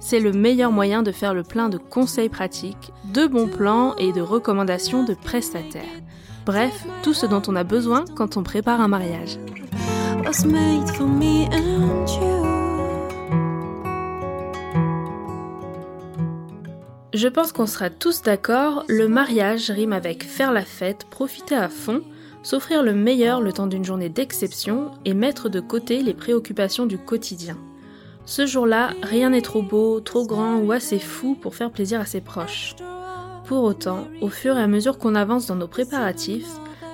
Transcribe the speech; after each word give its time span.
C'est 0.00 0.18
le 0.18 0.32
meilleur 0.32 0.72
moyen 0.72 1.02
de 1.02 1.12
faire 1.12 1.34
le 1.34 1.42
plein 1.42 1.68
de 1.68 1.76
conseils 1.76 2.30
pratiques, 2.30 2.90
de 3.12 3.26
bons 3.26 3.48
plans 3.48 3.94
et 3.96 4.12
de 4.12 4.22
recommandations 4.22 5.04
de 5.04 5.12
prestataires. 5.12 5.84
Bref, 6.46 6.86
tout 7.02 7.12
ce 7.12 7.26
dont 7.26 7.42
on 7.46 7.54
a 7.54 7.64
besoin 7.64 8.06
quand 8.16 8.38
on 8.38 8.42
prépare 8.42 8.80
un 8.80 8.88
mariage. 8.88 9.38
Je 17.12 17.28
pense 17.28 17.52
qu'on 17.52 17.66
sera 17.66 17.90
tous 17.90 18.22
d'accord, 18.22 18.84
le 18.88 19.06
mariage 19.06 19.70
rime 19.70 19.92
avec 19.92 20.24
faire 20.24 20.52
la 20.52 20.64
fête, 20.64 21.04
profiter 21.10 21.56
à 21.56 21.68
fond, 21.68 22.00
s'offrir 22.42 22.82
le 22.82 22.94
meilleur 22.94 23.42
le 23.42 23.52
temps 23.52 23.66
d'une 23.66 23.84
journée 23.84 24.08
d'exception 24.08 24.92
et 25.04 25.12
mettre 25.12 25.50
de 25.50 25.60
côté 25.60 26.02
les 26.02 26.14
préoccupations 26.14 26.86
du 26.86 26.96
quotidien. 26.96 27.58
Ce 28.30 28.46
jour-là, 28.46 28.90
rien 29.02 29.30
n'est 29.30 29.42
trop 29.42 29.60
beau, 29.60 29.98
trop 29.98 30.24
grand 30.24 30.58
ou 30.58 30.70
assez 30.70 31.00
fou 31.00 31.34
pour 31.34 31.56
faire 31.56 31.72
plaisir 31.72 32.00
à 32.00 32.04
ses 32.04 32.20
proches. 32.20 32.76
Pour 33.44 33.64
autant, 33.64 34.06
au 34.20 34.28
fur 34.28 34.56
et 34.56 34.62
à 34.62 34.68
mesure 34.68 34.98
qu'on 34.98 35.16
avance 35.16 35.48
dans 35.48 35.56
nos 35.56 35.66
préparatifs, 35.66 36.46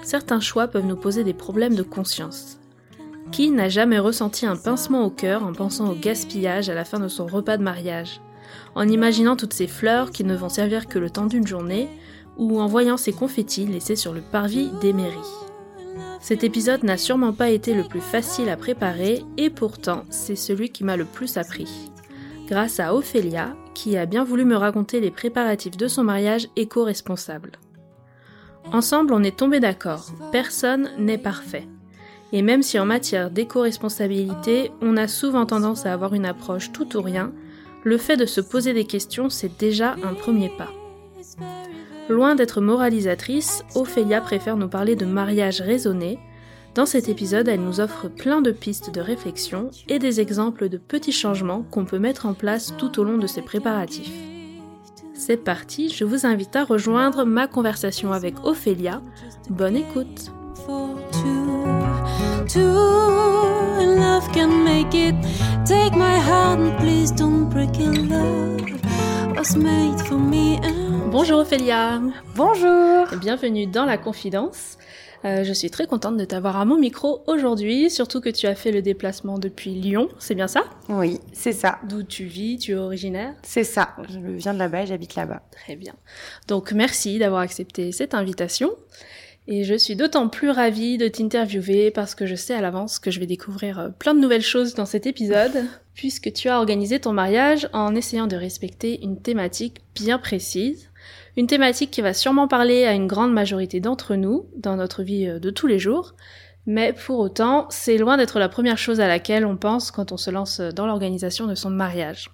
certains 0.02 0.40
choix 0.40 0.66
peuvent 0.66 0.86
nous 0.86 0.96
poser 0.96 1.24
des 1.24 1.34
problèmes 1.34 1.74
de 1.74 1.82
conscience. 1.82 2.58
Qui 3.32 3.50
n'a 3.50 3.68
jamais 3.68 3.98
ressenti 3.98 4.46
un 4.46 4.56
pincement 4.56 5.04
au 5.04 5.10
cœur 5.10 5.44
en 5.44 5.52
pensant 5.52 5.90
au 5.90 5.94
gaspillage 5.94 6.70
à 6.70 6.74
la 6.74 6.86
fin 6.86 7.00
de 7.00 7.08
son 7.08 7.26
repas 7.26 7.58
de 7.58 7.62
mariage? 7.62 8.22
En 8.74 8.88
imaginant 8.88 9.36
toutes 9.36 9.52
ces 9.52 9.66
fleurs 9.66 10.12
qui 10.12 10.24
ne 10.24 10.34
vont 10.34 10.48
servir 10.48 10.86
que 10.86 10.98
le 10.98 11.10
temps 11.10 11.26
d'une 11.26 11.46
journée, 11.46 11.90
ou 12.38 12.62
en 12.62 12.66
voyant 12.66 12.96
ces 12.96 13.12
confettis 13.12 13.66
laissés 13.66 13.96
sur 13.96 14.14
le 14.14 14.22
parvis 14.22 14.70
des 14.80 14.94
mairies? 14.94 15.45
Cet 16.20 16.44
épisode 16.44 16.82
n'a 16.82 16.96
sûrement 16.96 17.32
pas 17.32 17.50
été 17.50 17.74
le 17.74 17.84
plus 17.84 18.00
facile 18.00 18.48
à 18.48 18.56
préparer 18.56 19.22
et 19.36 19.50
pourtant 19.50 20.02
c'est 20.10 20.36
celui 20.36 20.70
qui 20.70 20.84
m'a 20.84 20.96
le 20.96 21.04
plus 21.04 21.36
appris. 21.36 21.68
Grâce 22.48 22.80
à 22.80 22.94
Ophélia, 22.94 23.56
qui 23.74 23.96
a 23.96 24.06
bien 24.06 24.24
voulu 24.24 24.44
me 24.44 24.56
raconter 24.56 25.00
les 25.00 25.10
préparatifs 25.10 25.76
de 25.76 25.88
son 25.88 26.04
mariage 26.04 26.48
éco-responsable. 26.56 27.52
Ensemble, 28.72 29.12
on 29.12 29.22
est 29.22 29.36
tombé 29.36 29.60
d'accord, 29.60 30.12
personne 30.32 30.90
n'est 30.98 31.18
parfait. 31.18 31.68
Et 32.32 32.42
même 32.42 32.62
si 32.62 32.78
en 32.78 32.86
matière 32.86 33.30
d'éco-responsabilité, 33.30 34.72
on 34.80 34.96
a 34.96 35.08
souvent 35.08 35.46
tendance 35.46 35.86
à 35.86 35.92
avoir 35.92 36.14
une 36.14 36.26
approche 36.26 36.72
tout 36.72 36.96
ou 36.96 37.02
rien, 37.02 37.32
le 37.84 37.98
fait 37.98 38.16
de 38.16 38.26
se 38.26 38.40
poser 38.40 38.72
des 38.72 38.84
questions, 38.84 39.30
c'est 39.30 39.58
déjà 39.58 39.94
un 40.02 40.14
premier 40.14 40.48
pas. 40.48 40.70
Loin 42.08 42.36
d'être 42.36 42.60
moralisatrice, 42.60 43.64
Ophélia 43.74 44.20
préfère 44.20 44.56
nous 44.56 44.68
parler 44.68 44.94
de 44.94 45.04
mariage 45.04 45.60
raisonné. 45.60 46.20
Dans 46.74 46.86
cet 46.86 47.08
épisode, 47.08 47.48
elle 47.48 47.62
nous 47.62 47.80
offre 47.80 48.08
plein 48.08 48.40
de 48.40 48.52
pistes 48.52 48.94
de 48.94 49.00
réflexion 49.00 49.70
et 49.88 49.98
des 49.98 50.20
exemples 50.20 50.68
de 50.68 50.78
petits 50.78 51.10
changements 51.10 51.62
qu'on 51.62 51.84
peut 51.84 51.98
mettre 51.98 52.26
en 52.26 52.34
place 52.34 52.74
tout 52.78 53.00
au 53.00 53.04
long 53.04 53.18
de 53.18 53.26
ces 53.26 53.42
préparatifs. 53.42 54.12
C'est 55.14 55.38
parti, 55.38 55.88
je 55.88 56.04
vous 56.04 56.26
invite 56.26 56.54
à 56.54 56.64
rejoindre 56.64 57.24
ma 57.24 57.48
conversation 57.48 58.12
avec 58.12 58.34
Ophélia. 58.44 59.02
Bonne 59.50 59.76
écoute. 59.76 60.30
Bonjour 71.10 71.40
Ophélia. 71.40 72.00
Bonjour. 72.34 73.06
Bienvenue 73.20 73.66
dans 73.66 73.84
la 73.84 73.98
confidence. 73.98 74.78
Euh, 75.26 75.44
je 75.44 75.52
suis 75.52 75.70
très 75.70 75.86
contente 75.86 76.16
de 76.16 76.24
t'avoir 76.24 76.56
à 76.56 76.64
mon 76.64 76.78
micro 76.78 77.22
aujourd'hui, 77.26 77.90
surtout 77.90 78.22
que 78.22 78.30
tu 78.30 78.46
as 78.46 78.54
fait 78.54 78.72
le 78.72 78.80
déplacement 78.80 79.38
depuis 79.38 79.72
Lyon, 79.72 80.08
c'est 80.18 80.34
bien 80.34 80.48
ça? 80.48 80.64
Oui, 80.88 81.20
c'est 81.34 81.52
ça. 81.52 81.78
D'où 81.86 82.02
tu 82.02 82.24
vis, 82.24 82.56
tu 82.58 82.72
es 82.72 82.76
originaire? 82.76 83.34
C'est 83.42 83.64
ça, 83.64 83.90
je 84.08 84.18
viens 84.18 84.54
de 84.54 84.58
là-bas 84.58 84.84
et 84.84 84.86
j'habite 84.86 85.16
là-bas. 85.16 85.42
Très 85.50 85.76
bien. 85.76 85.92
Donc 86.48 86.72
merci 86.72 87.18
d'avoir 87.18 87.42
accepté 87.42 87.92
cette 87.92 88.14
invitation. 88.14 88.70
Et 89.48 89.62
je 89.62 89.74
suis 89.74 89.94
d'autant 89.94 90.28
plus 90.28 90.50
ravie 90.50 90.98
de 90.98 91.06
t'interviewer 91.06 91.92
parce 91.92 92.14
que 92.14 92.26
je 92.26 92.34
sais 92.34 92.54
à 92.54 92.60
l'avance 92.60 92.98
que 92.98 93.12
je 93.12 93.20
vais 93.20 93.26
découvrir 93.26 93.78
euh, 93.78 93.88
plein 93.90 94.14
de 94.14 94.20
nouvelles 94.20 94.42
choses 94.42 94.74
dans 94.74 94.86
cet 94.86 95.06
épisode, 95.06 95.64
puisque 95.94 96.32
tu 96.32 96.48
as 96.48 96.58
organisé 96.58 96.98
ton 96.98 97.12
mariage 97.12 97.68
en 97.72 97.94
essayant 97.94 98.26
de 98.26 98.36
respecter 98.36 99.02
une 99.02 99.20
thématique 99.20 99.82
bien 99.94 100.18
précise. 100.18 100.90
Une 101.36 101.46
thématique 101.46 101.90
qui 101.90 102.00
va 102.00 102.14
sûrement 102.14 102.48
parler 102.48 102.84
à 102.84 102.92
une 102.92 103.06
grande 103.06 103.32
majorité 103.32 103.78
d'entre 103.78 104.16
nous 104.16 104.46
dans 104.56 104.76
notre 104.76 105.02
vie 105.02 105.28
euh, 105.28 105.38
de 105.38 105.50
tous 105.50 105.68
les 105.68 105.78
jours, 105.78 106.14
mais 106.66 106.92
pour 106.92 107.20
autant, 107.20 107.66
c'est 107.70 107.96
loin 107.96 108.16
d'être 108.16 108.40
la 108.40 108.48
première 108.48 108.78
chose 108.78 108.98
à 109.00 109.06
laquelle 109.06 109.46
on 109.46 109.56
pense 109.56 109.92
quand 109.92 110.10
on 110.10 110.16
se 110.16 110.30
lance 110.30 110.60
dans 110.60 110.86
l'organisation 110.86 111.46
de 111.46 111.54
son 111.54 111.70
mariage. 111.70 112.30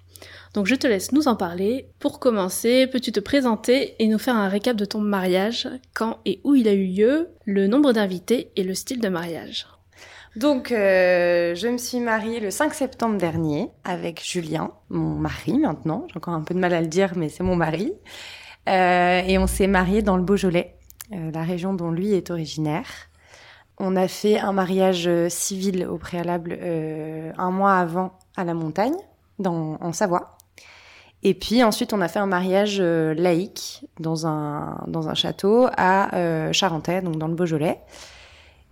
Donc 0.53 0.67
je 0.67 0.75
te 0.75 0.85
laisse 0.85 1.11
nous 1.11 1.27
en 1.27 1.35
parler. 1.35 1.87
Pour 1.99 2.19
commencer, 2.19 2.85
peux-tu 2.87 3.11
te 3.11 3.19
présenter 3.19 3.95
et 3.99 4.07
nous 4.07 4.19
faire 4.19 4.35
un 4.35 4.49
récap 4.49 4.77
de 4.77 4.85
ton 4.85 5.01
mariage, 5.01 5.67
quand 5.93 6.19
et 6.25 6.41
où 6.43 6.53
il 6.53 6.67
a 6.67 6.73
eu 6.73 6.85
lieu, 6.85 7.29
le 7.45 7.67
nombre 7.67 7.91
d'invités 7.91 8.51
et 8.55 8.63
le 8.63 8.75
style 8.75 9.01
de 9.01 9.09
mariage? 9.09 9.67
Donc, 10.35 10.71
euh, 10.71 11.53
je 11.53 11.67
me 11.67 11.77
suis 11.77 11.99
mariée 11.99 12.39
le 12.39 12.49
5 12.49 12.73
septembre 12.73 13.17
dernier 13.17 13.69
avec 13.83 14.23
Julien, 14.23 14.71
mon 14.89 15.15
mari 15.15 15.59
maintenant. 15.59 16.07
J'ai 16.11 16.17
encore 16.17 16.33
un 16.33 16.41
peu 16.41 16.55
de 16.55 16.59
mal 16.59 16.73
à 16.73 16.81
le 16.81 16.87
dire, 16.87 17.13
mais 17.15 17.29
c'est 17.29 17.43
mon 17.43 17.55
mari. 17.55 17.93
Euh, 18.67 19.21
et 19.27 19.37
on 19.37 19.47
s'est 19.47 19.67
mariés 19.67 20.01
dans 20.01 20.17
le 20.17 20.23
Beaujolais, 20.23 20.75
euh, 21.11 21.31
la 21.31 21.43
région 21.43 21.73
dont 21.73 21.91
lui 21.91 22.13
est 22.13 22.31
originaire. 22.31 22.87
On 23.79 23.95
a 23.95 24.07
fait 24.07 24.39
un 24.39 24.53
mariage 24.53 25.09
civil 25.29 25.85
au 25.87 25.97
préalable 25.97 26.57
un 27.37 27.51
mois 27.51 27.73
avant 27.73 28.19
à 28.37 28.43
la 28.43 28.53
montagne, 28.53 28.93
en 29.43 29.93
Savoie. 29.93 30.32
Et 31.23 31.33
puis 31.33 31.63
ensuite, 31.63 31.93
on 31.93 32.01
a 32.01 32.09
fait 32.09 32.19
un 32.19 32.25
mariage 32.25 32.77
euh, 32.81 33.13
laïque 33.13 33.85
dans 33.99 34.27
un, 34.27 34.83
dans 34.87 35.07
un 35.07 35.13
château 35.13 35.67
à 35.77 36.15
euh, 36.15 36.51
Charentais, 36.51 37.01
donc 37.01 37.17
dans 37.17 37.29
le 37.29 37.35
Beaujolais. 37.35 37.79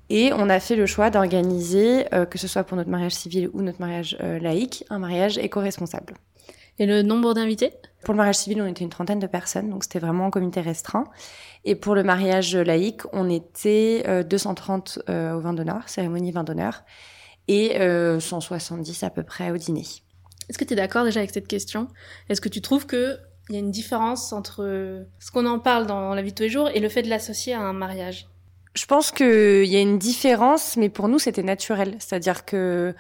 Et 0.10 0.34
on 0.34 0.50
a 0.50 0.60
fait 0.60 0.76
le 0.76 0.86
choix 0.86 1.10
d'organiser, 1.10 2.14
euh, 2.14 2.26
que 2.26 2.38
ce 2.38 2.50
soit 2.50 2.66
pour 2.66 2.76
notre 2.76 2.90
mariage 2.90 3.14
civil 3.14 3.50
ou 3.54 3.62
notre 3.62 3.80
mariage 3.80 4.18
laïque, 4.20 4.84
un 4.90 5.00
mariage 5.00 5.38
éco-responsable. 5.38 6.16
Et 6.80 6.86
le 6.86 7.02
nombre 7.02 7.34
d'invités? 7.34 7.72
Pour 8.04 8.14
le 8.14 8.18
mariage 8.18 8.36
civil, 8.36 8.62
on 8.62 8.66
était 8.66 8.84
une 8.84 8.90
trentaine 8.90 9.20
de 9.20 9.28
personnes, 9.28 9.70
donc 9.70 9.84
c'était 9.84 10.00
vraiment 10.00 10.26
un 10.26 10.32
comité 10.32 10.60
restreint. 10.60 11.06
Et 11.64 11.76
pour 11.76 11.96
le 11.96 12.04
mariage 12.04 12.56
laïque, 12.58 13.02
on 13.14 13.30
était 13.30 14.24
230 14.24 15.00
au 15.08 15.40
vin 15.40 15.54
d'honneur, 15.54 15.88
cérémonie 15.88 16.32
vin 16.32 16.44
d'honneur, 16.44 16.84
et 17.48 17.78
170 18.20 19.04
à 19.04 19.12
peu 19.12 19.24
près 19.24 19.52
au 19.52 19.58
dîner. 19.58 19.86
Est-ce 20.50 20.58
que 20.58 20.66
tu 20.66 20.74
es 20.74 20.76
d'accord 20.76 21.04
déjà 21.04 21.20
avec 21.20 21.32
cette 21.32 21.48
question? 21.48 21.88
Est-ce 22.30 22.42
que 22.42 22.50
tu 22.50 22.62
trouves 22.62 22.88
qu'il 22.88 23.20
y 23.50 23.56
a 23.56 23.60
une 23.60 23.72
différence 23.72 24.34
entre 24.34 25.06
ce 25.20 25.32
qu'on 25.32 25.46
en 25.46 25.60
parle 25.60 25.86
dans 25.86 26.14
la 26.14 26.22
vie 26.22 26.32
de 26.32 26.36
tous 26.36 26.44
les 26.44 26.50
jours 26.50 26.70
et 26.70 26.80
le 26.80 26.90
fait 26.90 27.04
de 27.04 27.10
l'associer 27.10 27.54
à 27.54 27.62
un 27.62 27.74
mariage? 27.74 28.28
Je 28.74 28.86
pense 28.86 29.12
qu'il 29.12 29.66
y 29.66 29.76
a 29.76 29.82
une 29.82 29.98
différence, 29.98 30.78
mais 30.78 30.90
pour 30.90 31.10
nous, 31.10 31.20
c'était 31.20 31.44
naturel. 31.44 31.96
C'est-à-dire 32.00 32.46
que 32.46 32.96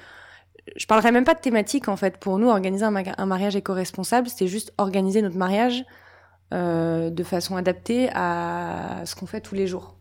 je 0.75 0.85
parlerai 0.85 1.11
même 1.11 1.23
pas 1.23 1.33
de 1.33 1.39
thématique, 1.39 1.87
en 1.87 1.95
fait. 1.95 2.17
Pour 2.17 2.39
nous, 2.39 2.49
organiser 2.49 2.83
un, 2.83 3.25
mariage 3.25 3.55
éco-responsable, 3.55 4.27
c'était 4.27 4.47
juste 4.47 4.73
organiser 4.77 5.21
notre 5.21 5.37
mariage 5.37 5.85
euh, 6.53 7.09
de 7.09 7.23
façon 7.23 7.55
adaptée 7.55 8.09
à 8.13 9.01
ce 9.05 9.15
qu'on 9.15 9.25
fait 9.25 9.41
tous 9.41 9.55
les 9.55 9.67
jours. 9.67 9.97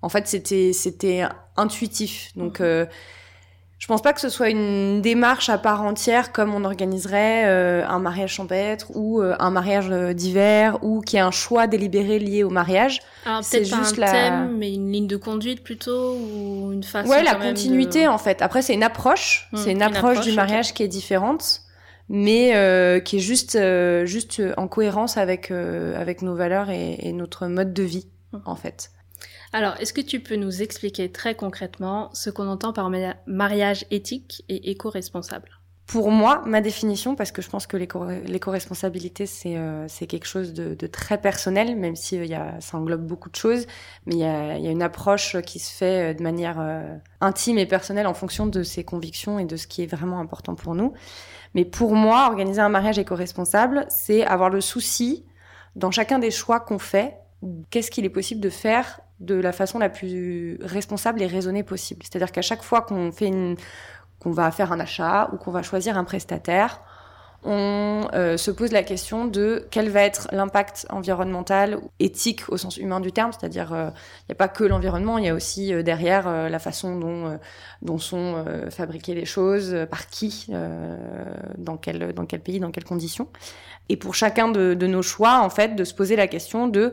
En 0.00 0.08
fait, 0.08 0.26
c'était 0.26 0.72
c'était 0.72 1.24
intuitif. 1.56 2.32
Donc, 2.36 2.60
mmh. 2.60 2.64
euh, 2.64 2.86
je 3.82 3.88
pense 3.88 4.00
pas 4.00 4.12
que 4.12 4.20
ce 4.20 4.28
soit 4.28 4.48
une 4.48 5.02
démarche 5.02 5.48
à 5.48 5.58
part 5.58 5.82
entière 5.82 6.30
comme 6.30 6.54
on 6.54 6.64
organiserait 6.64 7.46
euh, 7.46 7.84
un 7.84 7.98
mariage 7.98 8.34
champêtre 8.34 8.92
ou 8.94 9.20
euh, 9.20 9.34
un 9.40 9.50
mariage 9.50 9.88
euh, 9.90 10.12
d'hiver 10.12 10.78
ou 10.82 11.00
qui 11.00 11.18
a 11.18 11.26
un 11.26 11.32
choix 11.32 11.66
délibéré 11.66 12.20
lié 12.20 12.44
au 12.44 12.48
mariage. 12.48 13.00
c'est 13.42 13.64
juste 13.64 13.98
un 13.98 14.06
thème, 14.06 14.56
mais 14.56 14.72
une 14.72 14.92
ligne 14.92 15.08
de 15.08 15.16
conduite 15.16 15.64
plutôt 15.64 16.14
ou 16.14 16.70
une 16.72 16.84
façon. 16.84 17.10
Ouais, 17.10 17.24
la 17.24 17.34
continuité 17.34 18.06
en 18.06 18.18
fait. 18.18 18.40
Après, 18.40 18.62
c'est 18.62 18.74
une 18.74 18.84
approche, 18.84 19.48
mmh, 19.50 19.56
c'est 19.56 19.72
une, 19.72 19.82
approche, 19.82 20.20
du 20.20 20.30
mariage 20.30 20.74
qui 20.74 20.84
est 20.84 20.88
différente, 20.88 21.62
mais 22.08 22.52
qui 23.04 23.16
est 23.16 23.20
juste 23.20 23.58
juste 24.04 24.40
en 24.56 24.68
cohérence 24.68 25.16
avec 25.16 25.50
avec 25.50 26.22
nos 26.22 26.36
valeurs 26.36 26.70
et, 26.70 26.98
et 27.00 27.12
notre 27.12 27.48
mode 27.48 27.74
de 27.74 27.82
vie 27.82 28.06
mmh. 28.32 28.38
en 28.44 28.54
fait. 28.54 28.92
Alors, 29.52 29.74
est-ce 29.80 29.92
que 29.92 30.00
tu 30.00 30.20
peux 30.20 30.36
nous 30.36 30.62
expliquer 30.62 31.12
très 31.12 31.34
concrètement 31.34 32.10
ce 32.14 32.30
qu'on 32.30 32.48
entend 32.48 32.72
par 32.72 32.90
mariage 33.26 33.84
éthique 33.90 34.44
et 34.48 34.70
éco-responsable? 34.70 35.50
Pour 35.86 36.10
moi, 36.10 36.42
ma 36.46 36.62
définition, 36.62 37.16
parce 37.16 37.32
que 37.32 37.42
je 37.42 37.50
pense 37.50 37.66
que 37.66 37.76
l'éco-responsabilité, 37.76 39.26
c'est 39.26 39.58
euh, 39.58 39.84
c'est 39.88 40.06
quelque 40.06 40.26
chose 40.26 40.54
de, 40.54 40.86
très 40.86 41.20
personnel, 41.20 41.76
même 41.76 41.96
si 41.96 42.18
euh, 42.18 42.60
ça 42.60 42.78
englobe 42.78 43.04
beaucoup 43.06 43.28
de 43.28 43.36
choses, 43.36 43.66
mais 44.06 44.14
il 44.14 44.20
y 44.20 44.24
a, 44.24 44.56
y 44.56 44.68
a, 44.68 44.70
une 44.70 44.82
approche 44.82 45.36
qui 45.42 45.58
se 45.58 45.70
fait 45.70 46.12
euh, 46.12 46.14
de 46.14 46.22
manière 46.22 46.58
intime 47.20 47.58
et 47.58 47.66
personnelle 47.66 48.06
en 48.06 48.14
fonction 48.14 48.46
de 48.46 48.62
ses 48.62 48.84
convictions 48.84 49.38
et 49.38 49.44
de 49.44 49.56
ce 49.56 49.66
qui 49.66 49.82
est 49.82 49.86
vraiment 49.86 50.18
important 50.18 50.54
pour 50.54 50.74
nous. 50.74 50.94
Mais 51.54 51.66
pour 51.66 51.94
moi, 51.94 52.26
organiser 52.28 52.62
un 52.62 52.70
mariage 52.70 52.98
éco-responsable, 52.98 53.84
c'est 53.90 54.24
avoir 54.24 54.48
le 54.48 54.62
souci, 54.62 55.26
dans 55.76 55.90
chacun 55.90 56.18
des 56.18 56.30
choix 56.30 56.60
qu'on 56.60 56.78
fait, 56.78 57.18
qu'est-ce 57.68 57.90
qu'il 57.90 58.06
est 58.06 58.10
possible 58.10 58.40
de 58.40 58.50
faire 58.50 59.00
de 59.22 59.34
la 59.34 59.52
façon 59.52 59.78
la 59.78 59.88
plus 59.88 60.58
responsable 60.62 61.22
et 61.22 61.26
raisonnée 61.26 61.62
possible. 61.62 62.02
C'est-à-dire 62.02 62.32
qu'à 62.32 62.42
chaque 62.42 62.62
fois 62.62 62.82
qu'on 62.82 63.12
fait 63.12 63.32
qu'on 64.18 64.30
va 64.30 64.50
faire 64.50 64.72
un 64.72 64.80
achat 64.80 65.30
ou 65.32 65.36
qu'on 65.36 65.50
va 65.50 65.62
choisir 65.62 65.96
un 65.96 66.04
prestataire, 66.04 66.80
on 67.44 68.06
euh, 68.14 68.36
se 68.36 68.52
pose 68.52 68.70
la 68.70 68.84
question 68.84 69.24
de 69.24 69.66
quel 69.70 69.88
va 69.88 70.02
être 70.02 70.28
l'impact 70.30 70.86
environnemental, 70.90 71.78
éthique 71.98 72.48
au 72.48 72.56
sens 72.56 72.76
humain 72.76 73.00
du 73.00 73.10
terme, 73.10 73.32
c'est-à-dire 73.32 73.68
il 73.70 73.76
euh, 73.76 73.90
n'y 74.28 74.32
a 74.32 74.34
pas 74.36 74.46
que 74.46 74.62
l'environnement, 74.62 75.18
il 75.18 75.24
y 75.24 75.28
a 75.28 75.34
aussi 75.34 75.74
euh, 75.74 75.82
derrière 75.82 76.30
la 76.48 76.58
façon 76.60 76.96
dont, 77.82 77.98
sont 77.98 78.44
fabriquées 78.70 79.14
les 79.14 79.24
choses, 79.24 79.76
par 79.90 80.06
qui, 80.06 80.46
dans, 81.58 81.76
quel, 81.76 82.12
dans 82.12 82.26
quel 82.26 82.40
pays, 82.40 82.60
dans 82.60 82.70
quelles 82.70 82.84
conditions. 82.84 83.28
Et 83.88 83.96
pour 83.96 84.14
chacun 84.14 84.48
de, 84.48 84.74
nos 84.86 85.02
choix, 85.02 85.40
en 85.40 85.50
fait, 85.50 85.74
de 85.74 85.84
se 85.84 85.94
poser 85.94 86.16
la 86.16 86.28
question 86.28 86.68
de 86.68 86.92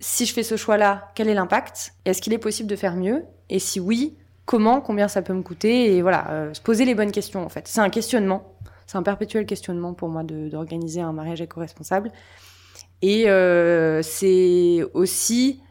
si 0.00 0.24
je 0.24 0.32
fais 0.32 0.42
ce 0.42 0.56
choix-là, 0.56 1.10
quel 1.14 1.28
est 1.28 1.34
l'impact? 1.34 1.94
Est-ce 2.06 2.22
qu'il 2.22 2.32
est 2.32 2.38
possible 2.38 2.68
de 2.68 2.76
faire 2.76 2.96
mieux? 2.96 3.24
Et 3.50 3.58
si 3.58 3.78
oui, 3.78 4.16
comment, 4.46 4.80
combien 4.80 5.06
ça 5.06 5.22
peut 5.22 5.34
me 5.34 5.42
coûter, 5.42 5.94
et 5.94 6.02
voilà, 6.02 6.28
euh, 6.30 6.54
se 6.54 6.60
poser 6.60 6.84
les 6.84 6.96
bonnes 6.96 7.12
questions 7.12 7.44
en 7.44 7.48
fait. 7.48 7.68
C'est 7.68 7.80
un 7.80 7.90
questionnement, 7.90 8.54
c'est 8.86 8.98
un 8.98 9.02
perpétuel 9.02 9.46
questionnement 9.46 9.94
pour 9.94 10.08
moi 10.08 10.24
d'organiser 10.24 11.02
un 11.02 11.12
mariage 11.12 11.40
éco-responsable. 11.40 12.10
Et 13.02 13.30
euh, 13.30 14.02
c'est 14.02 14.82
aussi 14.94 15.62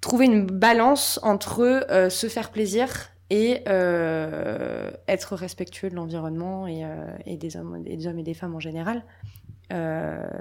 trouver 0.00 0.24
une 0.24 0.46
balance 0.46 1.20
entre 1.22 1.62
euh, 1.62 2.10
se 2.10 2.26
faire 2.26 2.50
plaisir 2.50 3.10
et 3.30 3.62
être 3.68 5.36
respectueux 5.36 5.90
de 5.90 5.94
l'environnement 5.94 6.66
et, 6.66 6.82
et, 7.26 7.36
des 7.36 7.58
hommes, 7.58 7.82
des 7.82 8.06
hommes 8.06 8.18
et 8.18 8.22
des 8.22 8.32
femmes 8.32 8.54
en 8.54 8.60
général. 8.60 9.04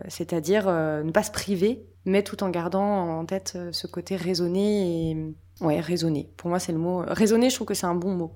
C'est-à-dire 0.07 0.67
ne 0.67 1.11
pas 1.11 1.23
se 1.23 1.31
priver, 1.31 1.85
mais 2.07 2.23
tout 2.23 2.43
en 2.43 2.49
gardant 2.49 3.19
en 3.19 3.25
tête 3.25 3.57
ce 3.71 3.87
côté 3.87 4.15
raisonné 4.15 5.11
et 5.11 5.35
Ouais, 5.61 5.79
raisonner. 5.79 6.29
Pour 6.37 6.49
moi, 6.49 6.59
c'est 6.59 6.71
le 6.71 6.77
mot. 6.77 7.03
Raisonner, 7.07 7.49
je 7.49 7.55
trouve 7.55 7.67
que 7.67 7.73
c'est 7.73 7.87
un 7.87 7.95
bon 7.95 8.13
mot. 8.13 8.31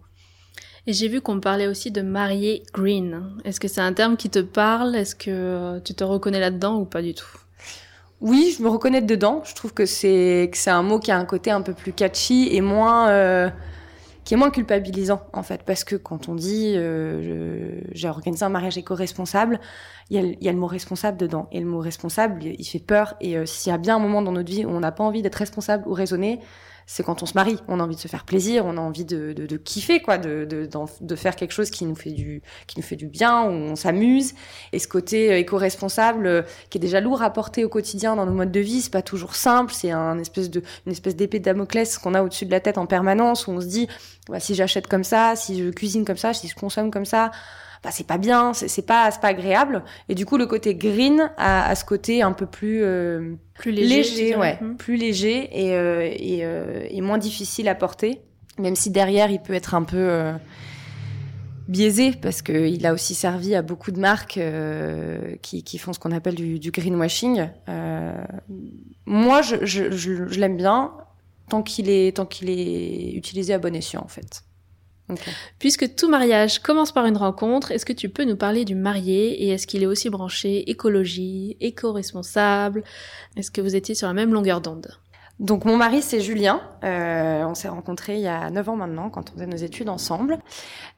Et 0.88 0.94
j'ai 0.94 1.08
vu 1.08 1.22
qu'on 1.22 1.40
parlait 1.40 1.68
aussi 1.68 1.92
de 1.92 2.02
marier 2.02 2.64
green. 2.74 3.38
Est-ce 3.46 3.60
que 3.60 3.68
c'est 3.68 3.82
un 3.82 3.94
terme 3.94 4.18
qui 4.18 4.30
te 4.30 4.40
parle? 4.40 4.96
Est-ce 4.96 5.16
que 5.16 5.80
tu 5.80 5.94
te 5.94 6.04
reconnais 6.04 6.40
là-dedans 6.40 6.80
ou 6.80 6.86
pas 6.86 7.04
du 7.04 7.14
tout? 7.14 7.38
Oui, 8.20 8.56
je 8.58 8.64
me 8.64 8.70
reconnais 8.70 9.02
dedans. 9.02 9.44
Je 9.46 9.54
trouve 9.54 9.74
que 9.74 9.86
c'est 9.86 10.50
que 10.52 10.58
c'est 10.58 10.72
un 10.72 10.82
mot 10.82 10.98
qui 10.98 11.12
a 11.12 11.18
un 11.18 11.26
côté 11.26 11.52
un 11.52 11.62
peu 11.62 11.74
plus 11.74 11.94
catchy 11.94 12.50
et 12.52 12.62
moins 12.62 13.10
euh, 13.10 13.50
qui 14.24 14.36
est 14.36 14.38
moins 14.38 14.52
culpabilisant 14.52 15.22
en 15.34 15.44
fait, 15.44 15.64
parce 15.64 15.84
que 15.84 15.96
quand 15.96 16.30
on 16.30 16.36
dit 16.36 16.74
euh, 16.76 17.82
j'ai 17.92 18.08
organisé 18.08 18.46
un 18.46 18.50
mariage 18.50 18.78
éco-responsable, 18.78 19.60
il 20.10 20.38
y, 20.42 20.50
a, 20.50 20.52
le 20.52 20.58
mot 20.58 20.68
responsable 20.68 21.18
dedans 21.18 21.48
et 21.52 21.60
le 21.60 21.66
mot 21.66 21.80
responsable, 21.80 22.44
il 22.44 22.66
fait 22.66 22.80
peur. 22.80 23.16
Et 23.22 23.38
euh, 23.38 23.46
s'il 23.46 23.72
y 23.72 23.74
a 23.74 23.78
bien 23.78 23.96
un 23.96 24.00
moment 24.00 24.22
dans 24.22 24.34
notre 24.34 24.52
vie 24.52 24.66
où 24.66 24.70
on 24.70 24.82
n'a 24.82 24.92
pas 24.92 25.04
envie 25.04 25.22
d'être 25.22 25.36
responsable 25.36 25.88
ou 25.88 25.94
raisonné, 25.94 26.40
c'est 26.86 27.04
quand 27.04 27.24
on 27.24 27.26
se 27.26 27.34
marie. 27.36 27.58
On 27.68 27.80
a 27.80 27.84
envie 27.84 27.96
de 27.96 28.00
se 28.02 28.08
faire 28.08 28.26
plaisir, 28.26 28.66
on 28.66 28.78
a 28.78 28.82
envie 28.82 29.06
de, 29.06 29.34
de, 29.34 29.58
kiffer, 29.58 30.02
quoi, 30.02 30.18
de, 30.18 30.46
de, 30.46 30.68
de, 31.02 31.16
faire 31.16 31.36
quelque 31.36 31.52
chose 31.52 31.70
qui 31.70 31.86
nous 31.86 31.96
fait 31.96 32.12
du, 32.12 32.42
qui 32.68 32.80
nous 32.80 32.86
fait 32.86 32.96
du 32.96 33.08
bien, 33.08 33.44
où 33.44 33.52
on 33.52 33.76
s'amuse. 33.76 34.34
Et 34.74 34.80
ce 34.80 34.88
côté 34.88 35.32
euh, 35.32 35.38
éco-responsable, 35.38 36.28
euh, 36.28 36.42
qui 36.70 36.78
est 36.78 36.82
déjà 36.82 37.00
lourd 37.02 37.22
à 37.22 37.30
porter 37.30 37.64
au 37.66 37.70
quotidien 37.70 38.16
dans 38.16 38.26
nos 38.26 38.34
modes 38.34 38.52
de 38.52 38.60
vie, 38.60 38.82
c'est 38.82 38.92
pas 38.92 39.02
toujours 39.02 39.36
simple. 39.36 39.74
C'est 39.74 39.92
un 39.92 40.20
espèce 40.20 40.50
de, 40.50 40.62
une 40.86 40.92
espèce 40.92 41.16
d'épée 41.16 41.40
de 41.40 41.46
Damoclès 41.46 41.98
qu'on 41.98 42.14
a 42.14 42.24
au-dessus 42.24 42.46
de 42.46 42.52
la 42.52 42.60
tête 42.60 42.78
en 42.78 42.86
permanence, 42.86 43.48
où 43.48 43.52
on 43.52 43.62
se 43.62 43.68
dit, 43.68 43.88
bah, 44.30 44.40
si 44.40 44.56
j'achète 44.56 44.88
comme 44.88 45.04
ça, 45.04 45.36
si 45.36 45.58
je 45.64 45.70
cuisine 45.70 46.06
comme 46.06 46.18
ça, 46.18 46.34
si 46.34 46.48
je 46.48 46.56
consomme 46.56 46.92
comme 46.92 47.06
ça, 47.06 47.32
bah, 47.84 47.90
c'est 47.92 48.06
pas 48.06 48.20
bien, 48.20 48.54
c'est 48.54 48.86
pas, 48.86 49.10
pas 49.12 49.30
agréable. 49.30 49.84
Et 50.08 50.14
du 50.14 50.26
coup, 50.26 50.38
le 50.38 50.46
côté 50.46 50.76
green 50.76 51.32
a, 51.38 51.68
a 51.68 51.76
ce 51.76 51.84
côté 51.84 52.22
un 52.22 52.32
peu 52.32 52.46
plus 52.46 52.84
euh, 52.84 53.34
plus 53.56 53.72
léger, 53.72 54.36
ouais, 54.36 54.60
mhm. 54.62 54.78
plus 54.78 54.98
léger 54.98 55.50
et, 55.52 55.76
euh, 55.76 56.02
et, 56.04 56.46
euh, 56.46 56.86
et, 56.90 57.02
moins 57.02 57.18
difficile 57.18 57.68
à 57.68 57.76
porter, 57.76 58.22
même 58.60 58.76
si 58.76 58.92
derrière 58.92 59.32
il 59.32 59.42
peut 59.42 59.54
être 59.54 59.74
un 59.74 59.82
peu 59.82 59.98
euh, 59.98 60.34
biaisé 61.68 62.12
parce 62.12 62.44
qu'il 62.44 62.86
a 62.86 62.94
aussi 62.94 63.16
servi 63.16 63.56
à 63.56 63.64
beaucoup 63.64 63.92
de 63.92 64.00
marques 64.00 64.38
euh, 64.38 65.36
qui, 65.42 65.64
qui, 65.64 65.80
font 65.80 65.92
ce 65.92 65.98
qu'on 66.00 66.12
appelle 66.12 66.36
du, 66.36 66.60
du 66.60 66.70
greenwashing. 66.70 67.50
moi, 69.08 69.42
je, 69.42 69.56
je, 69.66 69.90
je, 69.90 70.28
je 70.28 70.40
l'aime 70.40 70.58
bien 70.58 70.92
tant 71.50 71.64
qu'il 71.64 71.90
est 71.90 72.16
tant 72.16 72.28
qu'il 72.28 72.52
est 72.52 73.14
utilisé 73.14 73.56
à 73.56 73.58
bon 73.58 73.76
escient 73.76 74.04
en 74.04 74.08
fait. 74.08 74.44
Puisque 75.60 75.96
tout 75.96 76.10
mariage 76.10 76.60
commence 76.60 76.92
par 76.92 77.06
une 77.06 77.18
rencontre, 77.18 77.72
est-ce 77.72 77.86
que 77.86 77.94
tu 77.94 78.10
peux 78.10 78.24
nous 78.24 78.36
parler 78.36 78.66
du 78.66 78.76
marié 78.76 79.44
et 79.44 79.50
est-ce 79.50 79.68
qu'il 79.68 79.84
est 79.84 79.88
aussi 79.88 80.10
branché 80.10 80.70
écologie, 80.70 81.58
éco-responsable? 81.60 82.84
Est-ce 83.36 83.52
que 83.52 83.62
vous 83.62 83.76
étiez 83.76 83.96
sur 83.96 84.08
la 84.08 84.14
même 84.14 84.34
longueur 84.34 84.62
d'onde? 84.62 84.88
Donc 85.40 85.66
mon 85.66 85.76
mari 85.76 86.04
c'est 86.04 86.22
Julien, 86.22 86.62
euh, 86.84 87.44
on 87.46 87.56
s'est 87.56 87.68
rencontrés 87.68 88.16
il 88.16 88.22
y 88.22 88.28
a 88.28 88.52
9 88.52 88.70
ans 88.70 88.76
maintenant 88.76 89.10
quand 89.10 89.32
on 89.32 89.34
faisait 89.34 89.48
nos 89.48 89.58
études 89.58 89.90
ensemble. 89.90 90.38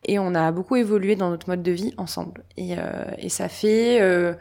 Et 0.05 0.19
on 0.19 0.35
a 0.35 0.51
beaucoup 0.51 0.75
évolué 0.75 1.15
dans 1.15 1.29
notre 1.29 1.47
mode 1.47 1.63
de 1.63 1.71
vie 1.71 1.93
ensemble. 1.97 2.43
Et, 2.57 2.77
euh, 2.77 3.05
et 3.19 3.29
ça 3.29 3.47
fait 3.47 4.01
euh, 4.01 4.33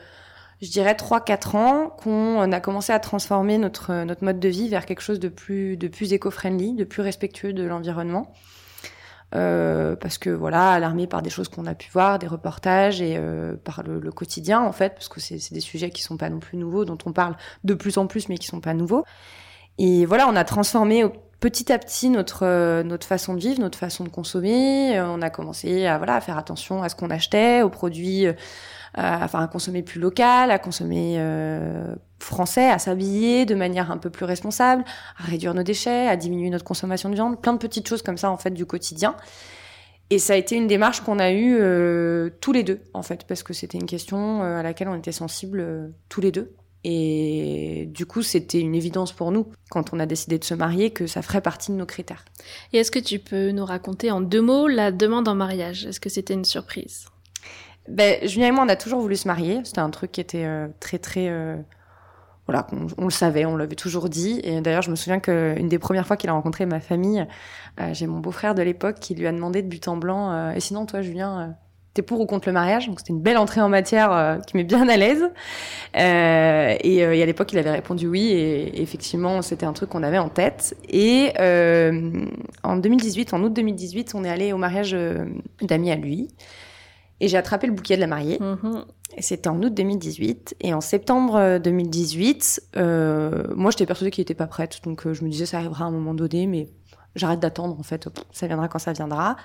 je 0.63 0.71
dirais 0.71 0.95
3-4 0.95 1.57
ans 1.57 1.89
qu'on 1.91 2.53
a 2.53 2.61
commencé 2.61 2.93
à 2.93 3.01
transformer 3.01 3.59
notre, 3.59 4.05
notre 4.05 4.25
mode 4.25 4.39
de 4.39 4.49
vie 4.49 4.69
vers 4.69 4.87
quelque 4.87 5.03
chose 5.03 5.19
de 5.19 5.29
plus, 5.29 5.77
de 5.77 5.89
plus 5.89 6.13
éco-friendly, 6.13 6.75
de 6.75 6.85
plus 6.85 7.03
respectueux 7.03 7.53
de 7.53 7.65
l'environnement. 7.65 8.33
Euh, 9.35 9.97
parce 9.97 10.19
que 10.19 10.29
voilà, 10.29 10.73
alarmé 10.73 11.07
par 11.07 11.23
des 11.23 11.31
choses 11.31 11.49
qu'on 11.49 11.67
a 11.67 11.75
pu 11.75 11.91
voir, 11.91 12.19
des 12.19 12.27
reportages 12.27 13.01
et 13.01 13.17
euh, 13.17 13.57
par 13.57 13.83
le, 13.83 13.99
le, 13.99 14.13
quotidien 14.13 14.61
en 14.61 14.73
fait, 14.73 14.91
parce 14.91 15.09
que 15.09 15.21
c'est 15.21 15.53
des 15.53 15.61
sujets 15.61 15.91
qui 15.91 16.03
sont 16.03 16.19
pas 16.19 16.29
non 16.29 16.39
plus 16.39 16.59
nouveaux, 16.59 16.85
dont 16.85 16.99
on 17.07 17.13
parle 17.13 17.37
de 17.65 17.73
plus 17.73 17.97
en 17.97 18.07
plus, 18.07 18.29
mais 18.29 18.37
qui 18.37 18.47
sont 18.47 18.61
pas 18.61 18.75
nouveaux. 18.75 19.05
Et 19.79 20.05
voilà, 20.05 20.29
on 20.29 20.37
a 20.37 20.45
transformé 20.45 21.05
petit 21.43 21.73
à 21.73 21.79
petit 21.79 22.09
notre 22.09 22.47
euh, 22.47 22.83
notre 22.85 23.07
façon 23.07 23.35
de 23.35 23.41
vivre, 23.41 23.61
notre 23.61 23.77
façon 23.77 24.05
de 24.05 24.09
consommer. 24.09 24.97
Euh, 24.97 25.07
on 25.09 25.21
a 25.21 25.29
commencé 25.29 25.87
à 25.87 25.99
voilà 25.99 26.15
à 26.15 26.21
faire 26.21 26.39
attention 26.39 26.83
à 26.83 26.89
ce 26.89 26.95
qu'on 26.95 27.11
achetait, 27.11 27.63
aux 27.63 27.69
produits 27.69 28.27
enfin 28.97 29.43
à 29.43 29.49
consommer 29.49 29.83
plus 29.83 30.01
local, 30.01 30.51
à 30.51 30.59
consommer 30.59 31.17
euh, 31.19 31.95
français, 32.23 32.69
à 32.69 32.79
s'habiller 32.79 33.45
de 33.47 33.55
manière 33.55 33.91
un 33.91 33.99
peu 33.99 34.11
plus 34.11 34.25
responsable, 34.25 34.85
à 35.19 35.25
réduire 35.25 35.55
nos 35.55 35.63
déchets, 35.63 36.09
à 36.09 36.17
diminuer 36.17 36.51
notre 36.51 36.65
consommation 36.65 37.09
de 37.09 37.15
viande, 37.15 37.41
plein 37.41 37.53
de 37.53 37.59
petites 37.59 37.89
choses 37.89 38.03
comme 38.03 38.19
ça 38.19 38.31
en 38.31 38.37
fait 38.37 38.51
du 38.51 38.67
quotidien. 38.67 39.17
Et 40.11 40.19
ça 40.19 40.35
a 40.35 40.37
été 40.37 40.57
une 40.57 40.67
démarche 40.67 41.01
qu'on 41.01 41.19
a 41.19 41.31
eue 41.31 41.57
euh, 41.59 42.31
tous 42.41 42.53
les 42.53 42.63
deux 42.63 42.81
en 42.93 43.03
fait, 43.03 43.25
parce 43.27 43.43
que 43.43 43.53
c'était 43.53 43.79
une 43.79 43.87
question 43.87 44.43
euh, 44.43 44.59
à 44.59 44.63
laquelle 44.63 44.89
on 44.89 44.95
était 44.95 45.13
sensibles 45.13 45.61
euh, 45.61 45.89
tous 46.09 46.21
les 46.21 46.33
deux. 46.33 46.55
Et 46.85 47.89
du 47.95 48.07
coup, 48.07 48.23
c'était 48.23 48.61
une 48.61 48.75
évidence 48.75 49.13
pour 49.13 49.31
nous, 49.31 49.47
quand 49.71 49.95
on 49.95 50.01
a 50.01 50.07
décidé 50.07 50.39
de 50.39 50.45
se 50.45 50.55
marier, 50.55 50.91
que 50.91 51.07
ça 51.07 51.23
ferait 51.23 51.41
partie 51.41 51.71
de 51.71 51.77
nos 51.77 51.87
critères. 51.87 52.25
Et 52.73 52.79
est-ce 52.79 52.91
que 52.91 52.99
tu 52.99 53.21
peux 53.21 53.53
nous 53.53 53.65
raconter 53.65 54.11
en 54.11 54.21
deux 54.21 54.43
mots 54.43 54.67
la 54.67 54.91
demande 54.91 55.29
en 55.29 55.35
mariage? 55.37 55.87
Est-ce 55.87 56.01
que 56.01 56.09
c'était 56.09 56.35
une 56.35 56.45
surprise? 56.45 57.07
Ben, 57.89 58.27
Julien 58.27 58.49
et 58.49 58.51
moi, 58.51 58.65
on 58.65 58.69
a 58.69 58.77
toujours 58.77 59.01
voulu 59.01 59.17
se 59.17 59.29
marier. 59.29 59.61
C'était 59.65 59.81
un 59.81 59.91
truc 59.91 60.13
qui 60.13 60.21
était 60.21 60.45
euh, 60.45 60.69
très, 60.81 60.99
très. 60.99 61.29
Euh, 62.49 62.53
voilà, 62.53 62.67
on, 62.99 63.05
le 63.05 63.11
savait, 63.11 63.45
on 63.45 63.57
l'avait 63.57 63.77
toujours 63.77 64.09
dit. 64.09 64.41
Et 64.45 64.61
d'ailleurs, 64.61 64.83
je 64.83 64.91
me 64.91 64.97
souviens 64.97 65.21
qu'une 65.21 65.69
des 65.69 65.79
premières 65.79 66.07
fois 66.07 66.17
qu'il 66.17 66.31
a 66.31 66.33
rencontré 66.33 66.67
ma 66.67 66.81
famille, 66.81 67.27
euh, 67.81 67.95
j'ai 67.95 68.07
mon 68.07 68.21
beau-frère 68.21 68.55
de 68.55 68.63
l'époque 68.63 68.97
qui 69.01 69.15
lui 69.15 69.27
a 69.27 69.33
demandé 69.33 69.63
de 69.63 69.69
but 69.69 69.87
en 69.89 69.97
blanc 69.97 70.53
Et 70.53 70.61
sinon, 70.61 70.87
toi, 70.87 71.03
Julien, 71.03 71.57
t'es 71.95 72.03
pour 72.03 72.21
ou 72.21 72.27
contre 72.27 72.49
le 72.49 72.53
mariage? 72.53 72.89
Donc, 72.89 73.01
c'était 73.01 73.13
une 73.13 73.23
belle 73.23 73.39
entrée 73.39 73.61
en 73.61 73.69
matière 73.69 74.39
qui 74.47 74.57
met 74.57 74.65
bien 74.65 74.89
à 74.89 74.97
l'aise. 74.97 75.23
et, 75.95 76.97
et, 76.97 77.23
à 77.23 77.27
l'époque, 77.27 77.53
il 77.53 77.59
avait 77.59 77.71
répondu 77.71 78.09
oui. 78.09 78.29
Et, 78.33 78.79
et 78.79 78.83
effectivement, 78.83 79.41
c'était 79.43 79.67
un 79.67 79.73
truc 79.73 79.91
qu'on 79.91 80.03
avait 80.03 80.19
en 80.19 80.29
tête. 80.29 80.77
Et 80.89 81.33
en 82.63 82.77
2018, 82.77 83.35
en 83.35 83.43
août 83.43 83.53
2018, 83.53 84.15
on 84.15 84.25
est 84.25 84.31
allé 84.31 84.53
au 84.53 84.59
mariage 84.59 84.97
d'amis 85.61 85.93
à 85.93 85.97
lui. 85.97 86.29
Et 87.23 87.29
j'ai 87.29 87.37
attrapé 87.37 87.69
le 87.69 87.73
bouquet 87.73 87.95
de 87.95 88.01
la 88.01 88.09
mariée. 88.09 88.39
Mm-hmm. 88.39 88.85
Et 89.17 89.23
c'était 89.23 89.49
en 89.49 89.63
août 89.63 89.73
2018. 89.73 90.57
Et 90.61 90.75
en 90.75 90.81
septembre 90.81 91.59
2018, 91.59 92.63
euh, 92.77 92.83
euh, 92.83 93.55
moi, 93.55 93.71
j'étais 93.71 93.87
persuadée 93.87 94.11
qu'il 94.11 94.23
n'était 94.23 94.35
pas 94.35 94.49
prête. 94.49 94.81
Donc, 94.83 95.07
euh, 95.07 95.15
je 95.15 95.23
me 95.23 95.31
disais, 95.31 95.47
ça 95.47 95.59
arrivera 95.59 95.85
à 95.85 95.89
un 95.89 95.93
moment 95.93 96.15
donné, 96.15 96.49
mais 96.49 96.69
j'arrête 97.15 97.39
d'attendre, 97.39 97.79
en 97.79 97.83
fait. 97.85 98.09
Ça 98.33 98.49
viendra 98.49 98.67
quand 98.67 98.81
ça 98.81 98.93
viendra. 98.93 99.37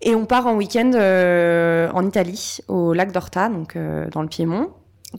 Et 0.00 0.14
on 0.14 0.26
part 0.26 0.46
en 0.46 0.54
week-end 0.54 0.92
euh, 0.94 1.90
en 1.92 2.06
Italie, 2.06 2.58
au 2.68 2.92
lac 2.92 3.10
d'Orta, 3.10 3.48
donc 3.48 3.76
dans 4.12 4.22
le 4.22 4.28
Piémont, 4.28 4.70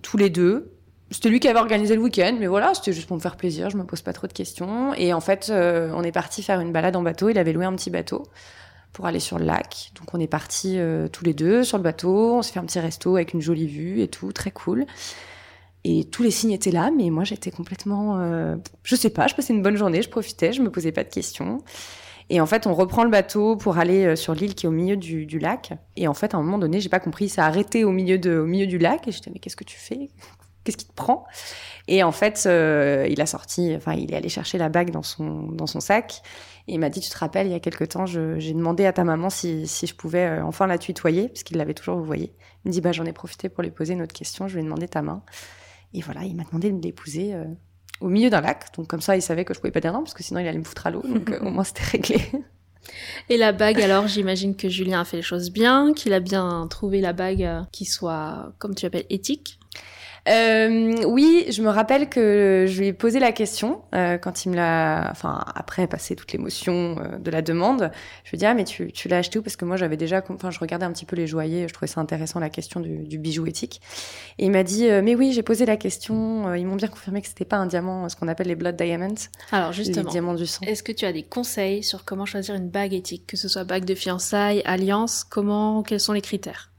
tous 0.01 0.15
les 0.15 0.29
deux. 0.29 0.71
C'était 1.11 1.29
lui 1.29 1.41
qui 1.41 1.49
avait 1.49 1.59
organisé 1.59 1.95
le 1.95 2.01
week-end, 2.01 2.37
mais 2.39 2.47
voilà, 2.47 2.73
c'était 2.75 2.93
juste 2.93 3.07
pour 3.07 3.17
me 3.17 3.21
faire 3.21 3.35
plaisir, 3.35 3.69
je 3.69 3.77
me 3.77 3.85
pose 3.85 4.01
pas 4.01 4.13
trop 4.13 4.27
de 4.27 4.33
questions. 4.33 4.93
Et 4.93 5.13
en 5.13 5.19
fait, 5.19 5.51
on 5.51 6.03
est 6.03 6.11
parti 6.11 6.43
faire 6.43 6.59
une 6.59 6.71
balade 6.71 6.95
en 6.95 7.01
bateau, 7.01 7.27
il 7.29 7.39
avait 7.39 7.53
loué 7.53 7.65
un 7.65 7.73
petit 7.73 7.89
bateau 7.89 8.23
pour 8.97 9.05
aller 9.05 9.19
sur 9.19 9.37
le 9.37 9.45
lac. 9.45 9.91
Donc 9.95 10.11
on 10.15 10.19
est 10.19 10.27
partis 10.27 10.79
tous 11.13 11.23
les 11.23 11.35
deux 11.35 11.63
sur 11.63 11.77
le 11.77 11.83
bateau, 11.83 12.37
on 12.37 12.41
s'est 12.41 12.53
fait 12.53 12.59
un 12.59 12.65
petit 12.65 12.79
resto 12.79 13.15
avec 13.15 13.33
une 13.33 13.41
jolie 13.41 13.67
vue 13.67 14.01
et 14.01 14.07
tout, 14.07 14.31
très 14.31 14.49
cool. 14.49 14.87
Et 15.83 16.05
tous 16.05 16.23
les 16.23 16.31
signes 16.31 16.51
étaient 16.51 16.71
là, 16.71 16.89
mais 16.89 17.11
moi 17.11 17.23
j'étais 17.23 17.51
complètement, 17.51 18.17
je 18.81 18.95
sais 18.95 19.11
pas, 19.11 19.27
je 19.27 19.35
passais 19.35 19.53
une 19.53 19.61
bonne 19.61 19.77
journée, 19.77 20.01
je 20.01 20.09
profitais, 20.09 20.51
je 20.51 20.63
me 20.63 20.71
posais 20.71 20.91
pas 20.91 21.03
de 21.03 21.09
questions. 21.09 21.61
Et 22.29 22.41
en 22.41 22.45
fait, 22.45 22.67
on 22.67 22.73
reprend 22.73 23.03
le 23.03 23.09
bateau 23.09 23.55
pour 23.55 23.77
aller 23.77 24.05
euh, 24.05 24.15
sur 24.15 24.33
l'île 24.33 24.53
qui 24.53 24.65
est 24.65 24.69
au 24.69 24.73
milieu 24.73 24.97
du, 24.97 25.39
lac. 25.39 25.73
Et 25.95 26.07
en 26.07 26.13
fait, 26.13 26.33
à 26.33 26.37
un 26.37 26.43
moment 26.43 26.57
donné, 26.57 26.81
j'ai 26.81 26.89
pas 26.89 26.99
compris, 26.99 27.29
ça 27.29 27.45
a 27.45 27.47
arrêté 27.47 27.85
au 27.85 27.91
milieu, 27.91 28.17
du 28.17 28.77
lac. 28.77 29.07
Et 29.07 29.11
j'étais, 29.11 29.31
mais 29.31 29.39
qu'est-ce 29.39 29.55
que 29.55 29.63
tu 29.63 29.77
fais? 29.77 30.09
Qu'est-ce 30.63 30.77
qui 30.77 30.87
te 30.87 30.93
prend? 30.93 31.25
Et 31.87 32.03
en 32.03 32.11
fait, 32.11 32.43
euh, 32.45 33.07
il 33.09 33.21
a 33.21 33.25
sorti, 33.25 33.73
enfin, 33.77 33.93
il 33.93 34.13
est 34.13 34.17
allé 34.17 34.27
chercher 34.27 34.57
la 34.57 34.67
bague 34.67 34.91
dans 34.91 35.03
son 35.03 35.79
sac. 35.79 36.21
Et 36.67 36.73
il 36.73 36.79
m'a 36.79 36.89
dit, 36.89 36.99
tu 36.99 37.09
te 37.09 37.17
rappelles, 37.17 37.47
il 37.47 37.51
y 37.51 37.55
a 37.55 37.59
quelque 37.59 37.85
temps, 37.85 38.05
j'ai 38.05 38.53
demandé 38.53 38.85
à 38.85 38.93
ta 38.93 39.03
maman 39.03 39.29
si, 39.29 39.67
si 39.67 39.87
je 39.87 39.95
pouvais 39.95 40.25
euh, 40.25 40.43
enfin 40.43 40.67
la 40.67 40.77
tutoyer, 40.77 41.29
parce 41.29 41.43
qu'il 41.43 41.57
l'avait 41.57 41.73
toujours 41.73 41.97
vous 41.97 42.03
voyez. 42.03 42.33
Il 42.65 42.69
me 42.69 42.73
dit, 42.73 42.81
bah, 42.81 42.91
j'en 42.91 43.05
ai 43.05 43.13
profité 43.13 43.47
pour 43.47 43.63
lui 43.63 43.71
poser 43.71 43.93
une 43.93 44.01
autre 44.01 44.13
question. 44.13 44.47
Je 44.47 44.55
lui 44.55 44.61
ai 44.61 44.63
demandé 44.63 44.87
ta 44.87 45.01
main. 45.01 45.23
Et 45.93 46.01
voilà, 46.01 46.23
il 46.23 46.35
m'a 46.35 46.43
demandé 46.43 46.71
de 46.71 46.81
l'épouser 46.81 47.33
au 48.01 48.09
milieu 48.09 48.29
d'un 48.29 48.41
lac. 48.41 48.65
Donc 48.75 48.87
comme 48.87 49.01
ça, 49.01 49.15
il 49.15 49.21
savait 49.21 49.45
que 49.45 49.53
je 49.53 49.59
pouvais 49.59 49.71
pas 49.71 49.79
dire 49.79 49.93
non, 49.93 49.99
parce 49.99 50.13
que 50.13 50.23
sinon 50.23 50.39
il 50.39 50.47
allait 50.47 50.57
me 50.57 50.63
foutre 50.63 50.87
à 50.87 50.91
l'eau. 50.91 51.01
Donc 51.01 51.31
au 51.41 51.49
moins 51.49 51.63
c'était 51.63 51.83
réglé. 51.83 52.21
Et 53.29 53.37
la 53.37 53.51
bague, 53.51 53.81
alors 53.81 54.07
j'imagine 54.07 54.55
que 54.55 54.69
Julien 54.69 55.01
a 55.01 55.05
fait 55.05 55.17
les 55.17 55.23
choses 55.23 55.51
bien, 55.51 55.93
qu'il 55.93 56.13
a 56.13 56.19
bien 56.19 56.67
trouvé 56.69 57.01
la 57.01 57.13
bague 57.13 57.43
euh, 57.43 57.61
qui 57.71 57.85
soit, 57.85 58.53
comme 58.59 58.75
tu 58.75 58.85
appelles, 58.85 59.05
éthique? 59.09 59.59
Euh, 60.27 61.05
oui, 61.05 61.45
je 61.49 61.61
me 61.61 61.69
rappelle 61.69 62.09
que 62.09 62.65
je 62.67 62.79
lui 62.79 62.87
ai 62.87 62.93
posé 62.93 63.19
la 63.19 63.31
question 63.31 63.81
euh, 63.95 64.17
quand 64.17 64.45
il 64.45 64.49
me 64.49 64.55
l'a, 64.55 65.07
enfin 65.11 65.43
après 65.55 65.87
passer 65.87 66.15
toute 66.15 66.31
l'émotion 66.33 66.97
euh, 66.99 67.17
de 67.17 67.31
la 67.31 67.41
demande. 67.41 67.91
Je 68.23 68.31
lui 68.31 68.35
ai 68.35 68.39
dit 68.39 68.45
ah 68.45 68.53
mais 68.53 68.65
tu, 68.65 68.91
tu 68.91 69.07
l'as 69.07 69.17
acheté 69.17 69.39
où? 69.39 69.41
Parce 69.41 69.55
que 69.55 69.65
moi 69.65 69.77
j'avais 69.77 69.97
déjà, 69.97 70.23
enfin 70.29 70.51
je 70.51 70.59
regardais 70.59 70.85
un 70.85 70.91
petit 70.91 71.05
peu 71.05 71.15
les 71.15 71.27
joailliers, 71.27 71.67
je 71.67 71.73
trouvais 71.73 71.87
ça 71.87 72.01
intéressant 72.01 72.39
la 72.39 72.49
question 72.49 72.79
du, 72.79 72.99
du 72.99 73.17
bijou 73.17 73.45
éthique. 73.45 73.81
Et 74.37 74.45
il 74.45 74.51
m'a 74.51 74.63
dit 74.63 74.89
euh, 74.89 75.01
mais 75.01 75.15
oui 75.15 75.31
j'ai 75.31 75.43
posé 75.43 75.65
la 75.65 75.77
question. 75.77 76.53
ils 76.55 76.65
m'ont 76.65 76.75
bien 76.75 76.89
confirmé 76.89 77.21
que 77.21 77.27
c'était 77.27 77.45
pas 77.45 77.57
un 77.57 77.65
diamant, 77.65 78.09
ce 78.09 78.15
qu'on 78.15 78.27
appelle 78.27 78.47
les 78.47 78.55
blood 78.55 78.75
diamonds. 78.75 79.15
Alors 79.51 79.71
justement, 79.71 80.05
les 80.05 80.11
diamants 80.11 80.33
du 80.33 80.45
sang. 80.45 80.65
Est-ce 80.65 80.83
que 80.83 80.91
tu 80.91 81.05
as 81.05 81.13
des 81.13 81.23
conseils 81.23 81.83
sur 81.83 82.03
comment 82.03 82.25
choisir 82.25 82.55
une 82.55 82.69
bague 82.69 82.93
éthique, 82.93 83.27
que 83.27 83.37
ce 83.37 83.47
soit 83.47 83.63
bague 83.63 83.85
de 83.85 83.95
fiançailles, 83.95 84.61
alliance, 84.65 85.23
comment, 85.23 85.83
quels 85.83 85.99
sont 85.99 86.13
les 86.13 86.21
critères? 86.21 86.71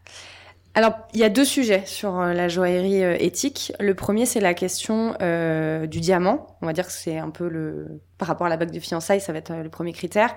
Alors, 0.79 0.93
il 1.13 1.19
y 1.19 1.25
a 1.25 1.29
deux 1.29 1.45
sujets 1.45 1.83
sur 1.87 2.21
euh, 2.21 2.33
la 2.35 2.47
joaillerie 2.47 3.03
euh, 3.03 3.17
éthique. 3.19 3.73
Le 3.81 3.95
premier, 3.95 4.27
c'est 4.27 4.39
la 4.39 4.55
question 4.55 5.17
euh, 5.21 5.89
du 5.89 5.99
diamant. 5.99 6.57
On 6.63 6.67
va 6.67 6.73
dire 6.73 6.87
que 6.87 6.93
c'est 6.93 7.19
un 7.19 7.31
peu 7.31 7.49
le... 7.49 8.01
Par 8.17 8.29
rapport 8.29 8.47
à 8.47 8.49
la 8.49 8.57
bague 8.57 8.71
de 8.71 8.79
fiançailles, 8.79 9.21
ça 9.21 9.33
va 9.33 9.41
être 9.41 9.53
le 9.53 9.71
premier 9.71 9.93
critère. 9.93 10.37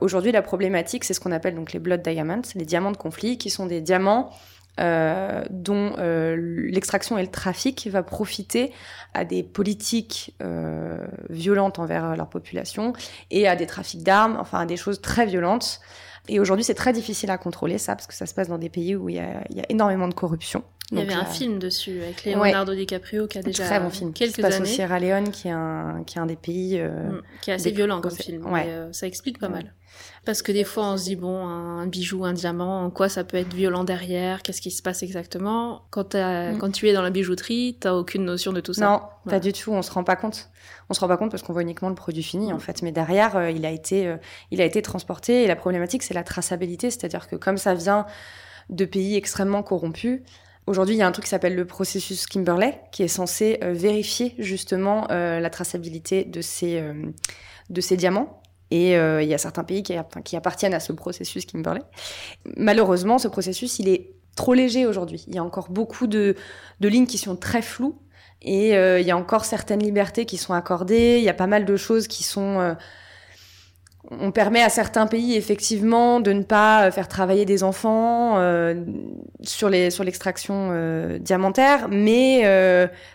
Aujourd'hui, 0.00 0.30
la 0.30 0.40
problématique, 0.40 1.02
c'est 1.02 1.14
ce 1.14 1.20
qu'on 1.20 1.32
appelle 1.32 1.56
donc 1.56 1.72
les 1.72 1.80
blood 1.80 2.00
diamonds, 2.00 2.42
les 2.54 2.64
diamants 2.64 2.92
de 2.92 2.96
conflit, 2.96 3.36
qui 3.36 3.50
sont 3.50 3.66
des 3.66 3.80
diamants 3.80 4.30
dont 4.78 5.94
l'extraction 5.98 7.18
et 7.18 7.22
le 7.22 7.30
trafic 7.30 7.88
va 7.88 8.02
profiter 8.02 8.72
à 9.14 9.24
des 9.24 9.42
politiques 9.42 10.36
violentes 11.28 11.78
envers 11.78 12.16
leur 12.16 12.28
population 12.28 12.92
et 13.30 13.46
à 13.46 13.54
des 13.54 13.66
trafics 13.66 14.02
d'armes, 14.02 14.36
enfin 14.40 14.60
à 14.60 14.66
des 14.66 14.76
choses 14.76 15.00
très 15.00 15.26
violentes. 15.26 15.80
Et 16.28 16.40
aujourd'hui, 16.40 16.64
c'est 16.64 16.74
très 16.74 16.92
difficile 16.92 17.30
à 17.30 17.38
contrôler 17.38 17.78
ça, 17.78 17.94
parce 17.94 18.06
que 18.06 18.14
ça 18.14 18.26
se 18.26 18.34
passe 18.34 18.48
dans 18.48 18.58
des 18.58 18.70
pays 18.70 18.96
où 18.96 19.08
il 19.08 19.16
y 19.16 19.20
a, 19.20 19.44
il 19.50 19.62
énormément 19.68 20.08
de 20.08 20.14
corruption. 20.14 20.64
Il 20.92 20.98
y 20.98 21.00
avait 21.00 21.14
un 21.14 21.24
film 21.24 21.58
dessus 21.58 22.02
avec 22.02 22.24
Leonardo 22.24 22.74
DiCaprio 22.74 23.26
qui 23.26 23.38
a 23.38 23.42
déjà 23.42 23.64
très 23.64 23.80
bon 23.80 23.90
film. 23.90 24.12
quelques 24.12 24.32
qui 24.32 24.36
se 24.36 24.42
passe 24.42 24.54
années. 24.56 24.62
au 24.62 24.72
Sierra 24.72 25.00
Leone, 25.00 25.30
qui 25.30 25.48
est 25.48 25.52
un, 25.52 26.02
qui 26.06 26.18
est 26.18 26.20
un 26.20 26.26
des 26.26 26.36
pays 26.36 26.78
euh, 26.78 26.88
Mm, 27.10 27.22
qui 27.40 27.50
est 27.50 27.54
assez 27.54 27.70
des- 27.70 27.76
violent 27.76 28.00
comme 28.00 28.10
film. 28.12 28.44
ouais. 28.46 28.64
mais, 28.66 28.70
euh, 28.70 28.92
ça 28.92 29.06
explique 29.06 29.38
pas 29.38 29.48
mal. 29.48 29.72
Parce 30.24 30.42
que 30.42 30.50
des 30.52 30.64
fois, 30.64 30.88
on 30.88 30.96
se 30.96 31.04
dit, 31.04 31.16
bon, 31.16 31.46
un 31.46 31.86
bijou, 31.86 32.24
un 32.24 32.32
diamant, 32.32 32.84
en 32.84 32.90
quoi 32.90 33.08
ça 33.08 33.22
peut 33.24 33.36
être 33.36 33.54
violent 33.54 33.84
derrière? 33.84 34.42
Qu'est-ce 34.42 34.60
qui 34.60 34.70
se 34.72 34.82
passe 34.82 35.02
exactement? 35.02 35.82
Quand, 35.90 36.14
Mm. 36.14 36.58
quand 36.58 36.70
tu 36.70 36.88
es 36.88 36.92
dans 36.92 37.02
la 37.02 37.10
bijouterie, 37.10 37.76
t'as 37.80 37.94
aucune 37.94 38.24
notion 38.24 38.52
de 38.52 38.60
tout 38.60 38.72
ça. 38.74 38.86
Non, 38.86 39.02
pas 39.30 39.40
du 39.40 39.52
tout. 39.52 39.72
On 39.72 39.82
se 39.82 39.90
rend 39.92 40.02
pas 40.04 40.16
compte. 40.16 40.50
On 40.90 40.94
se 40.94 41.00
rend 41.00 41.08
pas 41.08 41.16
compte 41.16 41.30
parce 41.30 41.42
qu'on 41.42 41.52
voit 41.52 41.62
uniquement 41.62 41.88
le 41.88 41.94
produit 41.94 42.22
fini 42.22 42.52
en 42.52 42.58
fait. 42.58 42.82
Mais 42.82 42.92
derrière, 42.92 43.36
euh, 43.36 43.50
il 43.50 43.64
a 43.64 43.70
été, 43.70 44.06
euh, 44.08 44.16
il 44.50 44.60
a 44.60 44.64
été 44.64 44.82
transporté. 44.82 45.44
Et 45.44 45.46
la 45.46 45.56
problématique, 45.56 46.02
c'est 46.02 46.14
la 46.14 46.24
traçabilité, 46.24 46.90
c'est-à-dire 46.90 47.26
que 47.28 47.36
comme 47.36 47.56
ça 47.56 47.74
vient 47.74 48.04
de 48.70 48.84
pays 48.84 49.14
extrêmement 49.16 49.62
corrompus. 49.62 50.20
Aujourd'hui, 50.66 50.94
il 50.94 50.98
y 50.98 51.02
a 51.02 51.06
un 51.06 51.12
truc 51.12 51.24
qui 51.24 51.30
s'appelle 51.30 51.54
le 51.54 51.66
processus 51.66 52.26
Kimberley, 52.26 52.80
qui 52.90 53.02
est 53.02 53.08
censé 53.08 53.58
euh, 53.62 53.72
vérifier 53.74 54.34
justement 54.38 55.06
euh, 55.10 55.38
la 55.38 55.50
traçabilité 55.50 56.24
de 56.24 56.40
ces, 56.40 56.80
euh, 56.80 56.94
diamants. 57.68 58.40
Et 58.70 58.94
il 58.94 59.28
y 59.28 59.34
a 59.34 59.38
certains 59.38 59.62
pays 59.62 59.84
qui, 59.84 59.94
appartiennent 60.36 60.74
à 60.74 60.80
ce 60.80 60.92
processus 60.92 61.46
Kimberley. 61.46 61.82
Malheureusement, 62.56 63.18
ce 63.18 63.28
processus, 63.28 63.78
il 63.78 63.88
est 63.88 64.10
trop 64.34 64.52
léger 64.52 64.84
aujourd'hui. 64.84 65.24
Il 65.28 65.34
y 65.36 65.38
a 65.38 65.44
encore 65.44 65.70
beaucoup 65.70 66.08
de, 66.08 66.34
lignes 66.80 67.06
qui 67.06 67.18
sont 67.18 67.36
très 67.36 67.62
floues. 67.62 68.00
Et 68.42 68.70
il 68.70 69.06
y 69.06 69.12
a 69.12 69.16
encore 69.16 69.44
certaines 69.44 69.80
libertés 69.80 70.24
qui 70.26 70.38
sont 70.38 70.54
accordées. 70.54 71.18
Il 71.18 71.24
y 71.24 71.28
a 71.28 71.34
pas 71.34 71.46
mal 71.46 71.66
de 71.66 71.76
choses 71.76 72.08
qui 72.08 72.24
sont. 72.24 72.74
On 74.10 74.30
permet 74.32 74.62
à 74.62 74.68
certains 74.68 75.06
pays 75.06 75.34
effectivement 75.36 76.20
de 76.20 76.32
ne 76.32 76.42
pas 76.42 76.86
euh, 76.86 76.90
faire 76.90 77.08
travailler 77.08 77.44
des 77.44 77.62
enfants 77.62 78.38
euh, 78.38 78.84
sur 79.42 79.68
l'extraction 79.68 80.70
euh, 80.72 81.18
diamantaire, 81.18 81.88
mais 81.90 82.42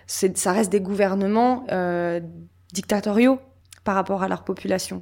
ça 0.08 0.52
reste 0.52 0.72
des 0.72 0.82
gouvernements 0.82 1.66
dictatoriaux 2.74 3.40
par 3.84 3.96
rapport 3.96 4.24
à 4.24 4.28
leur 4.28 4.44
population. 4.44 5.02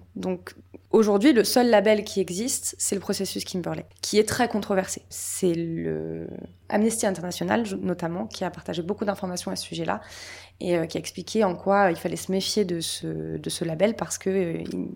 Aujourd'hui, 0.92 1.34
le 1.34 1.44
seul 1.44 1.70
label 1.70 2.04
qui 2.04 2.20
existe, 2.20 2.76
c'est 2.78 2.96
le 2.96 3.02
processus 3.02 3.44
Kimberley, 3.44 3.86
qui 4.02 4.20
est 4.20 4.28
très 4.28 4.48
controversé. 4.48 5.04
C'est 5.10 5.54
le 5.54 6.28
Amnesty 6.70 7.06
International 7.06 7.64
notamment 7.82 8.28
qui 8.28 8.44
a 8.44 8.50
partagé 8.50 8.82
beaucoup 8.82 9.06
d'informations 9.06 9.52
à 9.52 9.56
ce 9.56 9.66
sujet-là 9.66 10.02
et 10.60 10.78
euh, 10.78 10.86
qui 10.86 10.98
a 10.98 11.00
expliqué 11.00 11.44
en 11.44 11.56
quoi 11.56 11.92
il 11.92 11.98
fallait 11.98 12.16
se 12.16 12.32
méfier 12.32 12.66
de 12.66 12.80
ce 12.82 13.64
label 13.66 13.96
parce 13.96 14.18
que 14.18 14.30
euh, 14.30 14.64
il, 14.72 14.88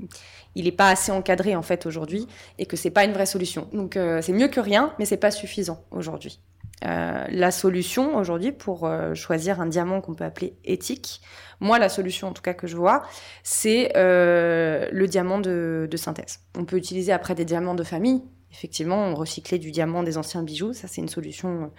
il 0.55 0.67
est 0.67 0.71
pas 0.71 0.89
assez 0.89 1.12
encadré 1.12 1.55
en 1.55 1.62
fait 1.62 1.86
aujourd'hui 1.86 2.27
et 2.57 2.65
que 2.65 2.75
c'est 2.75 2.89
pas 2.89 3.05
une 3.05 3.13
vraie 3.13 3.25
solution. 3.25 3.67
Donc 3.74 3.98
euh, 3.98 4.21
c'est 4.21 4.33
mieux 4.33 4.48
que 4.48 4.60
rien, 4.60 4.93
mais 5.00 5.05
c'est 5.05 5.17
pas 5.17 5.31
suffisant 5.31 5.83
aujourd'hui. 5.91 6.39
Euh, 6.85 7.25
la 7.29 7.51
solution 7.51 8.15
aujourd'hui 8.15 8.51
pour 8.51 8.85
euh, 8.85 9.13
choisir 9.13 9.61
un 9.61 9.67
diamant 9.67 10.01
qu'on 10.01 10.15
peut 10.15 10.23
appeler 10.23 10.55
éthique, 10.63 11.21
moi 11.59 11.77
la 11.77 11.89
solution 11.89 12.29
en 12.29 12.33
tout 12.33 12.41
cas 12.41 12.55
que 12.55 12.65
je 12.65 12.75
vois, 12.75 13.03
c'est 13.43 13.91
euh, 13.95 14.89
le 14.91 15.07
diamant 15.07 15.39
de, 15.39 15.88
de 15.89 15.97
synthèse. 15.97 16.39
On 16.57 16.65
peut 16.65 16.77
utiliser 16.77 17.11
après 17.11 17.35
des 17.35 17.45
diamants 17.45 17.75
de 17.75 17.83
famille. 17.83 18.23
Effectivement, 18.51 19.13
recycler 19.13 19.59
du 19.59 19.71
diamant 19.71 20.03
des 20.03 20.17
anciens 20.17 20.43
bijoux, 20.43 20.73
ça 20.73 20.88
c'est 20.88 21.01
une 21.01 21.07
solution 21.07 21.71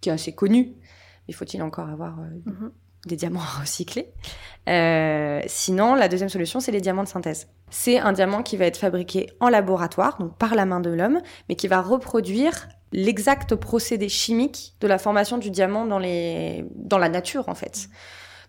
qui 0.00 0.08
est 0.08 0.12
assez 0.12 0.34
connue. 0.34 0.72
Mais 1.28 1.34
faut-il 1.34 1.62
encore 1.62 1.88
avoir 1.90 2.16
Mhm. 2.46 2.72
des 3.06 3.16
diamants 3.16 3.40
à 3.40 3.60
recycler? 3.60 4.12
Sinon, 5.46 5.94
la 5.94 6.08
deuxième 6.08 6.28
solution, 6.28 6.58
c'est 6.58 6.72
les 6.72 6.80
diamants 6.80 7.04
de 7.04 7.08
synthèse. 7.08 7.48
C'est 7.70 7.98
un 7.98 8.12
diamant 8.12 8.42
qui 8.42 8.56
va 8.56 8.64
être 8.66 8.76
fabriqué 8.76 9.30
en 9.40 9.48
laboratoire, 9.48 10.18
donc 10.18 10.36
par 10.38 10.54
la 10.54 10.66
main 10.66 10.80
de 10.80 10.90
l'homme, 10.90 11.20
mais 11.48 11.54
qui 11.54 11.68
va 11.68 11.80
reproduire 11.80 12.68
l'exact 12.92 13.54
procédé 13.54 14.08
chimique 14.08 14.74
de 14.80 14.86
la 14.86 14.98
formation 14.98 15.38
du 15.38 15.50
diamant 15.50 15.86
dans, 15.86 15.98
les... 15.98 16.64
dans 16.74 16.98
la 16.98 17.08
nature, 17.08 17.48
en 17.48 17.54
fait. 17.54 17.88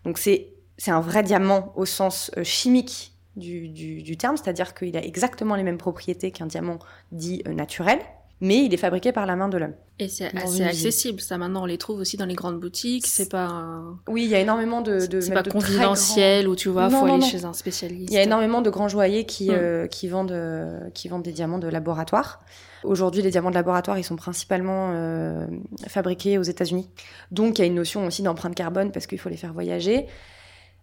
Donc 0.04 0.18
c'est 0.18 0.50
c'est 0.76 0.90
un 0.90 1.00
vrai 1.00 1.22
diamant 1.22 1.72
au 1.76 1.84
sens 1.86 2.32
euh, 2.36 2.42
chimique 2.44 3.12
du, 3.36 3.68
du, 3.68 4.02
du 4.02 4.16
terme, 4.16 4.36
c'est-à-dire 4.36 4.74
qu'il 4.74 4.96
a 4.96 5.04
exactement 5.04 5.54
les 5.54 5.62
mêmes 5.62 5.78
propriétés 5.78 6.32
qu'un 6.32 6.46
diamant 6.46 6.78
dit 7.12 7.42
euh, 7.46 7.54
naturel, 7.54 8.00
mais 8.40 8.64
il 8.64 8.74
est 8.74 8.76
fabriqué 8.76 9.12
par 9.12 9.24
la 9.24 9.36
main 9.36 9.48
de 9.48 9.56
l'homme. 9.56 9.74
Et 10.00 10.08
c'est 10.08 10.36
assez 10.36 10.64
accessible. 10.64 11.20
Ça, 11.20 11.38
maintenant, 11.38 11.62
on 11.62 11.66
les 11.66 11.78
trouve 11.78 12.00
aussi 12.00 12.16
dans 12.16 12.26
les 12.26 12.34
grandes 12.34 12.58
boutiques. 12.58 13.06
C'est 13.06 13.28
pas, 13.30 13.44
un- 13.46 14.00
Oui, 14.08 14.24
il 14.24 14.28
y 14.30 14.34
a 14.34 14.40
énormément 14.40 14.80
de... 14.80 15.06
de 15.06 15.20
c'est 15.20 15.32
pas 15.32 15.44
de 15.44 15.50
confidentiel 15.52 16.48
où 16.48 16.56
tu 16.56 16.68
vois, 16.68 16.88
Non, 16.88 16.98
faut 17.00 17.06
non, 17.06 17.14
aller 17.14 17.22
non. 17.22 17.28
chez 17.28 17.44
un 17.44 17.52
spécialiste. 17.52 18.10
Il 18.10 18.14
y 18.14 18.18
a 18.18 18.24
énormément 18.24 18.60
de 18.60 18.70
grands 18.70 18.88
joailliers 18.88 19.24
qui, 19.26 19.50
Mm. 19.50 19.54
euh, 19.54 19.86
qui, 19.86 20.08
vendent, 20.08 20.32
euh, 20.32 20.90
qui 20.92 21.06
vendent 21.06 21.22
des 21.22 21.32
diamants 21.32 21.58
de 21.60 21.68
laboratoire. 21.68 22.40
Aujourd'hui, 22.84 23.22
les 23.22 23.30
diamants 23.30 23.50
de 23.50 23.54
laboratoire, 23.54 23.98
ils 23.98 24.04
sont 24.04 24.16
principalement 24.16 24.90
euh, 24.92 25.46
fabriqués 25.88 26.38
aux 26.38 26.42
États-Unis. 26.42 26.88
Donc, 27.30 27.58
il 27.58 27.62
y 27.62 27.64
a 27.64 27.66
une 27.66 27.74
notion 27.74 28.06
aussi 28.06 28.22
d'empreinte 28.22 28.54
carbone 28.54 28.92
parce 28.92 29.06
qu'il 29.06 29.18
faut 29.18 29.28
les 29.28 29.36
faire 29.36 29.52
voyager. 29.52 30.06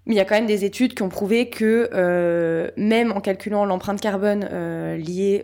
Mais 0.08 0.15
il 0.15 0.17
y 0.17 0.20
a 0.20 0.25
quand 0.25 0.34
même 0.34 0.48
des 0.48 0.65
études 0.65 0.96
qui 0.96 1.03
ont 1.03 1.10
prouvé 1.10 1.51
que 1.51 1.89
euh, 1.93 2.72
même 2.75 3.12
en 3.12 3.22
calculant 3.22 3.65
l'empreinte 3.65 4.01
carbone 4.01 4.50
euh, 4.51 4.98
liée 4.98 5.43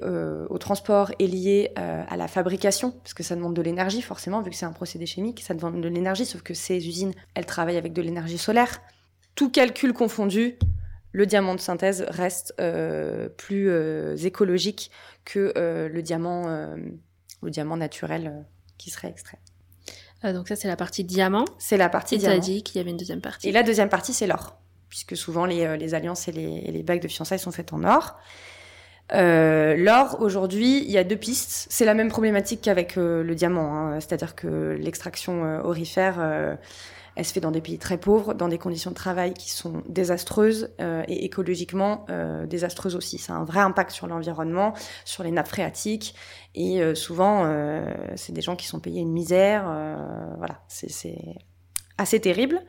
au 0.49 0.57
transport 0.57 1.11
et 1.19 1.27
liée 1.27 1.71
à 1.75 2.17
la 2.17 2.27
fabrication, 2.27 2.91
parce 2.91 3.13
que 3.13 3.21
ça 3.21 3.35
demande 3.35 3.53
de 3.53 3.61
l'énergie 3.61 4.01
forcément, 4.01 4.41
vu 4.41 4.49
que 4.49 4.55
c'est 4.55 4.65
un 4.65 4.71
procédé 4.71 5.05
chimique, 5.05 5.41
ça 5.41 5.53
demande 5.53 5.79
de 5.79 5.87
l'énergie, 5.87 6.25
sauf 6.25 6.41
que 6.41 6.55
ces 6.55 6.87
usines, 6.87 7.13
elles 7.35 7.45
travaillent 7.45 7.77
avec 7.77 7.93
de 7.93 8.01
l'énergie 8.01 8.39
solaire. 8.39 8.81
Tout 9.35 9.51
calcul 9.51 9.93
confondu, 9.93 10.57
le 11.11 11.25
diamant 11.27 11.53
de 11.53 11.59
synthèse 11.59 12.03
reste 12.09 12.55
plus 13.37 13.69
écologique 14.25 14.89
que 15.27 15.51
euh, 15.57 15.89
le 15.89 16.01
diamant, 16.01 16.47
euh, 16.47 16.75
le 17.43 17.51
diamant 17.51 17.75
naturel 17.75 18.27
euh, 18.27 18.41
qui 18.77 18.89
serait 18.89 19.09
extrait. 19.09 19.37
Donc 20.23 20.47
ça, 20.47 20.55
c'est 20.55 20.67
la 20.67 20.77
partie 20.77 21.03
diamant. 21.03 21.45
C'est 21.59 21.77
la 21.77 21.89
partie 21.89 22.15
Et 22.15 22.17
diamant. 22.17 22.39
dit 22.39 22.63
qu'il 22.63 22.77
y 22.77 22.79
avait 22.79 22.89
une 22.89 22.97
deuxième 22.97 23.21
partie. 23.21 23.47
Et 23.47 23.51
la 23.51 23.61
deuxième 23.61 23.89
partie, 23.89 24.13
c'est 24.13 24.25
l'or, 24.25 24.57
puisque 24.89 25.15
souvent 25.15 25.45
les, 25.45 25.63
euh, 25.63 25.75
les 25.75 25.93
alliances 25.93 26.27
et 26.27 26.31
les, 26.31 26.63
et 26.65 26.71
les 26.71 26.81
bagues 26.81 27.01
de 27.01 27.07
fiançailles 27.07 27.39
sont 27.39 27.51
faites 27.51 27.73
en 27.73 27.83
or. 27.83 28.17
L'or, 29.11 30.17
aujourd'hui, 30.21 30.83
il 30.83 30.89
y 30.91 30.97
a 30.97 31.03
deux 31.03 31.17
pistes. 31.17 31.67
C'est 31.69 31.85
la 31.85 31.93
même 31.93 32.09
problématique 32.09 32.61
qu'avec 32.61 32.95
le 32.97 33.35
diamant, 33.35 33.73
hein. 33.73 33.99
c'est-à-dire 34.01 34.35
que 34.35 34.77
l'extraction 34.77 35.61
aurifère 35.63 36.57
elle 37.17 37.25
se 37.25 37.33
fait 37.33 37.39
dans 37.39 37.51
des 37.51 37.61
pays 37.61 37.79
très 37.79 37.97
pauvres, 37.97 38.35
dans 38.35 38.47
des 38.47 38.59
conditions 38.59 38.91
de 38.91 38.95
travail 38.95 39.33
qui 39.33 39.49
sont 39.49 39.81
désastreuses 39.89 40.69
euh, 40.79 41.01
et 41.07 41.25
écologiquement 41.25 42.05
euh, 42.11 42.45
désastreuses 42.45 42.95
aussi. 42.95 43.17
Ça 43.17 43.33
a 43.33 43.37
un 43.37 43.43
vrai 43.43 43.59
impact 43.59 43.89
sur 43.89 44.05
l'environnement, 44.05 44.73
sur 45.03 45.23
les 45.23 45.31
nappes 45.31 45.47
phréatiques. 45.47 46.13
Et 46.53 46.83
euh, 46.83 46.93
souvent, 46.93 47.51
c'est 48.15 48.33
des 48.33 48.41
gens 48.41 48.55
qui 48.55 48.67
sont 48.67 48.79
payés 48.79 49.01
une 49.01 49.11
misère. 49.11 49.63
Voilà, 50.37 50.61
c'est 50.67 51.17
assez 51.97 52.19
terrible. 52.19 52.61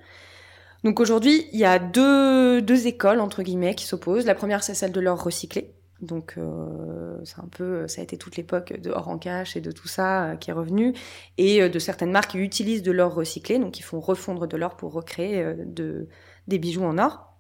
Donc 0.83 0.99
aujourd'hui, 0.99 1.47
il 1.52 1.59
y 1.59 1.67
a 1.67 1.78
deux, 1.78 2.62
deux 2.62 2.87
écoles, 2.87 3.21
entre 3.21 3.43
guillemets, 3.43 3.75
qui 3.75 3.85
s'opposent. 3.85 4.25
La 4.25 4.35
première, 4.35 4.62
c'est 4.62 4.75
celle 4.75 4.93
de 4.93 5.00
l'or 5.00 5.23
recyclé, 5.23 5.75
donc 6.00 6.35
euh, 6.38 7.19
c'est 7.25 7.40
un 7.40 7.49
peu, 7.50 7.88
ça 7.88 8.00
a 8.00 8.05
été 8.05 8.17
toute 8.17 8.37
l'époque 8.37 8.78
de 8.81 8.90
or 8.90 9.09
en 9.09 9.19
cash 9.19 9.57
et 9.57 9.61
de 9.61 9.73
tout 9.73 9.88
ça 9.88 10.25
euh, 10.25 10.37
qui 10.37 10.50
est 10.50 10.52
revenu, 10.52 10.95
et 11.38 11.62
euh, 11.62 11.69
de 11.69 11.78
certaines 11.78 12.12
marques 12.12 12.33
qui 12.33 12.38
utilisent 12.38 12.85
de 12.85 12.93
l'or 12.93 13.14
recyclé, 13.14 13.59
donc 13.59 13.73
qui 13.73 13.83
font 13.83 13.99
refondre 13.99 14.47
de 14.47 14.57
l'or 14.57 14.76
pour 14.76 14.93
recréer 14.93 15.55
de, 15.67 16.09
des 16.47 16.59
bijoux 16.59 16.85
en 16.85 16.99
or. 16.99 17.35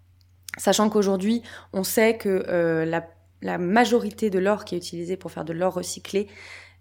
Sachant 0.56 0.90
qu'aujourd'hui, 0.90 1.42
on 1.72 1.84
sait 1.84 2.16
que 2.16 2.84
la, 2.84 3.08
la, 3.42 3.58
majorité 3.58 4.28
de 4.28 4.40
l'or 4.40 4.64
qui 4.64 4.74
est 4.74 4.78
utilisé 4.78 5.16
pour 5.16 5.30
faire 5.30 5.44
de 5.44 5.52
l'or 5.52 5.74
recyclé 5.74 6.26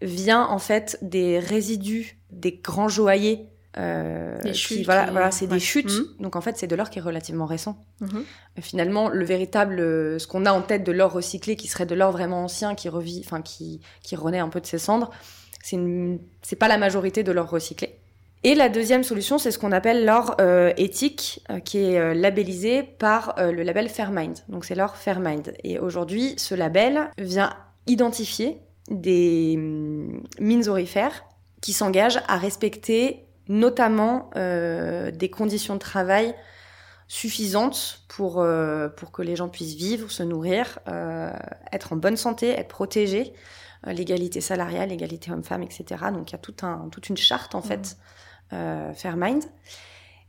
vient 0.01 0.46
en 0.48 0.57
fait 0.57 0.98
des 1.03 1.38
résidus 1.38 2.17
des 2.31 2.53
grands 2.53 2.88
joailliers 2.88 3.50
euh, 3.77 4.39
des 4.41 4.53
chutes, 4.53 4.77
qui, 4.77 4.84
voilà, 4.84 5.12
voilà 5.12 5.31
c'est 5.31 5.46
ouais. 5.46 5.53
des 5.53 5.60
chutes. 5.60 5.91
Mmh. 5.91 6.22
Donc 6.24 6.36
en 6.36 6.41
fait, 6.41 6.57
c'est 6.57 6.67
de 6.67 6.75
l'or 6.75 6.89
qui 6.89 7.00
est 7.00 7.01
relativement 7.01 7.46
récent. 7.46 7.77
Mmh. 8.01 8.19
Finalement, 8.62 9.10
le 9.10 9.25
véritable, 9.25 9.79
euh, 9.79 10.19
ce 10.19 10.27
qu'on 10.27 10.46
a 10.46 10.51
en 10.51 10.62
tête 10.62 10.84
de 10.84 10.91
l'or 10.91 11.12
recyclé, 11.12 11.55
qui 11.55 11.67
serait 11.67 11.86
de 11.86 11.96
l'or 11.96 12.12
vraiment 12.12 12.43
ancien, 12.43 12.75
qui 12.75 12.89
revit, 12.89 13.22
enfin 13.25 13.41
qui, 13.41 13.81
qui 14.03 14.15
renaît 14.15 14.39
un 14.39 14.50
peu 14.50 14.62
de 14.62 14.65
ses 14.65 14.79
cendres, 14.79 15.12
c'est 15.63 15.75
une... 15.75 16.19
pas 16.60 16.67
la 16.67 16.77
majorité 16.77 17.24
de 17.24 17.31
l'or 17.31 17.50
recyclé. 17.50 18.00
Et 18.43 18.55
la 18.55 18.69
deuxième 18.69 19.03
solution, 19.03 19.38
c'est 19.39 19.51
ce 19.51 19.60
qu'on 19.60 19.72
appelle 19.72 20.05
l'or 20.05 20.36
euh, 20.39 20.72
éthique, 20.77 21.43
euh, 21.50 21.60
qui 21.60 21.79
est 21.79 22.00
euh, 22.00 22.13
labellisé 22.13 22.84
par 22.84 23.38
euh, 23.39 23.51
le 23.51 23.63
label 23.63 23.89
Fairmind. 23.89 24.38
Donc 24.48 24.63
c'est 24.63 24.75
l'or 24.75 24.96
Fairmind. 24.96 25.53
Et 25.63 25.79
aujourd'hui, 25.79 26.36
ce 26.38 26.55
label 26.55 27.10
vient 27.17 27.53
identifier 27.88 28.62
des 28.89 29.55
hum, 29.57 30.24
mines 30.39 30.69
aurifères 30.69 31.25
qui 31.62 31.74
s'engagent 31.74 32.22
à 32.27 32.38
respecter 32.38 33.26
notamment 33.49 34.29
euh, 34.35 35.11
des 35.11 35.29
conditions 35.29 35.73
de 35.75 35.79
travail 35.79 36.35
suffisantes 37.07 38.01
pour, 38.07 38.41
euh, 38.41 38.89
pour 38.89 39.11
que 39.11 39.21
les 39.21 39.35
gens 39.35 39.47
puissent 39.47 39.75
vivre, 39.75 40.11
se 40.11 40.23
nourrir, 40.23 40.79
euh, 40.87 41.31
être 41.71 41.93
en 41.93 41.95
bonne 41.95 42.17
santé, 42.17 42.49
être 42.49 42.67
protégés, 42.67 43.33
euh, 43.87 43.93
l'égalité 43.93 44.41
salariale, 44.41 44.89
l'égalité 44.89 45.31
homme-femme, 45.31 45.63
etc. 45.63 45.85
Donc 46.13 46.31
il 46.31 46.33
y 46.33 46.35
a 46.35 46.39
tout 46.39 46.55
un, 46.63 46.89
toute 46.91 47.09
une 47.09 47.17
charte 47.17 47.55
en 47.55 47.61
fait, 47.61 47.97
euh, 48.53 48.93
Fairmind. 48.93 49.43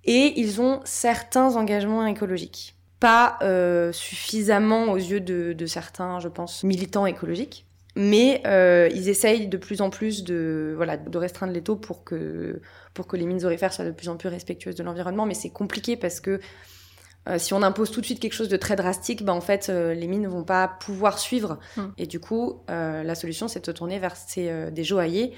Et 0.05 0.41
ils 0.41 0.61
ont 0.61 0.81
certains 0.85 1.57
engagements 1.57 2.07
écologiques. 2.07 2.77
Pas 3.01 3.39
euh, 3.43 3.93
suffisamment 3.93 4.85
aux 4.87 4.97
yeux 4.97 5.21
de, 5.21 5.53
de 5.53 5.67
certains, 5.67 6.19
je 6.21 6.29
pense, 6.29 6.65
militants 6.65 7.07
écologiques, 7.07 7.68
mais 7.99 8.41
euh, 8.47 8.89
ils 8.95 9.09
essayent 9.09 9.49
de 9.49 9.57
plus 9.57 9.81
en 9.81 9.91
plus 9.91 10.23
de 10.23 10.73
voilà 10.77 10.97
de 10.97 11.19
restreindre 11.19 11.53
les 11.53 11.63
taux 11.63 11.75
pour 11.75 12.05
que 12.05 12.63
pour 12.95 13.09
que 13.09 13.17
les 13.17 13.27
mines 13.27 13.45
aurifères 13.45 13.73
soient 13.73 13.85
de 13.85 13.91
plus 13.91 14.09
en 14.09 14.17
plus 14.17 14.29
respectueuses 14.29 14.77
de 14.77 14.85
l'environnement. 14.85 15.27
Mais 15.27 15.35
c'est 15.35 15.51
compliqué 15.51 15.97
parce 15.97 16.21
que 16.21 16.39
euh, 17.29 17.39
si 17.39 17.55
on 17.55 17.63
impose 17.65 17.91
tout 17.91 18.01
de 18.01 18.07
suite 18.07 18.21
quelque 18.21 18.35
chose 18.35 18.49
de 18.49 18.57
très 18.57 18.77
drastique 18.77 19.25
bah 19.25 19.33
en 19.33 19.41
fait 19.41 19.69
euh, 19.69 19.95
les 19.95 20.07
mines 20.07 20.23
ne 20.23 20.29
vont 20.29 20.45
pas 20.45 20.69
pouvoir 20.69 21.19
suivre. 21.19 21.59
Mm. 21.77 21.83
et 21.99 22.07
du 22.07 22.21
coup 22.21 22.63
la 22.69 23.17
solution 23.17 23.49
c'est 23.49 23.59
de 23.59 23.67
se 23.67 23.73
tourner 23.73 23.99
vers 23.99 24.15
ces, 24.15 24.71
des 24.71 24.85
joailliers 24.85 25.33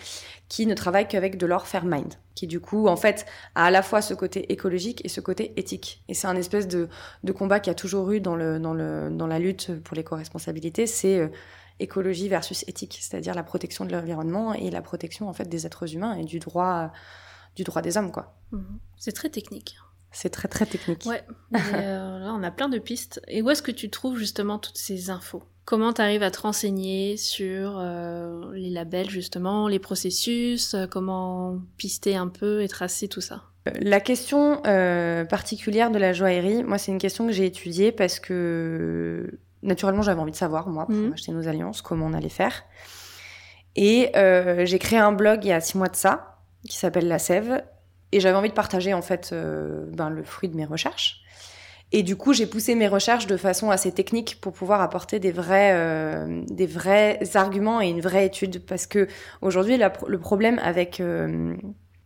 qui 0.51 0.67
ne 0.67 0.75
travaillent 0.75 1.09
qu'avec 1.09 1.39
de 1.39 1.47
l'or 1.47 1.67
Fairmind 1.67 2.13
qui 2.35 2.47
du 2.47 2.61
coup 2.61 2.89
en 2.89 2.97
fait 2.97 3.25
a 3.55 3.65
à 3.65 3.71
la 3.71 3.81
fois 3.81 4.03
ce 4.03 4.13
côté 4.13 4.53
écologique 4.53 5.01
et 5.03 5.09
ce 5.09 5.23
côté 5.23 5.55
éthique. 5.57 6.05
Et 6.11 6.15
c'est 6.15 6.27
un 6.27 6.37
espèce 6.37 6.69
de, 6.69 6.91
de 7.25 7.33
combat 7.33 7.59
qu'il 7.59 7.71
y 7.71 7.73
a 7.73 7.75
toujours 7.75 8.11
eu 8.11 8.21
dans 8.21 8.37
le 8.37 8.59
dans 8.59 8.75
le 8.75 9.09
dans 9.11 9.27
la 9.27 9.39
lutte 9.39 9.81
pour 9.81 9.97
l'éco-responsabilité. 9.97 10.87
C'est 10.87 11.31
écologie 11.83 12.29
versus 12.29 12.65
éthique, 12.69 12.99
c'est-à-dire 13.01 13.35
la 13.35 13.43
protection 13.43 13.85
de 13.85 13.93
l'environnement 13.93 14.55
et 14.55 14.71
la 14.71 14.83
protection 14.83 15.29
en 15.29 15.33
fait 15.33 15.49
des 15.49 15.67
êtres 15.67 15.95
humains 15.95 16.15
et 16.15 16.25
du 16.25 16.39
droit 16.39 16.93
du 17.57 17.65
droit 17.65 17.83
des 17.83 17.97
hommes 17.97 18.13
quoi. 18.13 18.35
Mmh. 18.53 18.63
C'est 18.97 19.13
très 19.13 19.29
technique. 19.29 19.77
C'est 20.13 20.31
très 20.31 20.49
très 20.49 20.67
technique. 20.67 21.05
Ouais. 21.07 21.25
Euh, 21.55 22.19
là, 22.19 22.33
on 22.35 22.43
a 22.43 22.51
plein 22.51 22.69
de 22.69 22.79
pistes. 22.79 23.21
Et 23.29 23.43
où 23.43 23.51
est-ce 23.51 23.63
que 23.63 23.71
tu 23.71 23.91
trouves 23.91 24.19
justement 24.19 24.59
toutes 24.59 24.77
ces 24.77 25.11
infos? 25.11 25.45
Comment 25.65 25.93
tu 25.93 26.03
arrives 26.03 26.25
à 26.25 26.33
te 26.33 26.41
renseigner 26.41 27.17
sur 27.17 27.79
euh, 27.79 28.53
les 28.55 28.71
labels 28.71 29.09
justement, 29.09 29.69
les 29.69 29.79
processus, 29.79 30.75
euh, 30.75 30.87
comment 30.87 31.61
pister 31.77 32.17
un 32.17 32.27
peu 32.27 32.63
et 32.63 32.69
tracer 32.69 33.07
tout 33.07 33.21
ça? 33.21 33.45
La 33.81 34.01
question 34.01 34.63
euh, 34.67 35.25
particulière 35.25 35.93
de 35.93 35.99
la 35.99 36.13
joaillerie, 36.13 36.65
moi 36.65 36.79
c'est 36.79 36.91
une 36.91 36.99
question 36.99 37.27
que 37.27 37.33
j'ai 37.33 37.47
étudiée 37.47 37.93
parce 37.93 38.19
que 38.19 39.39
naturellement 39.63 40.03
j'avais 40.03 40.21
envie 40.21 40.33
de 40.33 40.37
savoir 40.37 40.69
moi 40.69 40.87
pour 40.87 40.95
Mhm. 40.95 41.13
acheter 41.13 41.33
nos 41.33 41.47
alliances 41.49 41.83
comment 41.83 42.07
on 42.07 42.13
allait 42.15 42.29
faire. 42.29 42.65
Et 43.77 44.11
euh, 44.17 44.65
j'ai 44.67 44.79
créé 44.79 44.99
un 44.99 45.13
blog 45.13 45.45
il 45.45 45.49
y 45.49 45.53
a 45.53 45.61
six 45.61 45.79
mois 45.79 45.89
de 45.89 45.97
ça 45.97 46.39
qui 46.69 46.77
s'appelle 46.77 47.09
La 47.09 47.19
Sève 47.19 47.63
et 48.13 48.21
j'avais 48.21 48.37
envie 48.37 48.49
de 48.49 48.55
partager 48.55 48.93
en 48.95 49.03
fait 49.03 49.31
euh, 49.33 49.87
ben, 49.93 50.11
le 50.11 50.23
fruit 50.25 50.49
de 50.49 50.57
mes 50.57 50.65
recherches. 50.65 51.21
Et 51.93 52.05
du 52.05 52.15
coup, 52.15 52.33
j'ai 52.33 52.47
poussé 52.47 52.77
mes 52.77 52.87
recherches 52.87 53.27
de 53.27 53.37
façon 53.37 53.71
assez 53.71 53.91
technique 53.91 54.41
pour 54.41 54.53
pouvoir 54.53 54.81
apporter 54.81 55.19
des 55.19 55.33
vrais, 55.33 55.73
euh, 55.75 56.43
des 56.49 56.67
vrais 56.67 57.19
arguments 57.35 57.81
et 57.81 57.89
une 57.89 58.01
vraie 58.01 58.27
étude. 58.27 58.65
Parce 58.65 58.87
que 58.87 59.09
aujourd'hui, 59.41 59.77
le 59.77 60.19
problème 60.19 60.61
avec 60.63 61.01
euh, 61.01 61.57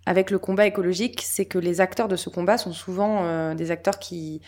avec 0.06 0.30
le 0.30 0.38
combat 0.38 0.66
écologique, 0.66 1.20
c'est 1.22 1.44
que 1.44 1.58
les 1.58 1.80
acteurs 1.82 2.08
de 2.08 2.16
ce 2.16 2.30
combat 2.30 2.56
sont 2.56 2.72
souvent 2.72 3.24
euh, 3.24 3.54
des 3.54 3.70
acteurs 3.70 3.98
qui 3.98 4.40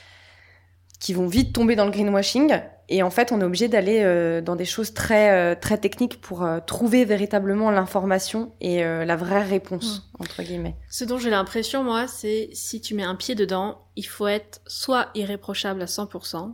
qui 1.01 1.15
vont 1.15 1.27
vite 1.27 1.53
tomber 1.53 1.77
dans 1.77 1.85
le 1.85 1.91
greenwashing. 1.91 2.59
Et 2.89 3.03
en 3.03 3.11
fait, 3.11 3.33
on 3.33 3.41
est 3.41 3.45
obligé 3.45 3.67
d'aller 3.67 4.03
euh, 4.05 4.41
dans 4.41 4.55
des 4.55 4.65
choses 4.65 4.95
très 4.95 5.33
euh, 5.33 5.55
très 5.61 5.77
techniques 5.77 6.21
pour 6.21 6.45
euh, 6.45 6.61
trouver 6.65 7.05
véritablement 7.05 7.71
l'information 7.73 8.53
et 8.61 8.85
euh, 8.85 9.05
la 9.05 9.17
vraie 9.17 9.43
réponse 9.43 10.09
entre 10.21 10.43
guillemets. 10.43 10.77
Ce 10.89 11.05
dont 11.05 11.19
j'ai 11.19 11.31
l'impression, 11.31 11.83
moi, 11.83 12.07
c'est 12.07 12.49
si 12.53 12.81
tu 12.81 12.95
mets 12.95 13.03
un 13.03 13.17
pied 13.17 13.35
dedans, 13.35 13.79
il 13.97 14.05
faut 14.07 14.29
être 14.29 14.61
soit 14.69 15.09
irréprochable 15.17 15.83
à 15.83 15.87
100%, 15.87 16.53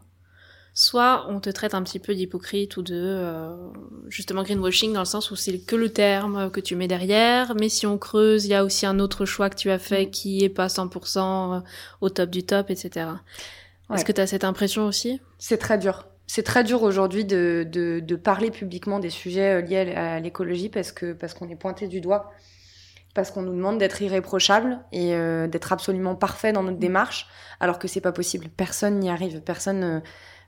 soit 0.72 1.26
on 1.28 1.38
te 1.38 1.50
traite 1.50 1.74
un 1.74 1.82
petit 1.82 1.98
peu 1.98 2.14
d'hypocrite 2.14 2.78
ou 2.78 2.82
de 2.82 2.94
euh, 2.96 3.54
justement 4.08 4.42
greenwashing 4.42 4.94
dans 4.94 5.00
le 5.00 5.04
sens 5.04 5.30
où 5.30 5.36
c'est 5.36 5.58
que 5.58 5.76
le 5.76 5.90
terme 5.90 6.50
que 6.50 6.60
tu 6.60 6.76
mets 6.76 6.88
derrière, 6.88 7.54
mais 7.56 7.68
si 7.68 7.86
on 7.86 7.98
creuse, 7.98 8.46
il 8.46 8.52
y 8.52 8.54
a 8.54 8.64
aussi 8.64 8.86
un 8.86 8.98
autre 9.00 9.26
choix 9.26 9.50
que 9.50 9.56
tu 9.56 9.70
as 9.70 9.78
fait 9.78 10.06
Mm. 10.06 10.10
qui 10.10 10.44
est 10.44 10.48
pas 10.48 10.68
100% 10.68 11.62
au 12.00 12.08
top 12.08 12.30
du 12.30 12.42
top, 12.42 12.70
etc. 12.70 13.06
Ouais. 13.92 13.98
Est-ce 13.98 14.04
que 14.06 14.12
tu 14.12 14.20
as 14.20 14.26
cette 14.26 14.44
impression 14.44 14.86
aussi? 14.86 15.20
C'est 15.38 15.58
très 15.58 15.76
dur. 15.76 16.08
C'est 16.26 16.42
très 16.42 16.64
dur 16.64 16.82
aujourd'hui 16.82 17.26
de, 17.26 17.66
de, 17.70 18.00
de 18.00 18.16
parler 18.16 18.50
publiquement 18.50 18.98
des 18.98 19.10
sujets 19.10 19.58
euh, 19.58 19.60
liés 19.60 19.94
à 19.94 20.18
l'écologie 20.18 20.70
parce 20.70 20.90
que 20.90 21.12
parce 21.12 21.34
qu'on 21.34 21.48
est 21.50 21.56
pointé 21.56 21.88
du 21.88 22.00
doigt, 22.00 22.32
parce 23.14 23.30
qu'on 23.30 23.42
nous 23.42 23.54
demande 23.54 23.78
d'être 23.78 24.00
irréprochable 24.00 24.80
et 24.92 25.14
euh, 25.14 25.46
d'être 25.46 25.72
absolument 25.72 26.14
parfait 26.14 26.52
dans 26.52 26.62
notre 26.62 26.78
démarche, 26.78 27.26
alors 27.60 27.78
que 27.78 27.86
c'est 27.86 28.00
pas 28.00 28.12
possible. 28.12 28.48
Personne 28.56 28.98
n'y 28.98 29.10
arrive. 29.10 29.42
Personne 29.42 29.84
euh, 29.84 30.00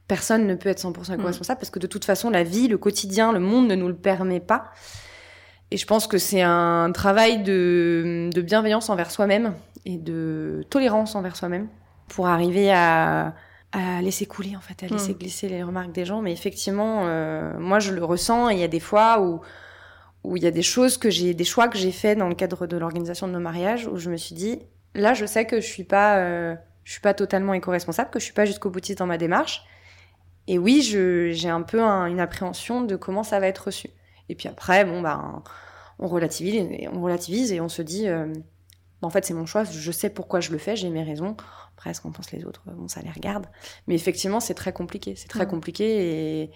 personne 0.09 0.47
ne 0.47 0.55
peut 0.55 0.71
être 0.71 0.81
100% 0.81 1.15
éco-responsable 1.15 1.61
parce 1.61 1.71
que 1.71 1.79
de 1.79 1.87
toute 1.87 2.07
façon 2.07 2.31
la 2.31 2.45
vie, 2.45 2.69
le 2.69 2.79
quotidien, 2.79 3.33
le 3.33 3.41
monde 3.41 3.69
ne 3.69 3.75
nous 3.75 3.89
le 3.89 3.97
permet 3.97 4.41
pas. 4.41 4.71
Et 5.71 5.77
je 5.77 5.87
pense 5.87 6.07
que 6.07 6.17
c'est 6.19 6.43
un 6.43 6.93
travail 6.93 7.43
de, 7.43 8.31
de 8.33 8.41
bienveillance 8.41 8.89
envers 8.89 9.11
soi-même 9.11 9.55
et 9.85 9.99
de 9.99 10.65
tolérance 10.71 11.15
envers 11.15 11.37
soi-même 11.37 11.69
pour 12.09 12.27
arriver 12.29 12.71
à, 12.73 13.35
à 13.73 14.01
laisser 14.03 14.27
couler 14.27 14.57
en 14.57 14.61
fait, 14.61 14.83
à 14.85 14.89
laisser 14.89 15.13
Mm. 15.15 15.19
glisser 15.19 15.49
les 15.49 15.63
remarques 15.63 15.93
des 15.93 16.05
gens. 16.05 16.23
Mais 16.23 16.33
effectivement, 16.33 17.03
euh, 17.07 17.53
moi 17.59 17.79
je 17.81 17.93
le 17.93 18.05
ressens. 18.05 18.51
et 18.51 18.55
Il 18.55 18.61
y 18.61 18.65
a 18.65 18.69
des 18.69 18.81
fois 18.81 19.21
où 19.21 19.41
où 20.23 20.39
il 20.39 20.43
y 20.43 20.47
a 20.47 20.51
des 20.51 20.63
choses 20.63 20.97
que 20.97 21.11
j'ai, 21.11 21.35
des 21.35 21.45
choix 21.45 21.69
que 21.69 21.77
j'ai 21.77 21.93
fait 21.93 22.17
dans 22.17 22.29
le 22.29 22.35
cadre 22.35 22.67
de 22.67 22.79
l'organisation 22.79 23.29
de 23.29 23.33
nos 23.35 23.41
mariages 23.41 23.87
où 23.89 23.97
je 23.99 24.09
me 24.11 24.17
suis 24.17 24.35
dit, 24.35 24.59
là 24.95 25.13
je 25.13 25.27
sais 25.27 25.45
que 25.45 25.61
je 25.61 25.67
suis 25.67 25.85
pas, 25.85 26.17
euh, 26.17 26.55
je 26.85 26.93
suis 26.93 27.01
pas 27.03 27.13
totalement 27.13 27.53
éco-responsable, 27.53 28.09
que 28.11 28.19
je 28.19 28.25
suis 28.25 28.33
pas 28.33 28.47
jusqu'au 28.47 28.71
boutiste 28.71 29.01
dans 29.01 29.07
ma 29.07 29.19
démarche. 29.19 29.65
Et 30.47 30.59
oui, 30.59 30.81
je, 30.81 31.31
j'ai 31.33 31.51
un 31.51 31.61
peu 31.61 31.83
un- 31.83 32.07
une 32.07 32.21
appréhension 32.21 32.81
de 32.81 32.97
comment 32.97 33.23
ça 33.23 33.39
va 33.39 33.49
être 33.49 33.67
reçu. 33.67 33.91
Et 34.31 34.35
puis 34.35 34.49
après, 34.49 34.87
bon 34.87 35.03
ben, 35.03 35.43
on 35.99 36.07
relativise, 36.09 36.55
et 36.71 36.89
on 36.91 37.03
relativise 37.03 37.53
et 37.53 37.61
on 37.61 37.69
se 37.69 37.83
dit, 37.83 38.09
euh, 38.09 38.27
en 39.05 39.11
fait 39.11 39.25
c'est 39.25 39.35
mon 39.35 39.47
choix, 39.47 39.65
je 39.65 39.93
sais 39.93 40.11
pourquoi 40.11 40.41
je 40.41 40.51
le 40.53 40.59
fais, 40.59 40.77
j'ai 40.77 40.91
mes 40.91 41.03
raisons. 41.03 41.37
Après, 41.77 41.93
ce 41.95 42.01
qu'en 42.01 42.11
pensent 42.13 42.33
les 42.33 42.45
autres, 42.45 42.63
bon, 42.67 42.89
ça 42.89 43.01
les 43.03 43.11
regarde. 43.11 43.47
Mais 43.87 43.95
effectivement, 43.95 44.41
c'est 44.41 44.55
très 44.55 44.73
compliqué. 44.73 45.15
C'est 45.17 45.29
très 45.29 45.47
compliqué 45.47 46.43
et, 46.43 46.51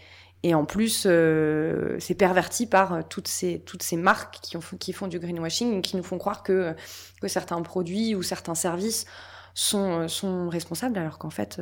et 0.44 0.54
en 0.54 0.64
plus, 0.64 1.04
euh, 1.06 1.96
c'est 1.98 2.14
perverti 2.14 2.66
par 2.66 2.92
euh, 2.92 3.02
toutes 3.08 3.26
ces, 3.28 3.60
toutes 3.60 3.82
ces 3.82 3.96
marques 3.96 4.38
qui, 4.42 4.56
ont, 4.56 4.60
qui 4.78 4.92
font 4.92 5.08
du 5.08 5.18
greenwashing 5.18 5.82
qui 5.82 5.96
nous 5.96 6.02
font 6.04 6.18
croire 6.18 6.42
que, 6.44 6.74
que 7.20 7.28
certains 7.28 7.60
produits 7.62 8.14
ou 8.14 8.22
certains 8.22 8.54
services 8.54 9.06
sont, 9.54 10.02
euh, 10.02 10.08
sont 10.08 10.48
responsables 10.48 10.96
alors 10.98 11.18
qu'en 11.18 11.30
fait, 11.30 11.60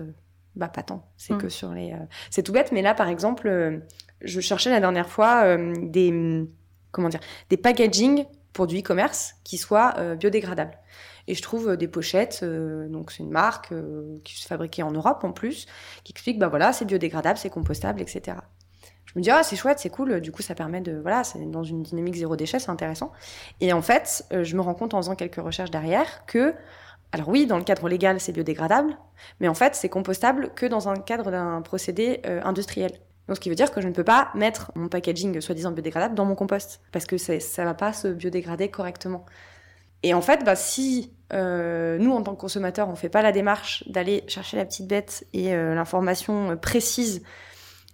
bah 0.54 0.68
pas 0.68 0.82
tant. 0.82 1.10
C'est 1.16 1.32
Mhm. 1.34 1.40
que 1.40 1.48
sur 1.48 1.72
les. 1.72 1.92
euh, 1.92 1.96
C'est 2.30 2.42
tout 2.42 2.52
bête, 2.52 2.72
mais 2.72 2.82
là, 2.82 2.94
par 2.94 3.08
exemple, 3.08 3.48
euh, 3.48 3.78
Je 4.22 4.40
cherchais 4.40 4.70
la 4.70 4.80
dernière 4.80 5.08
fois 5.10 5.56
des 5.82 6.44
comment 6.90 7.10
dire 7.10 7.20
des 7.50 7.58
packaging 7.58 8.24
pour 8.56 8.66
du 8.66 8.78
e-commerce 8.80 9.34
qui 9.44 9.58
soient 9.58 9.94
biodégradables. 10.16 10.78
Et 11.28 11.34
je 11.34 11.42
trouve 11.42 11.76
des 11.76 11.88
pochettes, 11.88 12.42
donc 12.42 13.12
c'est 13.12 13.22
une 13.22 13.30
marque 13.30 13.72
qui 14.24 14.40
se 14.40 14.46
fabriquée 14.46 14.82
en 14.82 14.90
Europe 14.90 15.24
en 15.24 15.32
plus, 15.32 15.66
qui 16.04 16.12
explique 16.12 16.38
bah 16.38 16.48
voilà 16.48 16.72
c'est 16.72 16.84
biodégradable, 16.84 17.38
c'est 17.38 17.50
compostable, 17.50 18.00
etc 18.00 18.36
je 19.16 19.20
me 19.20 19.22
dis 19.22 19.30
ah 19.30 19.42
c'est 19.42 19.56
chouette, 19.56 19.78
c'est 19.78 19.88
cool. 19.88 20.20
Du 20.20 20.30
coup 20.30 20.42
ça 20.42 20.54
permet 20.54 20.82
de 20.82 20.98
voilà, 21.00 21.24
c'est 21.24 21.50
dans 21.50 21.64
une 21.64 21.82
dynamique 21.82 22.16
zéro 22.16 22.36
déchet, 22.36 22.58
c'est 22.58 22.70
intéressant. 22.70 23.12
Et 23.62 23.72
en 23.72 23.80
fait, 23.80 24.26
euh, 24.32 24.44
je 24.44 24.54
me 24.56 24.60
rends 24.60 24.74
compte 24.74 24.92
en 24.92 24.98
faisant 24.98 25.14
quelques 25.14 25.36
recherches 25.36 25.70
derrière 25.70 26.26
que 26.26 26.54
alors 27.12 27.28
oui, 27.30 27.46
dans 27.46 27.56
le 27.56 27.64
cadre 27.64 27.88
légal, 27.88 28.20
c'est 28.20 28.32
biodégradable, 28.32 28.98
mais 29.40 29.48
en 29.48 29.54
fait, 29.54 29.74
c'est 29.74 29.88
compostable 29.88 30.52
que 30.54 30.66
dans 30.66 30.90
un 30.90 30.96
cadre 30.96 31.30
d'un 31.30 31.62
procédé 31.62 32.20
euh, 32.26 32.42
industriel. 32.44 32.92
Donc, 33.28 33.36
ce 33.36 33.40
qui 33.40 33.48
veut 33.48 33.54
dire 33.54 33.72
que 33.72 33.80
je 33.80 33.88
ne 33.88 33.92
peux 33.92 34.04
pas 34.04 34.30
mettre 34.34 34.70
mon 34.74 34.88
packaging 34.88 35.40
soi-disant 35.40 35.72
biodégradable 35.72 36.14
dans 36.14 36.24
mon 36.24 36.34
compost, 36.34 36.80
parce 36.92 37.06
que 37.06 37.18
ça 37.18 37.34
ne 37.34 37.66
va 37.66 37.74
pas 37.74 37.92
se 37.92 38.08
biodégrader 38.08 38.70
correctement. 38.70 39.24
Et 40.02 40.14
en 40.14 40.20
fait, 40.20 40.44
bah, 40.44 40.54
si 40.54 41.12
euh, 41.32 41.98
nous, 41.98 42.12
en 42.12 42.22
tant 42.22 42.34
que 42.34 42.40
consommateurs, 42.40 42.88
on 42.88 42.92
ne 42.92 42.96
fait 42.96 43.08
pas 43.08 43.22
la 43.22 43.32
démarche 43.32 43.82
d'aller 43.88 44.22
chercher 44.28 44.56
la 44.56 44.64
petite 44.64 44.86
bête 44.86 45.26
et 45.32 45.50
l'information 45.50 46.56
précise 46.56 47.22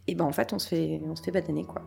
et 0.07 0.15
ben 0.15 0.25
en 0.25 0.33
fait 0.33 0.53
on 0.53 0.59
se 0.59 0.69
fait 0.69 1.01
on 1.05 1.17
se 1.17 1.23
fait 1.23 1.31
badaner 1.31 1.65
quoi. 1.65 1.83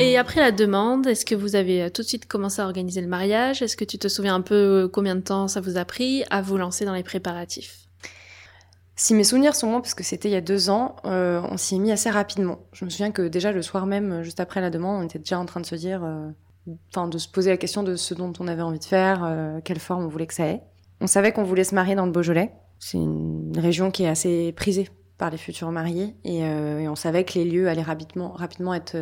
Et 0.00 0.16
après 0.16 0.40
la 0.40 0.52
demande, 0.52 1.08
est-ce 1.08 1.26
que 1.26 1.34
vous 1.34 1.56
avez 1.56 1.82
euh, 1.82 1.90
tout 1.90 2.02
de 2.02 2.06
suite 2.06 2.26
commencé 2.26 2.62
à 2.62 2.66
organiser 2.66 3.00
le 3.00 3.08
mariage? 3.08 3.62
Est-ce 3.62 3.76
que 3.76 3.84
tu 3.84 3.98
te 3.98 4.06
souviens 4.06 4.36
un 4.36 4.42
peu 4.42 4.54
euh, 4.54 4.88
combien 4.88 5.16
de 5.16 5.20
temps 5.20 5.48
ça 5.48 5.60
vous 5.60 5.76
a 5.76 5.84
pris 5.84 6.22
à 6.30 6.40
vous 6.40 6.56
lancer 6.56 6.84
dans 6.84 6.94
les 6.94 7.02
préparatifs? 7.02 7.88
Si 8.94 9.12
mes 9.14 9.24
souvenirs 9.24 9.56
sont 9.56 9.72
bons, 9.72 9.80
parce 9.80 9.94
que 9.94 10.04
c'était 10.04 10.28
il 10.28 10.32
y 10.32 10.36
a 10.36 10.40
deux 10.40 10.70
ans, 10.70 10.96
euh, 11.04 11.42
on 11.50 11.56
s'y 11.56 11.74
est 11.74 11.78
mis 11.80 11.90
assez 11.90 12.10
rapidement. 12.10 12.60
Je 12.72 12.84
me 12.84 12.90
souviens 12.90 13.10
que 13.10 13.26
déjà 13.26 13.50
le 13.50 13.60
soir 13.60 13.86
même, 13.86 14.22
juste 14.22 14.38
après 14.38 14.60
la 14.60 14.70
demande, 14.70 15.02
on 15.02 15.04
était 15.04 15.18
déjà 15.18 15.38
en 15.38 15.46
train 15.46 15.60
de 15.60 15.66
se 15.66 15.74
dire 15.74 16.02
enfin, 16.92 17.08
de 17.08 17.18
se 17.18 17.28
poser 17.28 17.50
la 17.50 17.56
question 17.56 17.82
de 17.82 17.96
ce 17.96 18.14
dont 18.14 18.32
on 18.38 18.46
avait 18.46 18.62
envie 18.62 18.80
de 18.80 18.84
faire, 18.84 19.60
quelle 19.64 19.78
forme 19.78 20.04
on 20.04 20.08
voulait 20.08 20.26
que 20.26 20.34
ça 20.34 20.46
ait. 20.46 20.62
On 21.00 21.06
savait 21.06 21.30
qu'on 21.30 21.44
voulait 21.44 21.62
se 21.62 21.76
marier 21.76 21.94
dans 21.94 22.06
le 22.06 22.12
Beaujolais. 22.12 22.52
C'est 22.80 22.98
une 22.98 23.56
région 23.56 23.92
qui 23.92 24.02
est 24.02 24.08
assez 24.08 24.52
prisée 24.52 24.88
par 25.16 25.30
les 25.30 25.38
futurs 25.38 25.70
mariés 25.70 26.16
et, 26.24 26.40
et 26.40 26.88
on 26.88 26.96
savait 26.96 27.22
que 27.22 27.34
les 27.34 27.44
lieux 27.44 27.68
allaient 27.68 27.82
rapidement, 27.82 28.32
rapidement 28.32 28.74
être, 28.74 28.96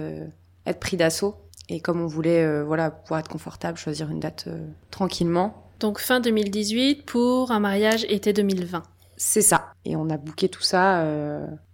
être 0.66 0.80
pris 0.80 0.96
d'assaut. 0.96 1.36
Et 1.68 1.80
comme 1.80 2.00
on 2.00 2.06
voulait 2.06 2.62
voilà, 2.62 2.90
pouvoir 2.90 3.20
être 3.20 3.28
confortable, 3.28 3.76
choisir 3.76 4.10
une 4.10 4.20
date 4.20 4.48
tranquillement. 4.90 5.70
Donc 5.80 5.98
fin 5.98 6.20
2018 6.20 7.04
pour 7.04 7.50
un 7.50 7.58
mariage 7.58 8.06
été 8.08 8.32
2020. 8.32 8.82
C'est 9.16 9.42
ça. 9.42 9.72
Et 9.84 9.96
on 9.96 10.08
a 10.10 10.16
booké 10.16 10.48
tout 10.48 10.62
ça 10.62 11.04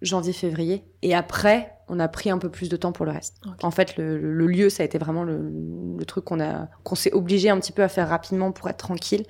janvier-février. 0.01 0.83
Et 1.03 1.15
après, 1.15 1.75
on 1.93 2.01
a 2.01 2.09
pris 2.09 2.31
un 2.31 2.39
peu 2.39 2.49
plus 2.49 2.71
de 2.71 2.77
temps 2.77 2.93
pour 2.93 3.05
le 3.05 3.13
reste. 3.13 3.37
En 3.63 3.71
fait, 3.71 3.99
le, 3.99 4.47
lieu, 4.47 4.71
ça 4.71 4.83
a 4.83 4.87
été 4.87 4.97
vraiment 4.97 5.25
le, 5.25 6.03
truc 6.07 6.25
qu'on 6.25 6.41
a, 6.41 6.69
qu'on 6.85 6.95
s'est 6.95 7.13
obligé 7.13 7.51
un 7.51 7.61
petit 7.61 7.73
peu 7.73 7.83
à 7.83 7.89
faire 7.89 8.09
rapidement 8.09 8.51
pour 8.51 8.69
être 8.71 8.79
tranquille. 8.79 9.25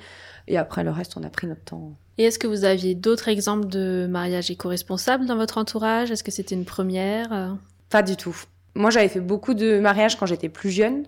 Et 0.46 0.56
après, 0.56 0.84
le 0.84 0.90
reste, 0.90 1.16
on 1.16 1.24
a 1.24 1.28
pris 1.28 1.48
notre 1.48 1.64
temps. 1.64 1.92
Et 2.18 2.24
est-ce 2.24 2.38
que 2.38 2.46
vous 2.46 2.64
aviez 2.64 2.94
d'autres 2.94 3.28
exemples 3.28 3.66
de 3.66 4.06
mariage 4.08 4.50
éco-responsable 4.50 5.26
dans 5.26 5.36
votre 5.36 5.58
entourage? 5.58 6.12
Est-ce 6.12 6.22
que 6.22 6.30
c'était 6.30 6.54
une 6.54 6.64
première 6.64 7.56
Pas 7.90 8.02
du 8.02 8.16
tout. 8.16 8.36
Moi, 8.74 8.90
j'avais 8.90 9.08
fait 9.08 9.20
beaucoup 9.20 9.54
de 9.54 9.78
mariages 9.80 10.16
quand 10.16 10.26
j'étais 10.26 10.48
plus 10.48 10.70
jeune, 10.70 11.04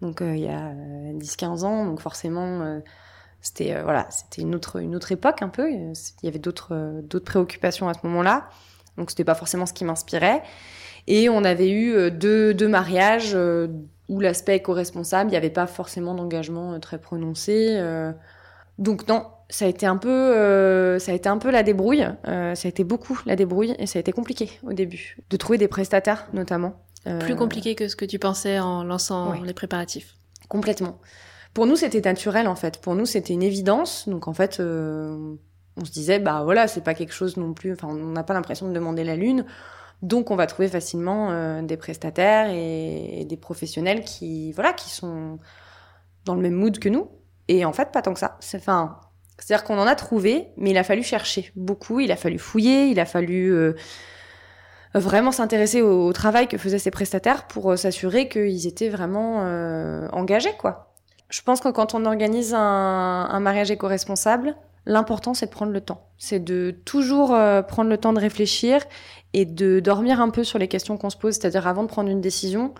donc 0.00 0.20
euh, 0.20 0.36
il 0.36 0.42
y 0.42 0.48
a 0.48 0.72
10-15 1.14 1.64
ans, 1.64 1.86
donc 1.86 2.00
forcément, 2.00 2.60
euh, 2.62 2.80
c'était 3.40 3.74
euh, 3.74 3.82
voilà, 3.82 4.06
c'était 4.10 4.42
une 4.42 4.54
autre 4.54 4.80
une 4.80 4.94
autre 4.94 5.12
époque 5.12 5.42
un 5.42 5.48
peu. 5.48 5.70
Il 5.70 5.94
y 6.22 6.28
avait 6.28 6.38
d'autres 6.38 7.02
préoccupations 7.24 7.88
à 7.88 7.94
ce 7.94 8.00
moment-là, 8.04 8.48
donc 8.98 9.10
c'était 9.10 9.24
pas 9.24 9.34
forcément 9.34 9.66
ce 9.66 9.72
qui 9.72 9.84
m'inspirait. 9.84 10.42
Et 11.06 11.28
on 11.28 11.44
avait 11.44 11.70
eu 11.70 11.94
euh, 11.94 12.10
deux, 12.10 12.54
deux 12.54 12.68
mariages 12.68 13.32
euh, 13.34 13.68
où 14.08 14.20
l'aspect 14.20 14.56
éco-responsable, 14.56 15.30
il 15.30 15.32
n'y 15.32 15.36
avait 15.36 15.50
pas 15.50 15.66
forcément 15.66 16.14
d'engagement 16.14 16.72
euh, 16.74 16.78
très 16.78 16.98
prononcé. 16.98 17.80
Donc 18.78 19.08
non, 19.08 19.26
ça 19.48 19.64
a 19.64 19.68
été 19.68 19.86
un 19.86 19.96
peu, 19.96 20.98
ça 20.98 21.12
a 21.12 21.14
été 21.14 21.28
un 21.28 21.38
peu 21.38 21.50
la 21.50 21.62
débrouille. 21.62 22.06
ça 22.24 22.52
a 22.52 22.68
été 22.68 22.84
beaucoup 22.84 23.20
la 23.26 23.36
débrouille 23.36 23.74
et 23.78 23.86
ça 23.86 23.98
a 23.98 24.00
été 24.00 24.12
compliqué 24.12 24.50
au 24.64 24.72
début 24.72 25.16
de 25.30 25.36
trouver 25.36 25.58
des 25.58 25.68
prestataires 25.68 26.28
notamment. 26.32 26.82
Plus 27.20 27.36
compliqué 27.36 27.76
que 27.76 27.86
ce 27.86 27.94
que 27.94 28.04
tu 28.04 28.18
pensais 28.18 28.58
en 28.58 28.82
lançant 28.82 29.40
les 29.42 29.54
préparatifs. 29.54 30.16
Complètement. 30.48 30.98
Pour 31.54 31.66
nous, 31.66 31.76
c'était 31.76 32.00
naturel 32.00 32.48
en 32.48 32.56
fait. 32.56 32.80
Pour 32.80 32.96
nous, 32.96 33.06
c'était 33.06 33.32
une 33.32 33.42
évidence. 33.42 34.08
Donc 34.08 34.26
en 34.26 34.34
fait, 34.34 34.58
on 34.60 35.84
se 35.84 35.92
disait 35.92 36.18
bah 36.18 36.42
voilà, 36.42 36.66
c'est 36.66 36.82
pas 36.82 36.94
quelque 36.94 37.12
chose 37.12 37.36
non 37.36 37.52
plus. 37.54 37.72
Enfin, 37.72 37.88
on 37.88 37.94
n'a 37.94 38.24
pas 38.24 38.34
l'impression 38.34 38.68
de 38.68 38.72
demander 38.72 39.04
la 39.04 39.14
lune. 39.14 39.44
Donc, 40.02 40.30
on 40.30 40.36
va 40.36 40.46
trouver 40.46 40.68
facilement 40.68 41.30
euh, 41.30 41.62
des 41.62 41.76
prestataires 41.76 42.50
et, 42.50 43.24
des 43.24 43.36
professionnels 43.36 44.04
qui, 44.04 44.52
voilà, 44.52 44.72
qui 44.72 44.90
sont 44.90 45.38
dans 46.24 46.34
le 46.34 46.42
même 46.42 46.54
mood 46.54 46.78
que 46.78 46.88
nous. 46.88 47.08
Et 47.48 47.64
en 47.64 47.72
fait, 47.72 47.92
pas 47.92 48.02
tant 48.02 48.12
que 48.12 48.20
ça. 48.20 48.38
Enfin, 48.54 49.00
c'est-à-dire 49.38 49.64
qu'on 49.64 49.78
en 49.78 49.86
a 49.86 49.94
trouvé, 49.94 50.48
mais 50.56 50.70
il 50.70 50.78
a 50.78 50.84
fallu 50.84 51.02
chercher 51.02 51.52
beaucoup. 51.56 52.00
Il 52.00 52.10
a 52.10 52.16
fallu 52.16 52.38
fouiller. 52.38 52.86
Il 52.86 52.98
a 52.98 53.04
fallu 53.04 53.52
euh, 53.52 53.74
vraiment 54.94 55.30
s'intéresser 55.30 55.82
au, 55.82 56.12
travail 56.12 56.48
que 56.48 56.56
faisaient 56.58 56.78
ces 56.78 56.90
prestataires 56.90 57.46
pour 57.46 57.72
euh, 57.72 57.76
s'assurer 57.76 58.28
qu'ils 58.28 58.66
étaient 58.66 58.88
vraiment 58.88 59.38
engagés, 60.12 60.54
quoi. 60.58 60.94
Je 61.28 61.42
pense 61.42 61.60
que 61.60 61.68
quand 61.68 61.94
on 61.94 62.04
organise 62.04 62.54
un, 62.54 62.60
un 63.28 63.40
mariage 63.40 63.72
éco-responsable, 63.72 64.54
l'important 64.86 65.34
c'est 65.34 65.46
de 65.46 65.50
prendre 65.50 65.72
le 65.72 65.80
temps. 65.80 66.08
C'est 66.18 66.38
de 66.38 66.70
toujours 66.84 67.36
prendre 67.66 67.90
le 67.90 67.98
temps 67.98 68.12
de 68.12 68.20
réfléchir 68.20 68.80
et 69.32 69.44
de 69.44 69.80
dormir 69.80 70.20
un 70.20 70.30
peu 70.30 70.44
sur 70.44 70.58
les 70.58 70.68
questions 70.68 70.96
qu'on 70.96 71.10
se 71.10 71.16
pose, 71.16 71.34
c'est-à-dire 71.34 71.66
avant 71.66 71.82
de 71.82 71.88
prendre 71.88 72.08
une 72.08 72.20
décision, 72.20 72.74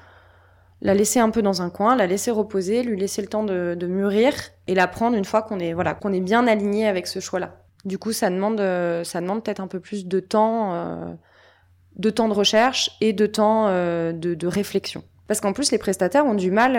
la 0.82 0.94
laisser 0.94 1.20
un 1.20 1.30
peu 1.30 1.42
dans 1.42 1.62
un 1.62 1.70
coin, 1.70 1.96
la 1.96 2.06
laisser 2.06 2.30
reposer, 2.30 2.82
lui 2.82 2.98
laisser 2.98 3.22
le 3.22 3.28
temps 3.28 3.44
de, 3.44 3.86
mûrir 3.86 4.32
et 4.66 4.74
la 4.74 4.86
prendre 4.86 5.16
une 5.16 5.24
fois 5.24 5.42
qu'on 5.42 5.58
est 5.58 5.72
voilà 5.72 5.94
qu'on 5.94 6.12
est 6.12 6.20
bien 6.20 6.46
aligné 6.46 6.86
avec 6.86 7.06
ce 7.06 7.20
choix-là. 7.20 7.56
Du 7.84 7.98
coup, 7.98 8.12
ça 8.12 8.30
demande 8.30 8.60
euh, 8.60 9.04
ça 9.04 9.20
demande 9.20 9.44
peut-être 9.44 9.60
un 9.60 9.68
peu 9.68 9.80
plus 9.80 10.06
de 10.06 10.20
temps, 10.20 10.74
euh, 10.74 11.12
de 11.96 12.10
temps 12.10 12.28
de 12.28 12.34
recherche 12.34 12.90
et 13.00 13.12
de 13.12 13.26
temps 13.26 13.66
euh, 13.68 14.12
de, 14.12 14.46
réflexion. 14.46 15.04
Parce 15.28 15.40
qu'en 15.40 15.52
plus, 15.52 15.72
les 15.72 15.78
prestataires 15.78 16.26
ont 16.26 16.34
du 16.34 16.50
mal. 16.50 16.74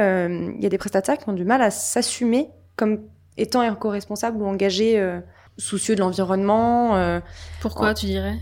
Il 0.58 0.64
y 0.64 0.66
a 0.66 0.70
des 0.70 0.78
prestataires 0.78 1.18
qui 1.18 1.28
ont 1.30 1.34
du 1.34 1.46
mal 1.46 1.62
à 1.62 1.72
s'assumer 1.72 2.50
comme 2.76 3.02
étant 3.38 3.62
éco-responsables 3.62 4.42
ou 4.42 4.46
engagés, 4.46 5.20
soucieux 5.58 5.96
de 5.96 6.00
l'environnement. 6.00 7.22
Pourquoi 7.60 7.94
tu 7.94 8.06
dirais? 8.06 8.38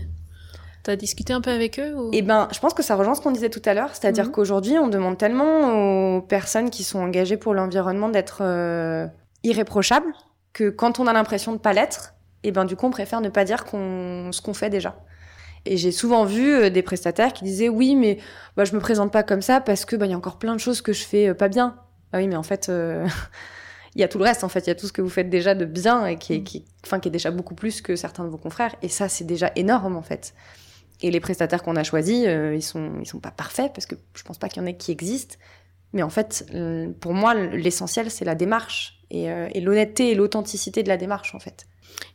T'as 0.86 0.94
discuté 0.94 1.32
un 1.32 1.40
peu 1.40 1.50
avec 1.50 1.80
eux 1.80 1.96
Eh 2.12 2.22
ben, 2.22 2.46
je 2.54 2.60
pense 2.60 2.72
que 2.72 2.80
ça 2.80 2.94
rejoint 2.94 3.16
ce 3.16 3.20
qu'on 3.20 3.32
disait 3.32 3.50
tout 3.50 3.62
à 3.64 3.74
l'heure, 3.74 3.90
c'est-à-dire 3.92 4.26
mhm. 4.26 4.30
qu'aujourd'hui, 4.30 4.78
on 4.78 4.86
demande 4.86 5.18
tellement 5.18 6.16
aux 6.16 6.22
personnes 6.22 6.70
qui 6.70 6.84
sont 6.84 7.00
engagées 7.00 7.36
pour 7.36 7.54
l'environnement 7.54 8.08
d'être 8.08 8.38
euh, 8.42 9.08
irréprochables 9.42 10.12
que 10.52 10.70
quand 10.70 11.00
on 11.00 11.08
a 11.08 11.12
l'impression 11.12 11.52
de 11.52 11.58
pas 11.58 11.72
l'être, 11.72 12.14
eh 12.44 12.52
ben 12.52 12.64
du 12.64 12.76
coup, 12.76 12.86
on 12.86 12.90
préfère 12.90 13.20
ne 13.20 13.30
pas 13.30 13.44
dire 13.44 13.64
qu'on 13.64 14.30
ce 14.30 14.40
qu'on 14.40 14.54
fait 14.54 14.70
déjà. 14.70 14.96
Et 15.64 15.76
j'ai 15.76 15.90
souvent 15.90 16.24
vu 16.24 16.54
euh, 16.54 16.70
des 16.70 16.82
prestataires 16.82 17.32
qui 17.32 17.42
disaient 17.42 17.68
oui, 17.68 17.96
mais 17.96 18.18
bah, 18.56 18.62
je 18.62 18.72
me 18.72 18.78
présente 18.78 19.10
pas 19.10 19.24
comme 19.24 19.42
ça 19.42 19.60
parce 19.60 19.84
que 19.84 19.96
bah 19.96 20.06
il 20.06 20.12
y 20.12 20.14
a 20.14 20.16
encore 20.16 20.38
plein 20.38 20.54
de 20.54 20.60
choses 20.60 20.82
que 20.82 20.92
je 20.92 21.02
fais 21.02 21.30
euh, 21.30 21.34
pas 21.34 21.48
bien. 21.48 21.74
Ah 22.12 22.18
oui, 22.18 22.28
mais 22.28 22.36
en 22.36 22.44
fait. 22.44 22.70
il 23.96 24.00
y 24.00 24.04
a 24.04 24.08
tout 24.08 24.18
le 24.18 24.24
reste 24.24 24.44
en 24.44 24.48
fait, 24.48 24.60
il 24.60 24.68
y 24.68 24.70
a 24.70 24.76
tout 24.76 24.86
ce 24.86 24.92
que 24.92 25.02
vous 25.02 25.08
faites 25.08 25.30
déjà 25.30 25.56
de 25.56 25.64
bien 25.64 26.06
et 26.06 26.16
qui 26.16 26.34
est, 26.34 26.38
mhm. 26.38 26.44
qui, 26.44 26.64
enfin, 26.84 27.00
qui 27.00 27.08
est 27.08 27.10
déjà 27.10 27.32
beaucoup 27.32 27.56
plus 27.56 27.80
que 27.80 27.96
certains 27.96 28.22
de 28.22 28.28
vos 28.28 28.38
confrères. 28.38 28.76
Et 28.82 28.88
ça, 28.88 29.08
c'est 29.08 29.24
déjà 29.24 29.50
énorme 29.56 29.96
en 29.96 30.02
fait. 30.02 30.32
Et 31.02 31.10
les 31.10 31.20
prestataires 31.20 31.62
qu'on 31.62 31.76
a 31.76 31.84
choisis, 31.84 32.24
euh, 32.26 32.54
ils 32.54 32.62
sont 32.62 32.92
ils 33.00 33.06
sont 33.06 33.20
pas 33.20 33.30
parfaits 33.30 33.72
parce 33.74 33.86
que 33.86 33.96
je 34.14 34.22
pense 34.22 34.38
pas 34.38 34.48
qu'il 34.48 34.62
y 34.62 34.64
en 34.64 34.66
ait 34.66 34.76
qui 34.76 34.92
existent. 34.92 35.36
Mais 35.92 36.02
en 36.02 36.10
fait, 36.10 36.46
euh, 36.54 36.90
pour 37.00 37.14
moi, 37.14 37.34
l'essentiel 37.34 38.10
c'est 38.10 38.24
la 38.24 38.34
démarche 38.34 39.00
et, 39.10 39.30
euh, 39.30 39.48
et 39.52 39.60
l'honnêteté 39.60 40.10
et 40.10 40.14
l'authenticité 40.14 40.82
de 40.82 40.88
la 40.88 40.96
démarche 40.96 41.34
en 41.34 41.38
fait. 41.38 41.66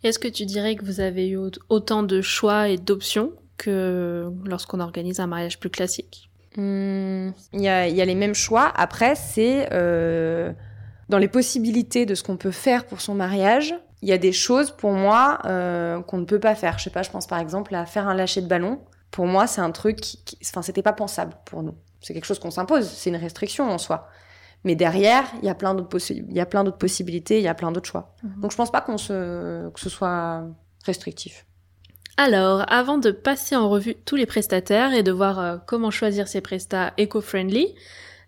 Est-ce 0.04 0.20
que 0.20 0.28
tu 0.28 0.46
dirais 0.46 0.76
que 0.76 0.86
vous 0.86 1.00
avez 1.00 1.30
eu 1.30 1.40
autant 1.70 2.04
de 2.04 2.22
choix 2.22 2.70
et 2.70 2.78
d'options 2.78 3.32
que 3.58 4.32
lorsqu'on 4.46 4.80
organise 4.80 5.20
un 5.20 5.28
mariage 5.28 5.60
plus 5.60 5.70
classique? 5.70 6.30
Hmm, 6.58 7.30
Il 7.54 7.62
y, 7.62 7.70
a, 7.70 7.88
y, 7.88 8.02
a, 8.02 8.06
les 8.06 8.16
mêmes 8.16 8.34
choix. 8.36 8.72
Après, 8.76 9.16
c'est 9.16 9.70
dans 9.70 11.18
les 11.18 11.28
possibilités 11.28 12.06
de 12.06 12.16
ce 12.16 12.24
qu'on 12.24 12.38
peut 12.38 12.52
faire 12.52 12.86
pour 12.86 13.02
son 13.02 13.16
mariage 13.16 13.74
il 14.02 14.10
y 14.10 14.14
a 14.14 14.18
des 14.18 14.32
choses 14.32 14.72
pour 14.72 14.92
moi 14.92 15.40
euh, 15.46 16.02
qu'on 16.02 16.18
ne 16.18 16.26
peut 16.26 16.40
pas 16.40 16.56
faire. 16.56 16.80
Je 16.80 16.86
sais 16.86 16.90
pas, 16.90 17.04
je 17.04 17.12
pense 17.12 17.28
par 17.28 17.40
exemple 17.40 17.76
à 17.76 17.86
faire 17.86 18.08
un 18.08 18.14
lâcher 18.14 18.42
de 18.42 18.48
ballon. 18.48 18.80
Pour 19.12 19.28
moi, 19.28 19.46
c'est 19.46 19.62
un 19.62 19.72
truc, 19.72 19.98
qui, 19.98 20.38
enfin, 20.44 20.62
c'était 20.62 20.82
pas 20.82 20.94
pensable 20.94 21.34
pour 21.46 21.64
nous. 21.64 21.76
C'est 22.02 22.14
quelque 22.14 22.26
chose 22.26 22.40
qu'on 22.40 22.52
s'impose, 22.52 22.88
c'est 22.88 23.10
une 23.10 23.18
restriction 23.18 23.70
en 23.70 23.78
soi. 23.78 24.08
Mais 24.64 24.76
derrière, 24.76 25.26
il 25.42 25.46
y 25.46 25.50
a 25.50 25.56
plein 25.56 25.74
d'autres 25.74 26.12
il 26.12 26.34
y 26.34 26.40
a 26.40 26.46
plein 26.46 26.64
d'autres 26.64 26.78
possibilités, 26.78 27.38
il 27.38 27.44
y 27.44 27.48
a 27.48 27.54
plein 27.54 27.72
d'autres 27.72 27.90
choix. 27.90 28.16
Mhm. 28.24 28.42
Donc 28.42 28.52
je 28.52 28.58
pense 28.58 28.72
pas 28.72 28.82
qu'on 28.82 28.98
se 28.98 29.70
que 29.70 29.80
ce 29.80 29.90
soit 29.90 30.44
restrictif. 30.86 31.46
Alors, 32.18 32.66
avant 32.72 32.98
de 32.98 33.12
passer 33.12 33.56
en 33.56 33.70
revue 33.70 33.96
tous 33.96 34.16
les 34.16 34.26
prestataires 34.26 34.94
et 34.94 35.02
de 35.02 35.12
voir 35.12 35.40
euh, 35.40 35.58
comment 35.66 35.90
choisir 35.92 36.28
ces 36.28 36.42
prestats 36.42 36.94
éco-friendly, 36.98 37.74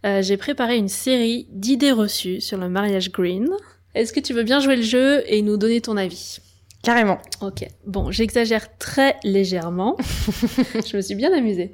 euh, 0.05 0.21
j'ai 0.21 0.37
préparé 0.37 0.77
une 0.77 0.87
série 0.87 1.47
d'idées 1.51 1.91
reçues 1.91 2.41
sur 2.41 2.57
le 2.57 2.69
mariage 2.69 3.11
green. 3.11 3.49
Est-ce 3.95 4.13
que 4.13 4.19
tu 4.19 4.33
veux 4.33 4.43
bien 4.43 4.59
jouer 4.59 4.75
le 4.75 4.81
jeu 4.81 5.23
et 5.27 5.41
nous 5.41 5.57
donner 5.57 5.81
ton 5.81 5.97
avis? 5.97 6.39
Carrément. 6.83 7.19
Ok. 7.41 7.65
Bon, 7.85 8.11
j'exagère 8.11 8.77
très 8.77 9.15
légèrement. 9.23 9.95
je 9.99 10.97
me 10.97 11.01
suis 11.01 11.15
bien 11.15 11.31
amusée. 11.33 11.71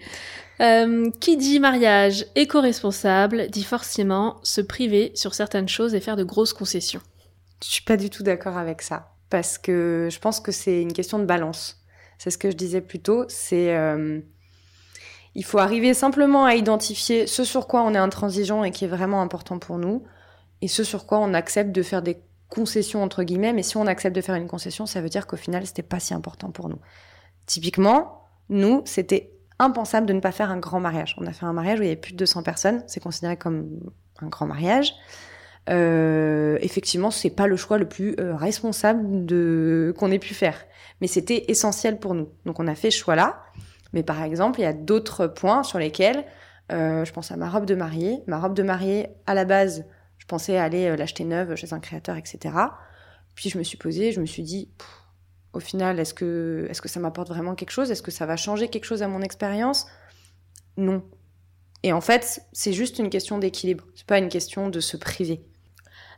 Euh, 0.61 1.09
qui 1.21 1.37
dit 1.37 1.59
mariage 1.59 2.25
éco-responsable 2.35 3.47
dit 3.49 3.63
forcément 3.63 4.39
se 4.43 4.59
priver 4.59 5.11
sur 5.15 5.33
certaines 5.33 5.69
choses 5.69 5.95
et 5.95 6.01
faire 6.01 6.17
de 6.17 6.23
grosses 6.23 6.53
concessions. 6.53 7.01
Je 7.63 7.69
suis 7.69 7.83
pas 7.83 7.95
du 7.95 8.09
tout 8.09 8.23
d'accord 8.23 8.57
avec 8.57 8.81
ça 8.81 9.13
parce 9.29 9.57
que 9.57 10.09
je 10.11 10.19
pense 10.19 10.41
que 10.41 10.51
c'est 10.51 10.81
une 10.81 10.93
question 10.93 11.17
de 11.17 11.25
balance. 11.25 11.81
C'est 12.17 12.29
ce 12.29 12.37
que 12.37 12.51
je 12.51 12.55
disais 12.57 12.81
plus 12.81 12.99
tôt. 12.99 13.23
C'est 13.29 13.75
euh, 13.75 14.19
il 15.33 15.45
faut 15.45 15.59
arriver 15.59 15.93
simplement 15.93 16.45
à 16.45 16.55
identifier 16.55 17.25
ce 17.25 17.45
sur 17.45 17.65
quoi 17.65 17.81
on 17.83 17.93
est 17.93 17.99
intransigeant 17.99 18.63
et 18.63 18.71
qui 18.71 18.85
est 18.85 18.89
vraiment 18.89 19.21
important 19.21 19.59
pour 19.59 19.77
nous 19.77 20.03
et 20.61 20.67
ce 20.67 20.83
sur 20.83 21.05
quoi 21.05 21.19
on 21.19 21.33
accepte 21.33 21.71
de 21.71 21.83
faire 21.83 22.01
des 22.01 22.21
concession 22.49 23.03
entre 23.03 23.23
guillemets, 23.23 23.53
mais 23.53 23.63
si 23.63 23.77
on 23.77 23.87
accepte 23.87 24.15
de 24.15 24.21
faire 24.21 24.35
une 24.35 24.47
concession, 24.47 24.85
ça 24.85 25.01
veut 25.01 25.09
dire 25.09 25.27
qu'au 25.27 25.37
final, 25.37 25.65
c'était 25.65 25.83
pas 25.83 25.99
si 25.99 26.13
important 26.13 26.49
pour 26.51 26.67
nous. 26.67 26.79
Typiquement, 27.45 28.27
nous, 28.49 28.81
c'était 28.85 29.31
impensable 29.59 30.07
de 30.07 30.13
ne 30.13 30.19
pas 30.19 30.31
faire 30.31 30.49
un 30.49 30.57
grand 30.57 30.79
mariage. 30.79 31.15
On 31.19 31.27
a 31.27 31.31
fait 31.31 31.45
un 31.45 31.53
mariage 31.53 31.79
où 31.79 31.83
il 31.83 31.87
y 31.87 31.91
avait 31.91 31.99
plus 31.99 32.13
de 32.13 32.17
200 32.17 32.43
personnes, 32.43 32.83
c'est 32.87 33.01
considéré 33.01 33.37
comme 33.37 33.79
un 34.21 34.27
grand 34.27 34.47
mariage. 34.47 34.93
Euh, 35.69 36.57
effectivement, 36.61 37.11
c'est 37.11 37.29
pas 37.29 37.45
le 37.45 37.55
choix 37.55 37.77
le 37.77 37.87
plus 37.87 38.15
euh, 38.19 38.35
responsable 38.35 39.25
de 39.25 39.93
qu'on 39.97 40.09
ait 40.09 40.19
pu 40.19 40.33
faire, 40.33 40.65
mais 40.99 41.07
c'était 41.07 41.45
essentiel 41.51 41.99
pour 41.99 42.15
nous. 42.15 42.29
Donc 42.45 42.59
on 42.59 42.67
a 42.67 42.75
fait 42.75 42.89
ce 42.89 42.97
choix-là. 42.97 43.43
Mais 43.93 44.03
par 44.03 44.23
exemple, 44.23 44.59
il 44.59 44.63
y 44.63 44.67
a 44.67 44.73
d'autres 44.73 45.27
points 45.27 45.63
sur 45.63 45.77
lesquels 45.77 46.23
euh, 46.71 47.03
je 47.05 47.11
pense 47.11 47.31
à 47.31 47.37
ma 47.37 47.49
robe 47.49 47.65
de 47.65 47.75
mariée. 47.75 48.23
Ma 48.27 48.39
robe 48.39 48.53
de 48.53 48.63
mariée, 48.63 49.07
à 49.27 49.33
la 49.33 49.45
base, 49.45 49.85
pensais 50.29 50.57
aller 50.57 50.87
euh, 50.87 50.95
l'acheter 50.95 51.25
neuve 51.25 51.55
chez 51.55 51.73
un 51.73 51.79
créateur, 51.79 52.15
etc. 52.15 52.55
Puis 53.35 53.49
je 53.49 53.57
me 53.57 53.63
suis 53.63 53.77
posée, 53.77 54.11
je 54.11 54.21
me 54.21 54.25
suis 54.25 54.43
dit, 54.43 54.69
au 55.53 55.59
final, 55.59 55.99
est-ce 55.99 56.13
que, 56.13 56.67
est-ce 56.69 56.81
que 56.81 56.87
ça 56.87 56.99
m'apporte 56.99 57.29
vraiment 57.29 57.55
quelque 57.55 57.71
chose? 57.71 57.91
Est-ce 57.91 58.01
que 58.01 58.11
ça 58.11 58.25
va 58.25 58.37
changer 58.37 58.69
quelque 58.69 58.85
chose 58.85 59.01
à 59.03 59.07
mon 59.07 59.21
expérience? 59.21 59.87
Non. 60.77 61.03
Et 61.83 61.91
en 61.93 62.01
fait, 62.01 62.41
c'est 62.53 62.73
juste 62.73 62.99
une 62.99 63.09
question 63.09 63.37
d'équilibre. 63.37 63.85
C'est 63.95 64.05
pas 64.05 64.19
une 64.19 64.29
question 64.29 64.69
de 64.69 64.79
se 64.79 64.97
priver. 64.97 65.41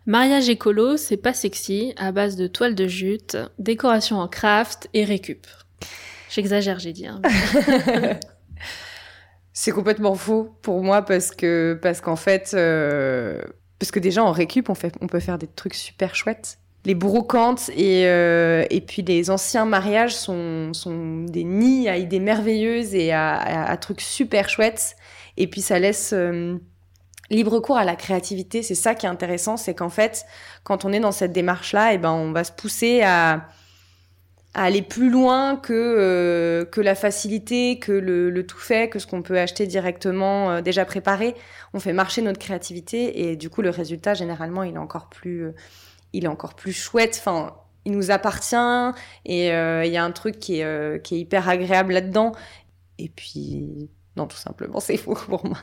Mariage 0.06 0.50
écolo, 0.50 0.98
c'est 0.98 1.18
pas 1.18 1.34
sexy, 1.34 1.94
à 1.98 2.12
base 2.12 2.36
de 2.36 2.48
toile 2.48 2.74
de 2.74 2.88
jute, 2.88 3.38
décoration 3.60 4.18
en 4.20 4.28
craft 4.28 4.90
et 4.94 5.06
récup. 5.06 5.46
J'exagère, 6.30 6.80
j'ai 6.80 6.92
dit. 6.92 7.06
Hein. 7.06 7.22
c'est 9.54 9.72
complètement 9.72 10.16
faux 10.16 10.56
pour 10.62 10.82
moi 10.82 11.04
parce 11.04 11.32
que 11.32 11.78
parce 11.82 12.02
qu'en 12.02 12.16
fait, 12.16 12.54
euh, 12.56 13.42
parce 13.82 13.90
que 13.90 14.00
déjà 14.00 14.24
en 14.24 14.32
récup, 14.32 14.70
on, 14.70 14.76
fait, 14.76 14.94
on 15.02 15.08
peut 15.08 15.20
faire 15.20 15.40
des 15.40 15.48
trucs 15.48 15.74
super 15.74 16.14
chouettes. 16.14 16.60
Les 16.86 16.94
brocantes 16.94 17.72
et, 17.76 18.06
euh, 18.06 18.64
et 18.70 18.80
puis 18.80 19.02
les 19.02 19.32
anciens 19.32 19.66
mariages 19.66 20.16
sont, 20.16 20.72
sont 20.72 21.24
des 21.24 21.44
nids 21.44 21.90
à 21.90 21.98
idées 21.98 22.20
merveilleuses 22.20 22.94
et 22.94 23.12
à, 23.12 23.76
trucs 23.82 24.02
super 24.02 24.50
chouettes. 24.50 24.96
Et 25.38 25.48
puis 25.48 25.62
ça 25.62 25.80
laisse 25.80 26.14
euh, 26.14 26.60
libre 27.32 27.60
cours 27.60 27.78
à 27.78 27.84
la 27.84 27.96
créativité. 27.96 28.62
C'est 28.62 28.76
ça 28.76 28.94
qui 28.94 29.08
est 29.08 29.10
intéressant, 29.10 29.58
c'est 29.58 29.74
qu'en 29.74 29.90
fait, 29.90 30.26
quand 30.64 30.86
on 30.86 30.94
est 30.94 31.00
dans 31.00 31.12
cette 31.12 31.34
démarche-là, 31.34 31.94
et 31.94 31.96
eh 31.96 31.98
ben 31.98 32.12
on 32.12 32.32
va 32.34 32.44
se 32.44 32.52
pousser 32.52 33.02
à, 33.02 33.48
à 34.54 34.64
aller 34.64 34.82
plus 34.82 35.10
loin 35.10 35.56
que 35.56 35.74
euh, 35.74 36.66
que 36.66 36.82
la 36.82 36.96
facilité, 36.96 37.80
que 37.80 37.92
le, 37.92 38.30
le, 38.30 38.46
tout 38.46 38.58
fait, 38.58 38.90
que 38.90 39.00
ce 39.00 39.08
qu'on 39.08 39.22
peut 39.22 39.40
acheter 39.40 39.66
directement 39.66 40.52
euh, 40.52 40.62
déjà 40.62 40.84
préparé. 40.86 41.36
On 41.74 41.80
fait 41.80 41.94
marcher 41.94 42.22
notre 42.22 42.40
créativité 42.40 43.30
et 43.30 43.36
du 43.38 43.50
coup 43.50 43.62
le 43.62 43.70
résultat 43.70 44.14
généralement 44.14 44.64
il 44.64 44.76
est 44.76 44.80
encore 44.80 45.08
plus 45.08 45.46
euh, 45.46 45.56
il 46.14 46.26
est 46.26 46.30
encore 46.30 46.56
plus 46.56 46.74
chouette. 46.74 47.18
Enfin, 47.20 47.56
il 47.86 47.94
nous 47.94 48.12
appartient 48.12 48.56
et 49.26 49.48
il 49.48 49.92
y 49.92 49.98
a 49.98 50.04
un 50.04 50.12
truc 50.12 50.40
qui 50.40 50.60
est 50.60 51.04
qui 51.04 51.16
est 51.16 51.20
hyper 51.20 51.48
agréable 51.48 51.94
là-dedans. 51.94 52.34
Et 53.00 53.10
puis 53.10 53.90
non 54.18 54.28
tout 54.28 54.38
simplement 54.38 54.80
c'est 54.82 54.98
faux 54.98 55.16
pour 55.16 55.46
moi. 55.46 55.58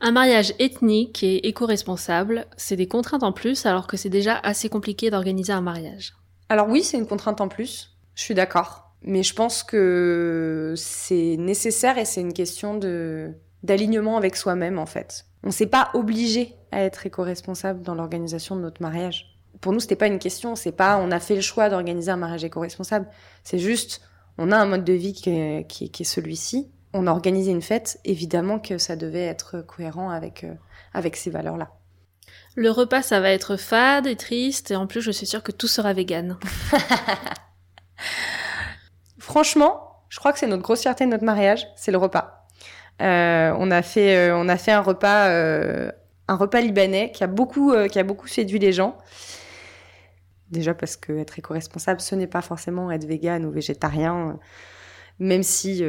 Un 0.00 0.12
mariage 0.12 0.54
ethnique 0.60 1.24
et 1.24 1.48
éco-responsable, 1.48 2.46
c'est 2.56 2.76
des 2.76 2.86
contraintes 2.86 3.24
en 3.24 3.32
plus 3.32 3.66
alors 3.66 3.88
que 3.88 3.96
c'est 3.96 4.08
déjà 4.08 4.38
assez 4.38 4.68
compliqué 4.68 5.10
d'organiser 5.10 5.52
un 5.52 5.60
mariage. 5.60 6.17
Alors 6.48 6.68
oui, 6.68 6.82
c'est 6.82 6.96
une 6.96 7.06
contrainte 7.06 7.40
en 7.40 7.48
plus, 7.48 7.96
je 8.14 8.22
suis 8.22 8.34
d'accord. 8.34 8.88
Mais 9.02 9.22
je 9.22 9.34
pense 9.34 9.62
que 9.62 10.74
c'est 10.76 11.36
nécessaire 11.38 11.98
et 11.98 12.04
c'est 12.04 12.20
une 12.20 12.32
question 12.32 12.78
d'alignement 13.62 14.16
avec 14.16 14.36
soi-même 14.36 14.78
en 14.78 14.86
fait. 14.86 15.26
On 15.44 15.50
s'est 15.50 15.66
pas 15.66 15.90
obligé 15.94 16.56
à 16.72 16.82
être 16.82 17.06
éco-responsable 17.06 17.82
dans 17.82 17.94
l'organisation 17.94 18.56
de 18.56 18.62
notre 18.62 18.82
mariage. 18.82 19.38
Pour 19.60 19.72
nous, 19.72 19.80
c'était 19.80 19.96
pas 19.96 20.08
une 20.08 20.18
question, 20.18 20.56
c'est 20.56 20.72
pas 20.72 20.98
on 20.98 21.10
a 21.10 21.20
fait 21.20 21.36
le 21.36 21.40
choix 21.40 21.68
d'organiser 21.68 22.10
un 22.10 22.16
mariage 22.16 22.44
éco-responsable. 22.44 23.06
C'est 23.44 23.58
juste 23.58 24.02
on 24.36 24.52
a 24.52 24.56
un 24.56 24.66
mode 24.66 24.84
de 24.84 24.92
vie 24.92 25.12
qui 25.12 25.30
est, 25.30 25.66
qui 25.66 26.04
celui-ci. 26.04 26.70
On 26.92 27.06
a 27.06 27.10
organisé 27.10 27.50
une 27.50 27.62
fête, 27.62 28.00
évidemment 28.04 28.58
que 28.58 28.78
ça 28.78 28.96
devait 28.96 29.24
être 29.24 29.60
cohérent 29.60 30.10
avec 30.10 30.44
euh, 30.44 30.54
avec 30.94 31.16
ces 31.16 31.30
valeurs-là. 31.30 31.77
Le 32.58 32.72
repas, 32.72 33.02
ça 33.02 33.20
va 33.20 33.30
être 33.30 33.56
fade 33.56 34.08
et 34.08 34.16
triste, 34.16 34.72
et 34.72 34.76
en 34.76 34.88
plus, 34.88 35.00
je 35.00 35.12
suis 35.12 35.26
sûre 35.26 35.44
que 35.44 35.52
tout 35.52 35.68
sera 35.68 35.92
vegan. 35.92 36.36
Franchement, 39.20 40.02
je 40.08 40.18
crois 40.18 40.32
que 40.32 40.40
c'est 40.40 40.48
notre 40.48 40.64
grosse 40.64 40.80
fierté 40.80 41.04
de 41.04 41.10
notre 41.10 41.24
mariage, 41.24 41.68
c'est 41.76 41.92
le 41.92 41.98
repas. 41.98 42.48
Euh, 43.00 43.54
on 43.56 43.70
a 43.70 43.80
fait, 43.82 44.16
euh, 44.16 44.36
on 44.36 44.48
a 44.48 44.56
fait 44.56 44.72
un 44.72 44.80
repas, 44.80 45.28
euh, 45.28 45.92
un 46.26 46.34
repas 46.34 46.60
libanais 46.60 47.12
qui 47.12 47.22
a 47.22 47.28
beaucoup, 47.28 47.72
qui 47.86 48.00
a 48.00 48.02
beaucoup 48.02 48.26
séduit 48.26 48.58
les 48.58 48.72
gens. 48.72 48.98
Déjà 50.50 50.74
parce 50.74 50.96
que 50.96 51.12
être 51.12 51.38
éco-responsable, 51.38 52.00
ce 52.00 52.16
n'est 52.16 52.26
pas 52.26 52.42
forcément 52.42 52.90
être 52.90 53.04
vegan 53.04 53.46
ou 53.46 53.52
végétarien, 53.52 54.36
même 55.20 55.44
si 55.44 55.84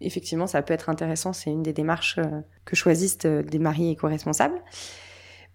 effectivement 0.00 0.46
ça 0.46 0.62
peut 0.62 0.72
être 0.72 0.88
intéressant. 0.88 1.32
C'est 1.32 1.50
une 1.50 1.64
des 1.64 1.72
démarches 1.72 2.20
que 2.64 2.76
choisissent 2.76 3.18
des 3.18 3.58
mariés 3.58 3.90
éco-responsables. 3.90 4.62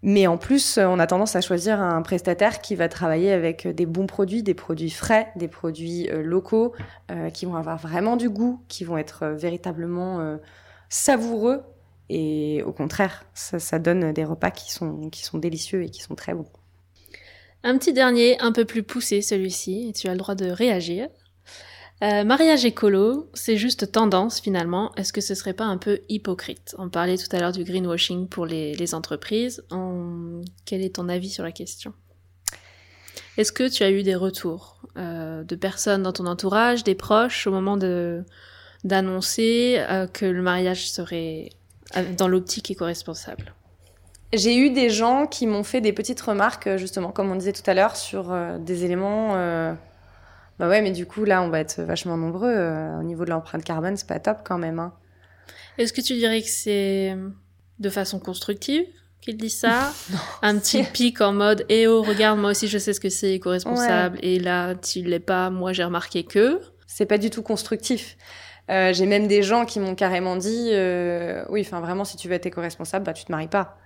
Mais 0.04 0.26
en 0.26 0.38
plus, 0.38 0.80
on 0.80 0.98
a 0.98 1.06
tendance 1.06 1.36
à 1.36 1.42
choisir 1.42 1.80
un 1.80 2.02
prestataire 2.02 2.62
qui 2.62 2.76
va 2.76 2.90
travailler 2.90 3.32
avec 3.32 3.68
des 3.68 3.86
bons 3.86 4.08
produits, 4.08 4.42
des 4.42 4.56
produits 4.56 4.90
frais, 4.90 5.32
des 5.36 5.48
produits 5.48 6.10
euh, 6.10 6.24
locaux, 6.24 6.74
euh, 7.12 7.30
qui 7.30 7.46
vont 7.46 7.56
avoir 7.56 7.78
vraiment 7.78 8.18
du 8.18 8.30
goût, 8.30 8.60
qui 8.68 8.84
vont 8.84 8.98
être 8.98 9.24
euh, 9.24 9.36
véritablement 9.36 10.38
savoureux. 10.90 11.62
Et 12.10 12.64
au 12.66 12.74
contraire, 12.74 13.26
ça, 13.34 13.60
ça, 13.60 13.80
donne 13.80 14.12
des 14.12 14.26
repas 14.26 14.52
qui 14.52 14.72
sont, 14.72 15.10
qui 15.10 15.24
sont 15.24 15.38
délicieux 15.38 15.84
et 15.84 15.90
qui 15.90 16.02
sont 16.02 16.16
très 16.16 16.34
bons. 16.34 16.50
Un 17.64 17.78
petit 17.78 17.94
dernier, 17.94 18.40
un 18.42 18.52
peu 18.52 18.66
plus 18.66 18.82
poussé 18.82 19.22
celui-ci, 19.22 19.90
et 19.90 19.94
tu 19.94 20.08
as 20.08 20.12
le 20.12 20.18
droit 20.18 20.36
de 20.36 20.50
réagir. 20.50 21.08
Euh, 22.04 22.24
mariage 22.24 22.66
écolo, 22.66 23.30
c'est 23.36 23.58
juste 23.58 23.92
tendance 23.92 24.40
finalement. 24.40 24.92
Est-ce 24.96 25.14
que 25.14 25.22
ce 25.22 25.36
serait 25.36 25.54
pas 25.54 25.66
un 25.66 25.78
peu 25.78 26.00
hypocrite? 26.10 26.74
On 26.80 26.90
parlait 26.90 27.18
tout 27.18 27.28
à 27.32 27.40
l'heure 27.40 27.52
du 27.52 27.64
greenwashing 27.64 28.28
pour 28.28 28.48
les, 28.48 28.96
entreprises. 28.96 29.64
Quel 30.66 30.82
est 30.82 30.96
ton 30.96 31.10
avis 31.10 31.30
sur 31.30 31.44
la 31.44 31.52
question? 31.52 31.94
Est-ce 33.38 33.52
que 33.52 33.70
tu 33.70 33.84
as 33.84 33.92
eu 33.92 34.02
des 34.02 34.16
retours 34.16 34.82
euh, 34.98 35.44
de 35.44 35.56
personnes 35.56 36.02
dans 36.02 36.12
ton 36.12 36.26
entourage, 36.26 36.84
des 36.84 36.96
proches, 36.96 37.46
au 37.48 37.52
moment 37.52 37.78
de 37.78 38.24
d'annoncer 38.84 39.78
euh, 39.78 40.08
que 40.08 40.26
le 40.26 40.42
mariage 40.42 40.90
serait 40.90 41.50
dans 42.18 42.28
l'optique 42.28 42.72
éco-responsable? 42.72 43.54
J'ai 44.34 44.58
eu 44.58 44.72
des 44.72 44.90
gens 44.90 45.28
qui 45.28 45.46
m'ont 45.46 45.64
fait 45.64 45.82
des 45.82 45.94
petites 45.94 46.22
remarques, 46.22 46.78
justement, 46.78 47.12
comme 47.12 47.30
on 47.30 47.36
disait 47.36 47.54
tout 47.54 47.70
à 47.70 47.76
l'heure, 47.76 47.96
sur 47.96 48.34
des 48.60 48.86
éléments 48.86 49.76
bah 50.60 50.68
ouais, 50.68 50.82
mais 50.82 50.92
du 50.92 51.06
coup, 51.06 51.26
là, 51.26 51.42
on 51.42 51.50
va 51.50 51.60
être 51.60 51.82
vachement 51.82 52.18
nombreux. 52.18 52.54
Euh, 52.54 53.00
au 53.00 53.04
niveau 53.04 53.26
de 53.26 53.30
l'empreinte 53.30 53.64
carbone, 53.64 53.98
c'est 53.98 54.08
pas 54.08 54.20
top 54.20 54.40
quand 54.44 54.58
même. 54.58 54.80
Hein. 54.80 54.94
Est-ce 55.78 55.94
que 55.94 56.02
tu 56.02 56.14
dirais 56.14 56.42
que 56.42 56.50
c'est 56.50 57.16
de 57.80 57.90
façon 57.90 58.20
constructive 58.20 58.86
qu'il 59.22 59.38
dit 59.38 59.50
ça? 59.50 59.92
Un 60.42 60.58
petit 60.60 60.84
pic 60.84 61.22
en 61.22 61.34
mode 61.34 61.66
Eh 61.70 61.88
oh, 61.88 62.02
regarde, 62.02 62.40
moi 62.40 62.52
aussi 62.52 62.68
je 62.68 62.78
sais 62.78 62.94
ce 62.94 63.00
que 63.00 63.10
c'est 63.10 63.34
éco-responsable. 63.34 64.20
Et 64.22 64.40
là, 64.40 64.76
tu 64.76 65.02
l'es 65.02 65.20
pas, 65.20 65.50
moi 65.50 65.74
j'ai 65.74 65.84
remarqué 65.84 66.24
que. 66.24 66.62
C'est 66.86 67.06
pas 67.06 67.18
du 67.18 67.30
tout 67.30 67.42
constructif. 67.42 68.18
Euh, 68.70 68.94
j'ai 68.94 69.06
même 69.06 69.28
des 69.28 69.44
gens 69.44 69.66
qui 69.66 69.80
m'ont 69.80 69.96
carrément 69.96 70.36
dit 70.36 70.70
euh, 70.72 71.44
Oui, 71.50 71.62
enfin 71.62 71.80
vraiment, 71.80 72.06
si 72.06 72.18
tu 72.18 72.28
veux 72.28 72.36
être 72.36 72.46
éco-responsable, 72.46 73.06
bah 73.06 73.14
tu 73.14 73.26
te 73.26 73.32
maries 73.32 73.48
pas. 73.48 73.78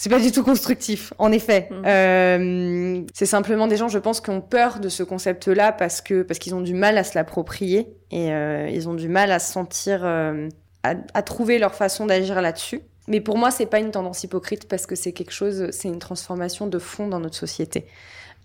C'est 0.00 0.10
pas 0.10 0.20
du 0.20 0.30
tout 0.30 0.44
constructif, 0.44 1.12
en 1.18 1.32
effet. 1.32 1.68
Mm. 1.70 1.82
Euh, 1.84 3.02
c'est 3.12 3.26
simplement 3.26 3.66
des 3.66 3.76
gens, 3.76 3.88
je 3.88 3.98
pense, 3.98 4.20
qui 4.20 4.30
ont 4.30 4.40
peur 4.40 4.78
de 4.78 4.88
ce 4.88 5.02
concept-là 5.02 5.72
parce 5.72 6.00
que 6.00 6.22
parce 6.22 6.38
qu'ils 6.38 6.54
ont 6.54 6.60
du 6.60 6.72
mal 6.72 6.96
à 6.98 7.02
se 7.02 7.18
l'approprier 7.18 7.96
et 8.12 8.32
euh, 8.32 8.70
ils 8.70 8.88
ont 8.88 8.94
du 8.94 9.08
mal 9.08 9.32
à 9.32 9.40
se 9.40 9.52
sentir, 9.52 10.04
euh, 10.04 10.48
à, 10.84 10.94
à, 11.14 11.22
trouver 11.22 11.58
leur 11.58 11.74
façon 11.74 12.06
d'agir 12.06 12.40
là-dessus. 12.40 12.80
Mais 13.08 13.20
pour 13.20 13.38
moi, 13.38 13.50
c'est 13.50 13.66
pas 13.66 13.80
une 13.80 13.90
tendance 13.90 14.22
hypocrite 14.22 14.68
parce 14.68 14.86
que 14.86 14.94
c'est 14.94 15.10
quelque 15.12 15.32
chose, 15.32 15.66
c'est 15.72 15.88
une 15.88 15.98
transformation 15.98 16.68
de 16.68 16.78
fond 16.78 17.08
dans 17.08 17.18
notre 17.18 17.36
société. 17.36 17.86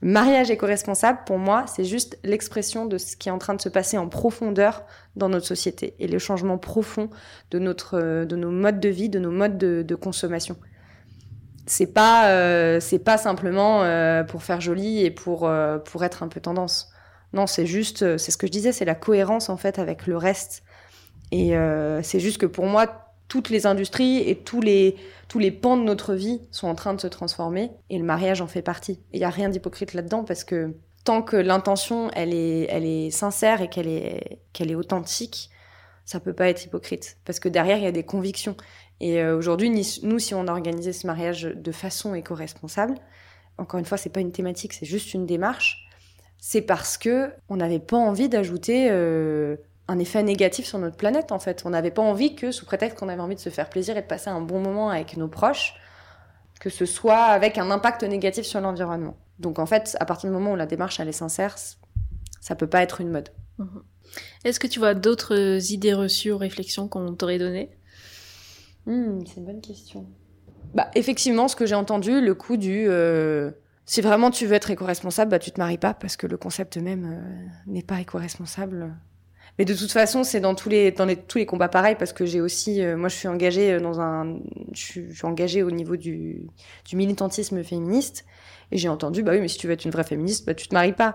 Mariage 0.02 0.50
éco-responsable, 0.50 1.20
pour 1.28 1.38
moi, 1.38 1.66
c'est 1.68 1.86
juste 1.86 2.18
l'expression 2.24 2.88
de 2.88 2.98
ce 2.98 3.16
qui 3.16 3.30
est 3.30 3.32
en 3.32 3.38
train 3.38 3.54
de 3.54 3.62
se 3.62 3.70
passer 3.70 4.00
en 4.00 4.10
profondeur 4.10 4.84
dans 5.16 5.30
notre 5.30 5.46
société 5.46 5.94
et 6.00 6.08
le 6.08 6.18
changement 6.18 6.58
profond 6.58 7.12
de 7.52 7.60
notre, 7.60 8.26
de 8.26 8.36
nos 8.36 8.50
modes 8.50 8.80
de 8.80 8.90
vie, 8.90 9.08
de 9.08 9.20
nos 9.20 9.32
modes 9.32 9.60
de, 9.60 9.84
de 9.84 9.96
consommation 9.96 10.58
c'est 11.66 11.94
pas 11.94 12.30
euh, 12.30 12.80
c'est 12.80 13.00
pas 13.00 13.18
simplement 13.18 13.84
euh, 13.84 14.24
pour 14.24 14.44
faire 14.44 14.62
joli 14.62 15.04
et 15.04 15.12
pour 15.12 15.48
euh, 15.48 15.78
pour 15.78 16.04
être 16.04 16.24
un 16.24 16.28
peu 16.28 16.40
tendance. 16.40 16.90
Non, 17.32 17.48
c'est 17.48 17.66
juste, 17.66 18.18
c'est 18.18 18.30
ce 18.30 18.38
que 18.38 18.46
je 18.46 18.52
disais, 18.52 18.72
c'est 18.72 18.86
la 18.86 18.94
cohérence 18.94 19.50
en 19.50 19.58
fait 19.58 19.80
avec 19.80 20.06
le 20.06 20.18
reste. 20.18 20.64
Et 21.32 21.56
c'est 22.04 22.20
juste 22.20 22.38
que 22.38 22.46
pour 22.46 22.68
moi, 22.68 23.04
toutes 23.28 23.50
les 23.50 23.66
industries 23.66 24.18
et 24.30 24.36
tous 24.36 24.62
les, 24.62 24.96
tous 25.28 25.40
les 25.40 25.50
pans 25.50 25.76
de 25.76 25.82
notre 25.82 26.14
vie 26.14 26.42
sont 26.52 26.68
en 26.68 26.76
train 26.76 26.94
de 26.94 27.02
se 27.02 27.08
transformer 27.08 27.72
et 27.90 27.98
le 27.98 28.04
mariage 28.04 28.42
en 28.42 28.46
fait 28.46 28.62
partie. 28.62 29.00
Il 29.14 29.18
n'y 29.18 29.26
a 29.26 29.32
rien 29.32 29.50
d'hypocrite 29.50 29.96
là-dedans 29.96 30.24
parce 30.24 30.44
que 30.44 30.76
tant 31.04 31.24
que 31.24 31.36
l'intention 31.36 32.12
elle 32.14 32.36
est, 32.36 32.68
elle 32.70 32.86
est 32.86 33.10
sincère 33.10 33.62
et 33.62 33.70
qu'elle 33.70 33.88
est, 33.88 34.40
qu'elle 34.54 34.70
est 34.70 34.76
authentique, 34.76 35.50
ça 36.06 36.20
peut 36.20 36.34
pas 36.34 36.50
être 36.50 36.64
hypocrite 36.66 37.18
parce 37.26 37.40
que 37.40 37.50
derrière 37.50 37.78
il 37.78 37.84
y 37.84 37.88
a 37.88 37.92
des 37.92 38.04
convictions. 38.04 38.56
Et 39.04 39.22
euh, 39.22 39.36
aujourd'hui, 39.36 39.70
nous, 40.04 40.18
si 40.18 40.34
on 40.34 40.48
organisait 40.48 40.94
ce 40.94 41.06
mariage 41.06 41.42
de 41.44 41.72
façon 41.74 42.16
éco-responsable, 42.16 42.96
encore 43.58 43.78
une 43.78 43.86
fois, 43.86 43.98
c'est 43.98 44.10
pas 44.10 44.22
une 44.22 44.32
thématique, 44.32 44.72
c'est 44.72 44.86
juste 44.86 45.14
une 45.14 45.26
démarche. 45.26 45.90
C'est 46.38 46.62
parce 46.62 46.98
que 46.98 47.30
on 47.50 47.58
n'avait 47.58 47.82
pas 47.82 47.98
envie 47.98 48.30
d'ajouter 48.30 48.88
euh, 48.90 49.58
un 49.90 50.00
effet 50.00 50.24
négatif 50.24 50.66
sur 50.66 50.80
notre 50.80 50.96
planète 50.96 51.34
en 51.34 51.40
fait. 51.40 51.64
On 51.66 51.72
n'avait 51.72 51.92
pas 51.92 52.02
envie 52.02 52.34
que, 52.34 52.54
sous 52.54 52.66
prétexte 52.66 52.98
qu'on 52.98 53.10
avait 53.10 53.22
envie 53.22 53.36
de 53.36 53.42
se 53.42 53.50
faire 53.50 53.70
plaisir 53.70 53.98
et 53.98 54.02
de 54.04 54.08
passer 54.08 54.30
un 54.30 54.40
bon 54.40 54.62
moment 54.62 54.90
avec 54.90 55.18
nos 55.18 55.28
proches, 55.28 55.76
que 56.62 56.70
ce 56.70 56.86
soit 56.86 57.24
avec 57.26 57.58
un 57.58 57.72
impact 57.72 58.04
négatif 58.04 58.46
sur 58.46 58.62
l'environnement. 58.62 59.18
Donc 59.38 59.60
en 59.60 59.66
fait, 59.66 59.98
à 60.00 60.06
partir 60.06 60.30
du 60.30 60.34
moment 60.34 60.54
où 60.54 60.56
la 60.56 60.66
démarche 60.66 61.02
elle 61.02 61.10
est 61.10 61.12
sincère, 61.12 61.58
ça 62.40 62.56
peut 62.56 62.68
pas 62.68 62.82
être 62.82 63.02
une 63.02 63.10
mode. 63.10 63.28
Mhm. 63.58 63.84
Est-ce 64.46 64.62
que 64.62 64.68
tu 64.68 64.80
vois 64.80 64.94
d'autres 64.94 65.74
idées 65.74 65.94
reçues 65.94 66.32
ou 66.32 66.38
réflexions 66.38 66.88
qu'on 66.88 67.14
t'aurait 67.16 67.38
données? 67.38 67.70
Hmm, 68.86 69.26
C'est 69.26 69.38
une 69.38 69.46
bonne 69.46 69.62
question. 69.62 70.06
Bah, 70.74 70.90
effectivement, 70.96 71.48
ce 71.48 71.56
que 71.56 71.66
j'ai 71.66 71.76
entendu, 71.76 72.20
le 72.20 72.34
coup 72.34 72.58
du 72.58 72.86
euh, 72.88 73.52
si 73.86 74.02
vraiment 74.02 74.32
tu 74.32 74.46
veux 74.46 74.54
être 74.54 74.72
éco-responsable, 74.72 75.32
bah, 75.32 75.40
tu 75.40 75.52
te 75.52 75.60
maries 75.60 75.78
pas 75.78 75.94
parce 75.94 76.18
que 76.18 76.26
le 76.26 76.38
concept 76.38 76.78
même 76.78 77.06
euh, 77.06 77.72
n'est 77.72 77.84
pas 77.84 78.02
éco-responsable. 78.02 78.96
Mais 79.60 79.66
de 79.66 79.76
toute 79.76 79.92
façon, 79.92 80.24
c'est 80.24 80.40
dans 80.40 80.56
tous 80.56 80.70
les 80.70 80.92
dans 80.92 81.06
les, 81.06 81.16
tous 81.16 81.38
les 81.38 81.46
combats 81.46 81.68
pareils 81.68 81.96
parce 81.96 82.12
que 82.12 82.26
j'ai 82.26 82.42
aussi, 82.42 82.82
euh, 82.82 82.98
moi, 82.98 83.08
je 83.08 83.16
suis 83.16 83.28
engagée 83.28 83.80
dans 83.80 84.00
un, 84.00 84.40
je 84.74 84.82
suis, 84.82 85.06
je 85.12 85.16
suis 85.16 85.28
engagée 85.28 85.62
au 85.62 85.70
niveau 85.70 85.96
du, 85.96 86.48
du 86.86 86.96
militantisme 86.96 87.64
féministe 87.64 88.26
et 88.72 88.78
j'ai 88.78 88.90
entendu, 88.90 89.22
bah 89.22 89.34
oui, 89.34 89.42
mais 89.42 89.48
si 89.48 89.60
tu 89.60 89.68
veux 89.68 89.74
être 89.74 89.86
une 89.86 89.92
vraie 89.92 90.04
féministe, 90.04 90.48
bah 90.48 90.56
tu 90.56 90.68
te 90.68 90.74
maries 90.74 90.94
pas. 90.94 91.14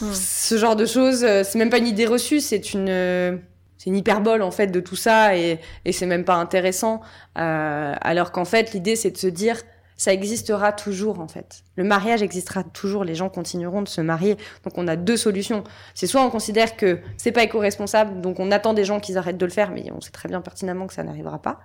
Hmm. 0.00 0.12
Ce 0.12 0.56
genre 0.56 0.76
de 0.76 0.86
choses, 0.86 1.18
c'est 1.18 1.56
même 1.56 1.70
pas 1.70 1.78
une 1.78 1.88
idée 1.88 2.06
reçue, 2.06 2.40
c'est 2.40 2.72
une 2.72 3.42
c'est 3.82 3.90
une 3.90 3.96
hyperbole 3.96 4.42
en 4.42 4.52
fait 4.52 4.68
de 4.68 4.78
tout 4.78 4.94
ça 4.94 5.36
et, 5.36 5.58
c'est 5.90 6.06
même 6.06 6.24
pas 6.24 6.36
intéressant. 6.36 7.00
Euh, 7.36 7.94
alors 8.00 8.30
qu'en 8.30 8.44
fait, 8.44 8.72
l'idée 8.74 8.94
c'est 8.94 9.10
de 9.10 9.16
se 9.16 9.26
dire 9.26 9.56
ça 9.96 10.12
existera 10.12 10.70
toujours 10.70 11.18
en 11.18 11.26
fait. 11.26 11.64
Le 11.74 11.82
mariage 11.82 12.22
existera 12.22 12.62
toujours, 12.62 13.02
les 13.02 13.16
gens 13.16 13.28
continueront 13.28 13.82
de 13.82 13.88
se 13.88 14.00
marier. 14.00 14.36
Donc 14.62 14.74
on 14.76 14.86
a 14.86 14.94
deux 14.94 15.16
solutions. 15.16 15.64
C'est 15.94 16.06
soit 16.06 16.22
on 16.22 16.30
considère 16.30 16.76
que 16.76 17.00
c'est 17.16 17.32
pas 17.32 17.42
éco-responsable, 17.42 18.20
donc 18.20 18.38
on 18.38 18.52
attend 18.52 18.72
des 18.72 18.84
gens 18.84 19.00
qu'ils 19.00 19.18
arrêtent 19.18 19.36
de 19.36 19.46
le 19.46 19.50
faire, 19.50 19.72
mais 19.72 19.90
on 19.92 20.00
sait 20.00 20.12
très 20.12 20.28
bien 20.28 20.40
pertinemment 20.40 20.86
que 20.86 20.94
ça 20.94 21.02
n'arrivera 21.02 21.42
pas. 21.42 21.58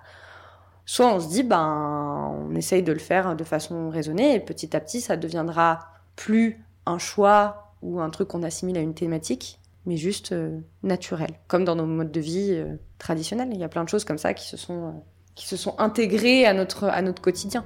Soit 0.86 1.06
on 1.06 1.20
se 1.20 1.28
dit 1.28 1.44
ben 1.44 2.34
on 2.50 2.52
essaye 2.56 2.82
de 2.82 2.92
le 2.92 2.98
faire 2.98 3.36
de 3.36 3.44
façon 3.44 3.90
raisonnée 3.90 4.34
et 4.34 4.40
petit 4.40 4.74
à 4.74 4.80
petit 4.80 5.00
ça 5.00 5.16
deviendra 5.16 5.86
plus 6.16 6.64
un 6.84 6.98
choix 6.98 7.74
ou 7.82 8.00
un 8.00 8.10
truc 8.10 8.26
qu'on 8.26 8.42
assimile 8.42 8.76
à 8.76 8.80
une 8.80 8.94
thématique, 8.94 9.60
mais 9.86 9.96
juste 9.96 10.32
euh, 10.32 10.60
naturel, 10.82 11.30
comme 11.46 11.64
dans 11.64 11.76
nos 11.76 11.86
modes 11.86 12.12
de 12.12 12.20
vie 12.20 12.50
euh, 12.52 12.76
traditionnels. 12.98 13.50
Il 13.52 13.58
y 13.58 13.64
a 13.64 13.68
plein 13.68 13.84
de 13.84 13.88
choses 13.88 14.04
comme 14.04 14.18
ça 14.18 14.34
qui 14.34 14.46
se 14.46 14.56
sont 14.56 14.88
euh, 14.88 15.70
intégrées 15.78 16.46
à 16.46 16.52
notre 16.52 16.84
à 16.84 17.02
notre 17.02 17.22
quotidien. 17.22 17.64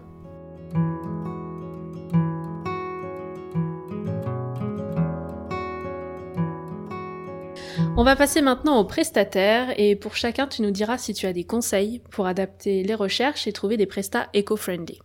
On 7.95 8.05
va 8.05 8.17
passer 8.17 8.41
maintenant 8.41 8.79
aux 8.79 8.85
prestataires 8.85 9.79
et 9.79 9.97
pour 9.97 10.17
chacun 10.17 10.47
tu 10.47 10.63
nous 10.63 10.71
diras 10.71 10.97
si 10.97 11.13
tu 11.13 11.27
as 11.27 11.35
des 11.35 11.45
conseils 11.45 12.01
pour 12.11 12.27
adapter 12.27 12.83
les 12.83 12.95
recherches 12.95 13.47
et 13.47 13.53
trouver 13.53 13.77
des 13.77 13.87
prestats 13.87 14.29
éco-friendly. 14.33 14.99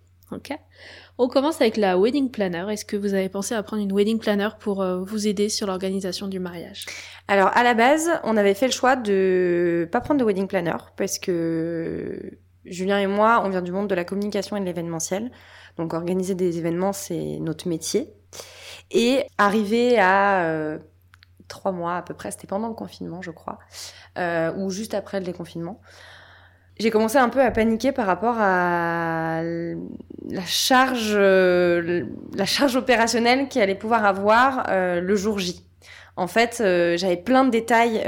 On 1.19 1.27
commence 1.27 1.61
avec 1.61 1.77
la 1.77 1.97
wedding 1.97 2.29
planner. 2.29 2.65
Est-ce 2.69 2.85
que 2.85 2.95
vous 2.95 3.15
avez 3.15 3.29
pensé 3.29 3.55
à 3.55 3.63
prendre 3.63 3.81
une 3.81 3.91
wedding 3.91 4.19
planner 4.19 4.49
pour 4.59 4.81
euh, 4.81 4.99
vous 5.03 5.27
aider 5.27 5.49
sur 5.49 5.65
l'organisation 5.65 6.27
du 6.27 6.39
mariage? 6.39 6.85
Alors 7.27 7.49
à 7.55 7.63
la 7.63 7.73
base, 7.73 8.09
on 8.23 8.37
avait 8.37 8.53
fait 8.53 8.67
le 8.67 8.71
choix 8.71 8.95
de 8.95 9.89
pas 9.91 9.99
prendre 9.99 10.19
de 10.19 10.25
wedding 10.25 10.47
planner 10.47 10.77
parce 10.95 11.17
que 11.17 12.37
Julien 12.65 12.99
et 12.99 13.07
moi, 13.07 13.41
on 13.43 13.49
vient 13.49 13.63
du 13.63 13.71
monde 13.71 13.87
de 13.87 13.95
la 13.95 14.03
communication 14.03 14.57
et 14.57 14.59
de 14.59 14.65
l'événementiel. 14.65 15.31
Donc 15.77 15.93
organiser 15.93 16.35
des 16.35 16.59
événements, 16.59 16.93
c'est 16.93 17.39
notre 17.39 17.67
métier. 17.67 18.13
Et 18.91 19.23
arriver 19.39 19.97
à 19.97 20.43
euh, 20.45 20.77
trois 21.47 21.71
mois 21.71 21.95
à 21.95 22.01
peu 22.03 22.13
près, 22.13 22.29
c'était 22.31 22.47
pendant 22.47 22.67
le 22.67 22.73
confinement, 22.73 23.21
je 23.21 23.31
crois, 23.31 23.57
euh, 24.17 24.53
ou 24.55 24.69
juste 24.69 24.93
après 24.93 25.19
le 25.19 25.25
déconfinement. 25.25 25.81
J'ai 26.79 26.91
commencé 26.91 27.17
un 27.17 27.29
peu 27.29 27.41
à 27.41 27.49
paniquer 27.49 27.91
par 27.91 28.05
rapport 28.05 28.35
à 28.37 29.41
la 30.29 30.45
charge, 30.45 31.13
euh, 31.15 32.05
la 32.35 32.45
charge 32.45 32.75
opérationnelle 32.75 33.47
qu'il 33.47 33.61
allait 33.61 33.75
pouvoir 33.75 34.05
avoir 34.05 34.65
euh, 34.69 35.01
le 35.01 35.15
jour 35.15 35.39
J. 35.39 35.63
En 36.17 36.27
fait, 36.27 36.61
euh, 36.61 36.97
j'avais 36.97 37.17
plein 37.17 37.45
de 37.45 37.51
détails 37.51 38.01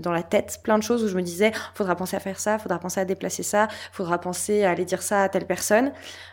dans 0.00 0.12
la 0.12 0.22
tête, 0.22 0.60
plein 0.62 0.78
de 0.78 0.82
choses 0.82 1.02
où 1.04 1.08
je 1.08 1.16
me 1.16 1.22
disais, 1.22 1.52
faudra 1.74 1.96
penser 1.96 2.16
à 2.16 2.20
faire 2.20 2.38
ça, 2.38 2.58
faudra 2.58 2.78
penser 2.78 3.00
à 3.00 3.04
déplacer 3.04 3.42
ça, 3.42 3.68
faudra 3.92 4.20
penser 4.20 4.64
à 4.64 4.70
aller 4.70 4.84
dire 4.84 5.02
ça 5.02 5.22
à 5.22 5.28
telle 5.28 5.46
personne. 5.46 5.92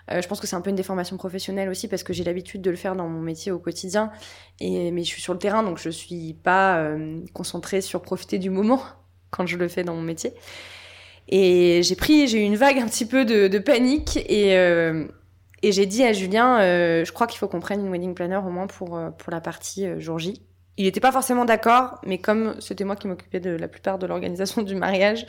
Je 0.10 0.28
pense 0.28 0.40
que 0.40 0.46
c'est 0.46 0.56
un 0.56 0.62
peu 0.62 0.70
une 0.70 0.76
déformation 0.76 1.18
professionnelle 1.18 1.70
aussi 1.70 1.88
parce 1.88 2.04
que 2.04 2.14
j'ai 2.14 2.24
l'habitude 2.24 2.62
de 2.62 2.70
le 2.70 2.76
faire 2.76 2.96
dans 2.96 3.08
mon 3.08 3.22
métier 3.22 3.52
au 3.52 3.58
quotidien. 3.58 4.12
Et 4.60 4.92
mais 4.92 5.04
je 5.04 5.08
suis 5.08 5.22
sur 5.22 5.34
le 5.34 5.40
terrain, 5.40 5.64
donc 5.64 5.80
je 5.80 5.90
suis 5.90 6.36
pas 6.44 6.84
concentrée 7.34 7.82
sur 7.82 8.04
profiter 8.04 8.38
du 8.38 8.52
moment 8.52 8.82
quand 9.32 9.48
je 9.48 9.58
le 9.58 9.68
fais 9.68 9.84
dans 9.84 9.96
mon 9.96 10.02
métier. 10.02 10.34
Et 11.32 11.82
j'ai 11.84 11.96
pris, 11.96 12.28
j'ai 12.28 12.40
eu 12.40 12.44
une 12.44 12.58
vague 12.58 12.78
un 12.78 12.88
petit 12.88 13.06
peu 13.06 13.26
de, 13.26 13.58
panique 13.60 14.18
et 14.28 14.58
euh, 14.58 15.06
et 15.64 15.72
j'ai 15.72 15.86
dit 15.86 16.04
à 16.04 16.12
Julien, 16.12 16.60
euh, 16.60 17.06
je 17.06 17.12
crois 17.12 17.28
qu'il 17.28 17.38
faut 17.38 17.48
qu'on 17.48 17.60
prenne 17.60 17.86
une 17.86 17.92
wedding 17.92 18.16
planner 18.16 18.38
au 18.38 18.50
moins 18.50 18.68
pour, 18.68 19.00
pour 19.18 19.32
la 19.32 19.42
partie 19.42 19.88
jour 20.00 20.18
J. 20.20 20.42
Il 20.78 20.86
n'était 20.86 21.00
pas 21.00 21.12
forcément 21.12 21.46
d'accord, 21.46 22.00
mais 22.06 22.18
comme 22.18 22.56
c'était 22.60 22.84
moi 22.84 22.96
qui 22.96 23.08
m'occupais 23.08 23.40
de 23.40 23.52
la 23.52 23.68
plupart 23.68 24.00
de 24.00 24.08
l'organisation 24.08 24.64
du 24.64 24.76
mariage, 24.76 25.26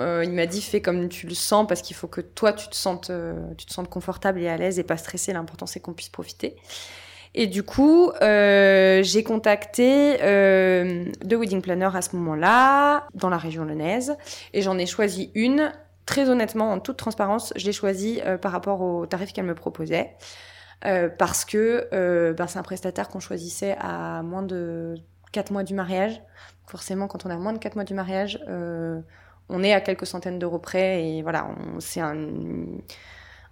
euh, 0.00 0.22
il 0.24 0.32
m'a 0.32 0.46
dit 0.46 0.60
fais 0.60 0.80
comme 0.80 1.08
tu 1.08 1.26
le 1.26 1.34
sens 1.34 1.66
parce 1.68 1.80
qu'il 1.80 1.94
faut 1.94 2.08
que 2.08 2.20
toi 2.20 2.52
tu 2.52 2.68
te 2.68 2.74
sentes, 2.74 3.10
euh, 3.10 3.34
tu 3.56 3.66
te 3.66 3.72
sentes 3.72 3.88
confortable 3.88 4.40
et 4.40 4.48
à 4.48 4.56
l'aise 4.56 4.78
et 4.78 4.84
pas 4.84 4.96
stressé. 4.96 5.32
L'important 5.32 5.66
c'est 5.66 5.80
qu'on 5.80 5.92
puisse 5.92 6.08
profiter. 6.08 6.56
Et 7.34 7.46
du 7.46 7.64
coup, 7.64 8.10
euh, 8.22 9.02
j'ai 9.02 9.24
contacté 9.24 10.18
euh, 10.22 11.04
deux 11.24 11.36
wedding 11.36 11.62
planners 11.62 11.90
à 11.94 12.02
ce 12.02 12.14
moment-là 12.16 13.08
dans 13.14 13.28
la 13.28 13.38
région 13.38 13.64
lyonnaise 13.64 14.16
et 14.52 14.62
j'en 14.62 14.78
ai 14.78 14.86
choisi 14.86 15.30
une. 15.34 15.72
Très 16.06 16.28
honnêtement, 16.28 16.70
en 16.70 16.80
toute 16.80 16.98
transparence, 16.98 17.52
je 17.56 17.64
l'ai 17.64 17.72
choisie 17.72 18.20
euh, 18.24 18.36
par 18.36 18.52
rapport 18.52 18.82
au 18.82 19.06
tarif 19.06 19.32
qu'elle 19.32 19.46
me 19.46 19.54
proposait. 19.54 20.14
Euh, 20.86 21.08
parce 21.08 21.44
que 21.44 21.88
euh, 21.94 22.34
ben, 22.34 22.46
c'est 22.46 22.58
un 22.58 22.62
prestataire 22.62 23.08
qu'on 23.08 23.20
choisissait 23.20 23.76
à 23.80 24.22
moins 24.22 24.42
de 24.42 24.96
4 25.32 25.50
mois 25.50 25.62
du 25.62 25.74
mariage. 25.74 26.20
Forcément, 26.66 27.06
quand 27.08 27.24
on 27.24 27.30
a 27.30 27.36
moins 27.36 27.54
de 27.54 27.58
4 27.58 27.74
mois 27.74 27.84
du 27.84 27.94
mariage, 27.94 28.38
euh, 28.48 29.00
on 29.48 29.62
est 29.62 29.72
à 29.72 29.80
quelques 29.80 30.06
centaines 30.06 30.38
d'euros 30.38 30.58
près 30.58 31.04
et 31.04 31.22
voilà, 31.22 31.48
c'est 31.78 32.00
un, 32.00 32.16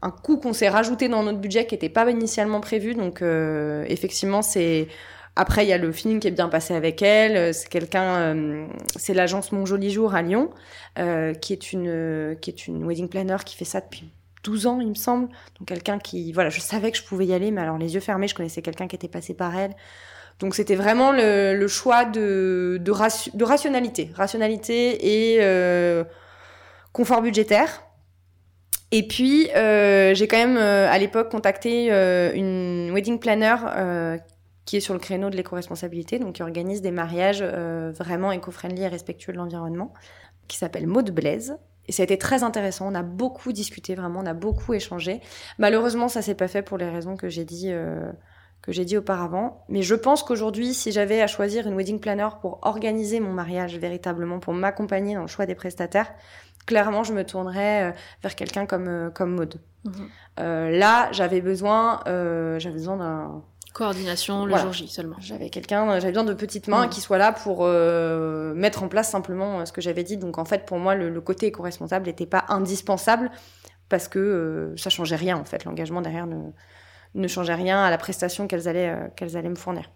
un 0.03 0.11
coût 0.11 0.37
qu'on 0.37 0.53
s'est 0.53 0.69
rajouté 0.69 1.09
dans 1.09 1.23
notre 1.23 1.39
budget 1.39 1.67
qui 1.67 1.75
n'était 1.75 1.89
pas 1.89 2.09
initialement 2.11 2.61
prévu. 2.61 2.95
Donc 2.95 3.23
euh, 3.23 3.85
effectivement, 3.89 4.43
c'est 4.43 4.89
après 5.37 5.65
il 5.65 5.69
y 5.69 5.73
a 5.73 5.79
le 5.79 5.93
feeling 5.93 6.21
qui 6.21 6.29
est 6.29 6.33
bien 6.33 6.49
passé 6.49 6.75
avec 6.75 7.01
elle. 7.03 7.55
C'est 7.55 7.69
quelqu'un, 7.69 8.17
euh, 8.17 8.67
c'est 8.97 9.15
l'agence 9.15 9.53
Mon 9.53 9.65
Joli 9.65 9.91
Jour 9.91 10.15
à 10.15 10.23
Lyon, 10.23 10.51
euh, 10.99 11.35
qui 11.35 11.53
est 11.53 11.73
une 11.73 12.37
qui 12.41 12.51
est 12.51 12.67
une 12.67 12.85
wedding 12.85 13.09
planner 13.09 13.39
qui 13.47 13.57
fait 13.57 13.65
ça 13.65 13.81
depuis 13.81 14.13
12 14.45 14.67
ans, 14.67 14.81
il 14.81 14.89
me 14.89 14.95
semble. 14.95 15.29
Donc 15.59 15.69
quelqu'un 15.69 15.99
qui, 15.99 16.33
voilà, 16.33 16.51
je 16.51 16.61
savais 16.61 16.91
que 16.91 16.99
je 16.99 17.05
pouvais 17.05 17.27
y 17.27 17.33
aller, 17.33 17.51
mais 17.51 17.61
alors 17.61 17.79
les 17.79 17.95
yeux 17.95 18.01
fermés, 18.01 18.29
je 18.29 18.35
connaissais 18.35 18.63
quelqu'un 18.63 18.89
qui 18.89 18.97
était 18.97 19.09
passé 19.09 19.35
par 19.35 19.57
elle. 19.57 19.75
Donc 20.41 20.55
c'était 20.55 20.75
vraiment 20.75 21.13
le, 21.13 21.55
le, 21.57 21.69
choix 21.69 22.05
de, 22.05 22.79
de, 22.81 22.93
de, 23.37 23.45
rationalité, 23.45 24.11
rationalité 24.15 25.35
et 25.35 25.39
euh, 25.41 26.03
confort 26.93 27.23
budgétaire. 27.23 27.85
Et 28.95 29.09
puis 29.09 29.51
euh, 29.57 30.15
j'ai 30.15 30.29
quand 30.29 30.37
même 30.37 30.59
euh, 30.59 30.89
à 30.89 30.99
l'époque 30.99 31.31
contacté 31.31 31.91
euh, 31.91 32.31
une 32.35 32.93
wedding 32.93 33.19
planner 33.19 33.57
qui 34.67 34.77
est 34.77 34.81
sur 34.81 34.95
le 34.95 35.01
créneau 35.01 35.29
de 35.29 35.37
l'éco-responsabilité, 35.37 36.21
donc 36.21 36.35
qui 36.35 36.43
organise 36.43 36.83
des 36.83 36.93
mariages 36.93 37.43
vraiment 37.43 38.31
éco-friendly 38.31 38.83
et 38.83 38.89
respectueux 38.89 39.33
de 39.33 39.39
l'environnement, 39.39 39.93
qui 40.47 40.57
s'appelle 40.57 40.87
Maud 40.87 41.11
Blaise. 41.11 41.59
Et 41.89 41.93
ça 41.93 42.03
a 42.03 42.05
été 42.05 42.17
très 42.17 42.45
intéressant. 42.45 42.87
On 42.87 42.95
a 42.95 43.03
beaucoup 43.03 43.53
discuté, 43.53 43.97
vraiment, 43.97 44.21
on 44.21 44.27
a 44.27 44.35
beaucoup 44.35 44.73
échangé. 44.73 45.21
Malheureusement, 45.59 46.07
ça 46.07 46.23
s'est 46.23 46.37
pas 46.37 46.47
fait 46.47 46.63
pour 46.63 46.79
les 46.79 46.89
raisons 46.89 47.17
que 47.17 47.29
j'ai 47.29 47.45
dit, 47.45 47.73
que 48.63 48.71
j'ai 48.71 48.85
dit 48.85 48.97
auparavant. 48.97 49.65
Mais 49.69 49.83
je 49.83 49.97
pense 49.97 50.23
qu'aujourd'hui, 50.23 50.75
si 50.75 50.93
j'avais 50.93 51.21
à 51.21 51.27
choisir 51.27 51.67
une 51.67 51.75
wedding 51.75 51.99
planner 51.99 52.29
pour 52.41 52.61
organiser 52.63 53.19
mon 53.19 53.33
mariage 53.33 53.77
véritablement, 53.77 54.39
pour 54.39 54.55
m'accompagner 54.55 55.17
dans 55.17 55.23
le 55.23 55.27
choix 55.27 55.45
des 55.45 55.57
prestataires, 55.57 56.15
clairement, 56.67 57.05
je 57.05 57.13
me 57.13 57.25
tournerais 57.25 57.91
euh, 57.91 57.93
vers 58.23 58.35
quelqu'un 58.35 58.67
comme 58.67 58.89
euh, 58.89 59.11
comme 59.11 59.35
Maud. 59.35 59.61
Mmh. 59.85 59.91
Euh, 60.41 60.71
là, 60.71 61.09
j'avais 61.13 61.41
besoin, 61.41 62.01
euh, 62.07 62.59
j'avais 62.59 62.77
besoin 62.77 62.97
d'un 62.97 63.43
Coordination 63.75 64.45
le 64.45 64.57
jour 64.57 64.73
J 64.73 64.87
seulement. 64.87 65.17
J'avais 65.19 65.49
quelqu'un, 65.49 65.87
j'avais 65.99 66.13
besoin 66.13 66.25
de 66.25 66.35
petites 66.35 66.69
mains 66.69 66.87
mm. 66.87 66.91
qui 66.91 67.01
soient 67.01 67.17
là 67.17 67.33
pour 67.33 67.61
euh, 67.63 68.53
mettre 68.55 68.83
en 68.83 68.89
place 68.89 69.11
simplement 69.11 69.65
ce 69.65 69.73
que 69.73 69.81
j'avais 69.81 70.05
dit. 70.05 70.19
Donc 70.19 70.37
en 70.37 70.45
fait, 70.45 70.67
pour 70.67 70.79
moi, 70.79 70.95
le, 70.95 71.21
côté 71.23 71.47
éco-responsable 71.47 72.07
n'était 72.07 72.27
pas 72.27 72.45
indispensable 72.49 73.31
parce 73.89 74.09
que 74.09 74.75
ça 74.77 74.91
changeait 74.91 75.17
rien 75.17 75.39
en 75.39 75.45
fait. 75.45 75.65
L'engagement 75.65 76.03
derrière 76.03 76.27
ne, 76.27 76.51
ne 77.15 77.29
changeait 77.29 77.55
rien 77.55 77.83
à 77.83 77.89
la 77.89 77.97
prestation 77.97 78.47
qu'elles 78.47 78.69
allaient, 78.69 79.11
qu'elles 79.17 79.39
allaient 79.39 79.49
me 79.49 79.55
fournir. 79.55 79.91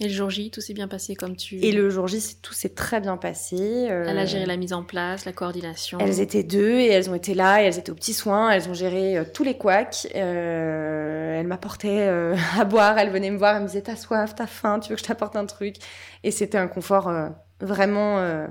Et 0.00 0.04
le 0.04 0.12
jour 0.12 0.30
J, 0.30 0.50
tout 0.50 0.60
s'est 0.60 0.72
bien 0.72 0.88
passé 0.88 1.14
comme 1.14 1.36
tu... 1.36 1.58
Et 1.58 1.70
le 1.70 1.90
jour 1.90 2.08
J, 2.08 2.38
tout 2.40 2.54
s'est 2.54 2.70
très 2.70 3.00
bien 3.00 3.18
passé. 3.18 3.88
Euh, 3.90 4.06
Elle 4.08 4.18
a 4.18 4.24
géré 4.24 4.46
la 4.46 4.56
mise 4.56 4.72
en 4.72 4.82
place, 4.82 5.26
la 5.26 5.32
coordination. 5.32 5.98
Elles 6.00 6.20
étaient 6.20 6.42
deux 6.42 6.78
et 6.78 6.88
elles 6.88 7.10
ont 7.10 7.14
été 7.14 7.34
là 7.34 7.62
et 7.62 7.66
elles 7.66 7.78
étaient 7.78 7.92
aux 7.92 7.96
petits 7.96 8.14
soins. 8.14 8.50
Elles 8.50 8.68
ont 8.70 8.74
géré 8.74 9.18
euh, 9.18 9.24
tous 9.32 9.44
les 9.44 9.56
couacs. 9.56 10.08
Euh, 10.14 11.38
elle 11.38 11.46
m'apportait 11.46 12.08
à 12.58 12.64
boire. 12.64 12.98
Elle 12.98 13.10
venait 13.10 13.30
me 13.30 13.36
voir. 13.36 13.56
Elle 13.56 13.62
me 13.62 13.66
disait 13.68 13.82
T'as 13.82 13.96
soif, 13.96 14.34
t'as 14.34 14.46
faim, 14.46 14.80
tu 14.80 14.90
veux 14.90 14.96
que 14.96 15.02
je 15.02 15.06
t'apporte 15.06 15.36
un 15.36 15.46
truc? 15.46 15.76
Et 16.24 16.30
c'était 16.30 16.58
un 16.58 16.68
confort 16.68 17.12
vraiment 17.60 18.46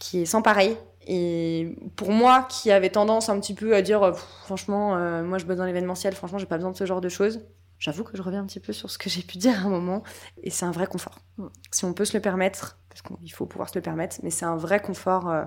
qui 0.00 0.22
est 0.22 0.26
sans 0.26 0.42
pareil. 0.42 0.76
Et 1.06 1.76
pour 1.96 2.10
moi, 2.10 2.48
qui 2.48 2.70
avait 2.70 2.90
tendance 2.90 3.28
un 3.28 3.38
petit 3.38 3.54
peu 3.54 3.74
à 3.74 3.82
dire 3.82 4.16
Franchement, 4.44 4.96
moi 5.22 5.38
je 5.38 5.44
bosse 5.44 5.58
dans 5.58 5.66
l'événementiel, 5.66 6.14
franchement, 6.14 6.38
j'ai 6.38 6.46
pas 6.46 6.56
besoin 6.56 6.72
de 6.72 6.76
ce 6.76 6.86
genre 6.86 7.00
de 7.00 7.08
choses 7.08 7.40
j'avoue 7.82 8.04
que 8.04 8.16
je 8.16 8.22
reviens 8.22 8.40
un 8.40 8.46
petit 8.46 8.60
peu 8.60 8.72
sur 8.72 8.90
ce 8.90 8.96
que 8.96 9.10
j'ai 9.10 9.22
pu 9.22 9.38
dire 9.38 9.58
à 9.58 9.66
un 9.66 9.68
moment, 9.68 10.04
et 10.42 10.50
c'est 10.50 10.64
un 10.64 10.70
vrai 10.70 10.86
confort. 10.86 11.18
Mm. 11.36 11.46
Si 11.72 11.84
on 11.84 11.92
peut 11.92 12.04
se 12.04 12.16
le 12.16 12.22
permettre, 12.22 12.78
parce 12.88 13.02
qu'il 13.02 13.32
faut 13.32 13.44
pouvoir 13.44 13.68
se 13.68 13.74
le 13.74 13.82
permettre, 13.82 14.18
mais 14.22 14.30
c'est 14.30 14.44
un 14.44 14.56
vrai 14.56 14.80
confort, 14.80 15.28
euh, 15.28 15.44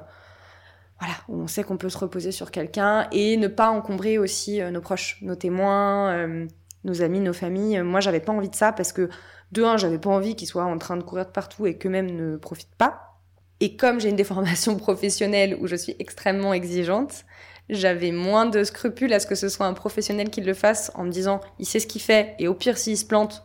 voilà, 1.00 1.16
où 1.30 1.40
on 1.40 1.48
sait 1.48 1.64
qu'on 1.64 1.78
peut 1.78 1.90
se 1.90 1.98
reposer 1.98 2.34
sur 2.34 2.52
quelqu'un 2.52 3.08
et 3.14 3.38
ne 3.38 3.48
pas 3.48 3.70
encombrer 3.70 4.18
aussi 4.18 4.62
euh, 4.62 4.70
nos 4.70 4.82
proches, 4.82 5.18
nos 5.22 5.36
témoins, 5.36 6.12
euh, 6.12 6.46
nos 6.84 7.02
amis, 7.02 7.22
nos 7.22 7.34
familles. 7.34 7.82
Moi, 7.82 8.02
j'avais 8.02 8.20
pas 8.20 8.34
envie 8.34 8.50
de 8.50 8.56
ça 8.56 8.74
parce 8.74 8.92
que, 8.92 9.10
de 9.54 9.64
un, 9.64 9.78
j'avais 9.78 10.00
pas 10.00 10.10
envie 10.10 10.36
qu'ils 10.36 10.48
soient 10.48 10.66
en 10.66 10.78
train 10.78 10.98
de 10.98 11.04
courir 11.04 11.26
de 11.26 11.32
partout 11.32 11.66
et 11.66 11.78
qu'eux-mêmes 11.78 12.12
ne 12.12 12.36
profitent 12.36 12.76
pas. 12.78 13.22
Et 13.62 13.78
comme 13.78 14.02
j'ai 14.02 14.10
une 14.10 14.18
déformation 14.18 14.76
professionnelle 14.78 15.58
où 15.62 15.68
je 15.68 15.78
suis 15.78 15.96
extrêmement 16.00 16.54
exigeante, 16.54 17.24
j'avais 17.70 18.12
moins 18.12 18.46
de 18.46 18.64
scrupules 18.64 19.14
à 19.14 19.20
ce 19.20 19.28
que 19.28 19.36
ce 19.36 19.50
soit 19.50 19.66
un 19.66 19.74
professionnel 19.74 20.30
qui 20.30 20.42
le 20.42 20.54
fasse 20.54 20.92
en 20.96 21.04
me 21.04 21.10
disant 21.10 21.42
il 21.60 21.66
sait 21.66 21.80
ce 21.80 21.88
qu'il 21.88 22.02
fait 22.02 22.36
et 22.40 22.48
au 22.48 22.54
pire 22.54 22.78
s'il 22.78 22.98
se 22.98 23.06
plante 23.06 23.44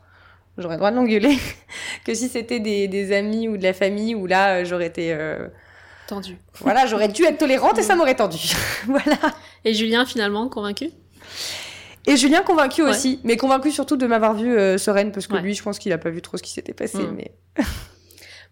j'aurais 0.59 0.75
le 0.75 0.79
droit 0.79 0.91
de 0.91 0.97
l'engueuler. 0.97 1.39
Que 2.05 2.15
si 2.15 2.29
c'était 2.29 2.61
des, 2.61 2.89
des, 2.89 3.13
amis 3.13 3.49
ou 3.49 3.57
de 3.57 3.63
la 3.63 3.73
famille 3.73 4.15
où 4.15 4.27
là 4.27 4.57
euh, 4.57 4.65
j'aurais 4.65 4.87
été 4.87 5.13
euh... 5.13 5.49
tendue. 6.07 6.37
voilà 6.61 6.87
j'aurais 6.87 7.09
dû 7.09 7.25
être 7.25 7.39
tolérante 7.39 7.79
et 7.79 7.83
ça 7.83 7.95
m'aurait 7.95 8.15
tendue. 8.15 8.53
Voilà. 8.87 9.17
Et 9.65 9.75
Julien 9.75 10.05
finalement 10.05 10.49
convaincu? 10.49 10.91
Et 12.07 12.17
Julien 12.17 12.43
convaincu 12.43 12.83
aussi 12.83 13.21
mais 13.25 13.37
convaincu 13.37 13.71
surtout 13.71 13.97
de 13.97 14.07
m'avoir 14.07 14.35
vue 14.35 14.57
euh, 14.57 14.79
sereine 14.79 15.13
parce 15.13 15.27
que 15.27 15.37
lui 15.37 15.55
je 15.55 15.63
pense 15.63 15.79
qu'il 15.79 15.93
a 15.93 15.99
pas 15.99 16.11
vu 16.11 16.23
trop 16.23 16.37
ce 16.37 16.43
qui 16.43 16.51
s'était 16.51 16.75
passé 16.75 16.99
mm. 16.99 17.15
mais 17.17 17.33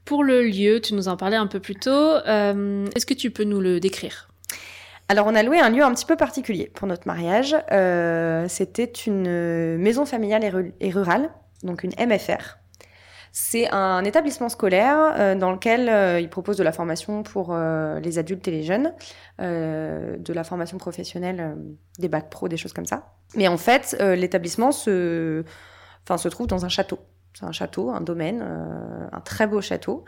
pour 0.04 0.24
le 0.24 0.42
lieu 0.42 0.80
tu 0.80 0.94
nous 0.94 1.08
en 1.08 1.16
parlais 1.16 1.36
un 1.36 1.46
peu 1.46 1.60
plus 1.60 1.74
tôt. 1.74 1.90
Euh, 1.90 2.86
est-ce 2.94 3.06
que 3.06 3.14
tu 3.14 3.30
peux 3.30 3.44
nous 3.44 3.60
le 3.60 3.80
décrire? 3.80 4.27
Alors 5.08 5.26
on 5.26 5.34
a 5.34 5.42
loué 5.42 5.58
un 5.58 5.70
lieu 5.70 5.82
un 5.82 5.92
petit 5.94 6.04
peu 6.04 6.16
particulier 6.16 6.70
pour 6.74 6.86
notre 6.86 7.06
mariage. 7.06 7.56
Euh, 7.72 8.46
c'était 8.48 8.84
une 8.84 9.78
maison 9.78 10.04
familiale 10.04 10.72
et, 10.80 10.90
rurale, 10.90 11.30
donc 11.62 11.82
une 11.82 11.92
MFR. 11.98 12.58
C'est 13.32 13.70
un 13.70 14.04
établissement 14.04 14.48
scolaire 14.50 15.14
euh, 15.18 15.34
dans 15.34 15.52
lequel 15.52 15.88
euh, 15.88 16.20
il 16.20 16.28
propose 16.28 16.56
de 16.56 16.62
la 16.62 16.72
formation 16.72 17.22
pour 17.22 17.56
les 17.56 18.18
adultes 18.18 18.46
et 18.48 18.50
les 18.50 18.62
jeunes, 18.62 18.92
de 19.38 20.32
la 20.32 20.44
formation 20.44 20.76
professionnelle, 20.76 21.56
des 21.98 22.08
bacs 22.08 22.28
pro, 22.28 22.48
des 22.48 22.58
choses 22.58 22.74
comme 22.74 22.86
ça. 22.86 23.14
Mais 23.34 23.48
en 23.48 23.56
fait, 23.56 23.96
l'établissement 24.00 24.72
se 24.72 25.44
trouve 26.04 26.46
dans 26.46 26.66
un 26.66 26.68
château. 26.68 26.98
C'est 27.34 27.44
un 27.44 27.52
château, 27.52 27.90
un 27.90 28.00
domaine, 28.00 28.42
euh, 28.42 29.06
un 29.12 29.20
très 29.20 29.46
beau 29.46 29.60
château. 29.60 30.04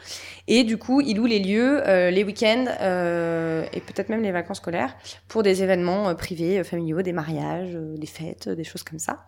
Et 0.49 0.65
du 0.65 0.79
coup, 0.79 1.01
il 1.01 1.17
loue 1.17 1.27
les 1.27 1.39
lieux, 1.39 1.87
euh, 1.87 2.11
les 2.11 2.25
week-ends 2.25 2.65
euh, 2.81 3.65
et 3.73 3.81
peut-être 3.81 4.09
même 4.09 4.23
les 4.23 4.33
vacances 4.33 4.57
scolaires 4.57 4.97
pour 5.29 5.43
des 5.43 5.63
événements 5.63 6.13
privés, 6.17 6.65
familiaux, 6.65 7.03
des 7.03 7.13
mariages, 7.13 7.75
des 7.75 8.07
fêtes, 8.07 8.49
des 8.49 8.65
choses 8.65 8.83
comme 8.83 8.99
ça. 8.99 9.27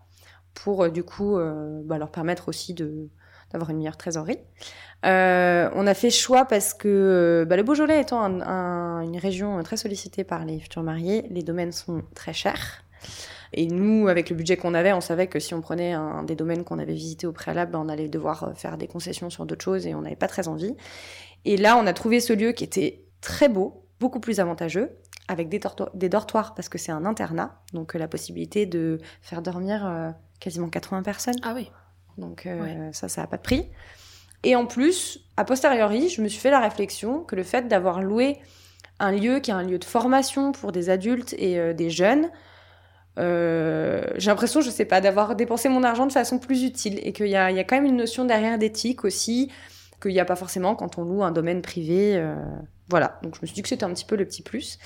Pour 0.54 0.90
du 0.90 1.02
coup 1.02 1.38
bah, 1.84 1.96
leur 1.96 2.10
permettre 2.10 2.48
aussi 2.48 2.74
d'avoir 2.74 3.70
une 3.70 3.78
meilleure 3.78 3.96
trésorerie. 3.96 4.38
on 5.02 5.86
a 5.86 5.94
fait 5.94 6.10
choix 6.10 6.44
parce 6.44 6.74
que 6.74 7.46
bah, 7.48 7.56
le 7.56 7.62
Beaujolais 7.62 8.02
étant 8.02 8.22
une 8.22 9.16
région 9.16 9.62
très 9.62 9.78
sollicitée 9.78 10.24
par 10.24 10.44
les 10.44 10.60
futurs 10.60 10.82
mariés, 10.82 11.24
les 11.30 11.42
domaines 11.42 11.72
sont 11.72 12.02
très 12.14 12.34
chers. 12.34 12.84
Et 13.54 13.66
nous, 13.66 14.08
avec 14.08 14.30
le 14.30 14.36
budget 14.36 14.56
qu'on 14.56 14.74
avait, 14.74 14.92
on 14.92 15.00
savait 15.00 15.26
que 15.26 15.38
si 15.38 15.52
on 15.52 15.60
prenait 15.60 15.92
un 15.92 16.22
des 16.22 16.34
domaines 16.34 16.64
qu'on 16.64 16.78
avait 16.78 16.94
visités 16.94 17.26
au 17.26 17.32
préalable, 17.32 17.72
ben, 17.72 17.80
on 17.84 17.88
allait 17.88 18.08
devoir 18.08 18.44
euh, 18.44 18.54
faire 18.54 18.78
des 18.78 18.86
concessions 18.86 19.28
sur 19.28 19.44
d'autres 19.44 19.64
choses 19.64 19.86
et 19.86 19.94
on 19.94 20.02
n'avait 20.02 20.16
pas 20.16 20.28
très 20.28 20.48
envie. 20.48 20.74
Et 21.44 21.56
là, 21.56 21.76
on 21.76 21.86
a 21.86 21.92
trouvé 21.92 22.20
ce 22.20 22.32
lieu 22.32 22.52
qui 22.52 22.64
était 22.64 23.04
très 23.20 23.48
beau, 23.48 23.84
beaucoup 24.00 24.20
plus 24.20 24.40
avantageux, 24.40 24.90
avec 25.28 25.48
des, 25.48 25.60
des 25.94 26.08
dortoirs 26.08 26.54
parce 26.54 26.68
que 26.68 26.78
c'est 26.78 26.92
un 26.92 27.04
internat, 27.04 27.60
donc 27.72 27.94
euh, 27.94 27.98
la 27.98 28.08
possibilité 28.08 28.64
de 28.64 29.00
faire 29.20 29.42
dormir 29.42 29.86
euh, 29.86 30.10
quasiment 30.40 30.68
80 30.68 31.02
personnes. 31.02 31.36
Ah 31.42 31.52
oui. 31.54 31.70
Donc 32.18 32.46
ça, 32.92 33.08
ça 33.08 33.22
n'a 33.22 33.26
pas 33.26 33.38
de 33.38 33.42
prix. 33.42 33.70
Et 34.42 34.54
en 34.54 34.66
plus, 34.66 35.24
a 35.38 35.44
posteriori, 35.46 36.10
je 36.10 36.20
me 36.20 36.28
suis 36.28 36.40
fait 36.40 36.50
la 36.50 36.60
réflexion 36.60 37.20
que 37.22 37.34
le 37.34 37.42
fait 37.42 37.68
d'avoir 37.68 38.02
loué 38.02 38.38
un 38.98 39.12
lieu 39.12 39.38
qui 39.38 39.50
est 39.50 39.54
un 39.54 39.62
lieu 39.62 39.78
de 39.78 39.84
formation 39.84 40.52
pour 40.52 40.72
des 40.72 40.90
adultes 40.90 41.34
et 41.38 41.72
des 41.72 41.88
jeunes, 41.88 42.28
euh, 43.18 44.04
j'ai 44.16 44.30
l'impression, 44.30 44.60
je 44.60 44.70
sais 44.70 44.84
pas, 44.84 45.00
d'avoir 45.00 45.36
dépensé 45.36 45.68
mon 45.68 45.82
argent 45.82 46.06
de 46.06 46.12
façon 46.12 46.38
plus 46.38 46.64
utile 46.64 46.98
et 47.02 47.12
qu'il 47.12 47.26
y 47.26 47.30
y 47.30 47.36
a 47.36 47.64
quand 47.64 47.76
même 47.76 47.84
une 47.84 47.96
notion 47.96 48.24
derrière 48.24 48.58
d'éthique 48.58 49.04
aussi 49.04 49.50
qu'il 50.02 50.12
n'y 50.12 50.20
a 50.20 50.24
pas 50.24 50.36
forcément 50.36 50.74
quand 50.74 50.98
on 50.98 51.04
loue 51.04 51.22
un 51.22 51.30
domaine 51.30 51.62
privé. 51.62 52.16
Euh, 52.16 52.34
voilà, 52.88 53.18
donc 53.22 53.36
je 53.36 53.40
me 53.40 53.46
suis 53.46 53.54
dit 53.54 53.62
que 53.62 53.68
c'était 53.68 53.84
un 53.84 53.92
petit 53.92 54.04
peu 54.04 54.16
le 54.16 54.26
petit 54.26 54.42
plus. 54.42 54.78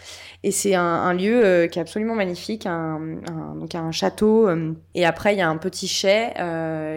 Et 0.44 0.52
c'est 0.52 0.74
un, 0.74 0.82
un, 0.82 1.14
lieu 1.14 1.44
euh, 1.44 1.66
qui 1.66 1.78
est 1.78 1.82
absolument 1.82 2.14
magnifique, 2.14 2.66
un, 2.66 3.18
un, 3.28 3.56
donc 3.56 3.74
un 3.74 3.90
château. 3.90 4.48
Euh, 4.48 4.74
et 4.94 5.04
après, 5.04 5.34
il 5.34 5.38
y 5.38 5.42
a 5.42 5.48
un 5.48 5.56
petit 5.56 5.88
chai 5.88 6.32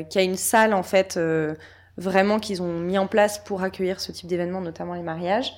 qui 0.10 0.20
a 0.20 0.22
une 0.22 0.36
salle 0.36 0.74
en 0.74 0.84
fait 0.84 1.20
vraiment 1.98 2.40
qu'ils 2.40 2.62
ont 2.62 2.80
mis 2.80 2.98
en 2.98 3.08
place 3.08 3.40
pour 3.40 3.64
accueillir 3.64 4.00
ce 4.00 4.12
type 4.12 4.28
d'événement, 4.28 4.62
notamment 4.62 4.94
les 4.94 5.02
mariages. 5.02 5.54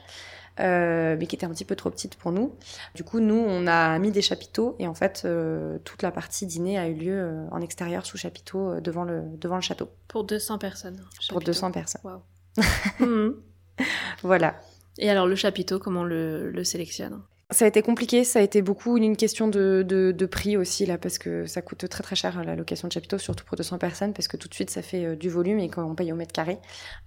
Euh, 0.59 1.15
mais 1.17 1.27
qui 1.27 1.35
était 1.35 1.45
un 1.45 1.49
petit 1.49 1.65
peu 1.65 1.75
trop 1.75 1.89
petite 1.89 2.15
pour 2.15 2.31
nous. 2.31 2.55
Du 2.93 3.03
coup, 3.03 3.19
nous, 3.19 3.35
on 3.47 3.67
a 3.67 3.97
mis 3.99 4.11
des 4.11 4.21
chapiteaux 4.21 4.75
et 4.79 4.87
en 4.87 4.93
fait, 4.93 5.23
euh, 5.25 5.79
toute 5.85 6.01
la 6.01 6.11
partie 6.11 6.45
dîner 6.45 6.77
a 6.77 6.87
eu 6.87 6.93
lieu 6.93 7.13
euh, 7.19 7.47
en 7.51 7.61
extérieur 7.61 8.05
sous 8.05 8.17
chapiteau 8.17 8.79
devant 8.81 9.03
le 9.03 9.23
devant 9.37 9.55
le 9.55 9.61
château. 9.61 9.89
Pour 10.07 10.25
200 10.25 10.57
personnes. 10.57 11.01
Pour 11.29 11.39
200 11.39 11.71
personnes. 11.71 12.01
Wow. 12.03 12.21
Mhm. 12.99 13.35
Voilà. 14.21 14.59
Et 14.97 15.09
alors 15.09 15.25
le 15.25 15.35
chapiteau, 15.35 15.79
comment 15.79 16.03
le, 16.03 16.51
le 16.51 16.63
sélectionne? 16.63 17.21
Ça 17.51 17.65
a 17.65 17.67
été 17.67 17.81
compliqué, 17.81 18.23
ça 18.23 18.39
a 18.39 18.41
été 18.41 18.61
beaucoup 18.61 18.97
une 18.97 19.17
question 19.17 19.47
de, 19.47 20.27
prix 20.31 20.55
aussi, 20.55 20.85
là, 20.85 20.97
parce 20.97 21.17
que 21.17 21.45
ça 21.45 21.61
coûte 21.61 21.87
très 21.89 22.01
très 22.01 22.15
cher 22.15 22.41
la 22.43 22.55
location 22.55 22.87
de 22.87 22.93
chapiteau, 22.93 23.17
surtout 23.17 23.43
pour 23.43 23.57
200 23.57 23.77
personnes, 23.77 24.13
parce 24.13 24.29
que 24.29 24.37
tout 24.37 24.47
de 24.47 24.53
suite 24.53 24.69
ça 24.69 24.81
fait 24.81 25.05
euh, 25.05 25.15
du 25.15 25.29
volume 25.29 25.59
et 25.59 25.67
quand 25.67 25.83
on 25.83 25.93
paye 25.93 26.13
au 26.13 26.15
mètre 26.15 26.31
carré. 26.31 26.59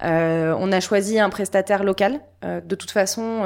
Euh, 0.03 0.55
on 0.59 0.71
a 0.71 0.81
choisi 0.81 1.19
un 1.19 1.31
prestataire 1.31 1.83
local. 1.83 2.21
Euh, 2.45 2.61
de 2.61 2.75
toute 2.75 2.91
façon, 2.91 3.39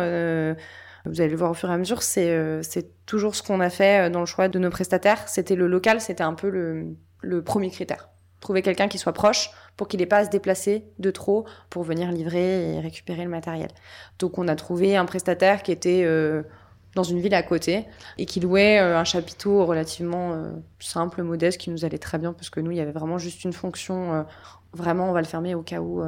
vous 1.05 1.21
allez 1.21 1.31
le 1.31 1.37
voir 1.37 1.53
au 1.53 1.55
fur 1.55 1.71
et 1.71 1.73
à 1.73 1.79
mesure, 1.79 2.03
c'est 2.03 2.91
toujours 3.07 3.35
ce 3.35 3.43
qu'on 3.43 3.61
a 3.61 3.71
fait 3.71 4.11
dans 4.11 4.21
le 4.21 4.27
choix 4.27 4.49
de 4.49 4.59
nos 4.59 4.71
prestataires. 4.71 5.29
C'était 5.29 5.55
le 5.55 5.69
local, 5.69 6.01
c'était 6.01 6.25
un 6.25 6.35
peu 6.35 6.51
le 6.51 7.43
premier 7.43 7.71
critère. 7.71 8.11
Trouver 8.41 8.63
quelqu'un 8.63 8.89
qui 8.89 8.99
soit 8.99 9.13
proche 9.13 9.51
pour 9.77 9.89
qu'il 9.89 10.01
n'ait 10.01 10.07
pas 10.07 10.19
à 10.19 10.25
se 10.25 10.31
déplacer 10.31 10.85
de 10.99 11.11
trop 11.11 11.45
pour 11.71 11.83
venir 11.83 12.11
livrer 12.13 12.75
et 12.75 12.81
récupérer 12.81 13.23
le 13.23 13.31
matériel. 13.31 13.69
Donc 14.19 14.39
on 14.39 14.49
a 14.49 14.57
trouvé 14.57 14.97
un 14.97 15.05
prestataire 15.05 15.63
qui 15.63 15.73
était 15.73 16.05
dans 16.99 17.05
une 17.05 17.21
ville 17.21 17.35
à 17.35 17.45
côté 17.45 17.85
et 18.19 18.27
qui 18.27 18.41
louait 18.41 18.81
euh, 18.81 18.99
un 18.99 19.05
chapiteau 19.05 19.65
relativement 19.65 20.33
euh, 20.33 20.51
simple, 20.81 21.23
modeste, 21.23 21.59
qui 21.59 21.71
nous 21.71 21.85
allait 21.85 21.99
très 21.99 22.19
bien 22.19 22.33
parce 22.33 22.51
que 22.51 22.59
nous, 22.59 22.73
il 22.73 22.77
y 22.77 22.81
avait 22.81 22.93
vraiment 22.93 23.19
juste 23.19 23.45
une 23.45 23.53
fonction. 23.53 24.15
Euh, 24.15 24.23
vraiment, 24.73 25.09
on 25.09 25.13
va 25.13 25.21
le 25.21 25.27
fermer 25.27 25.55
au 25.55 25.63
cas 25.63 25.81
où 25.81 26.03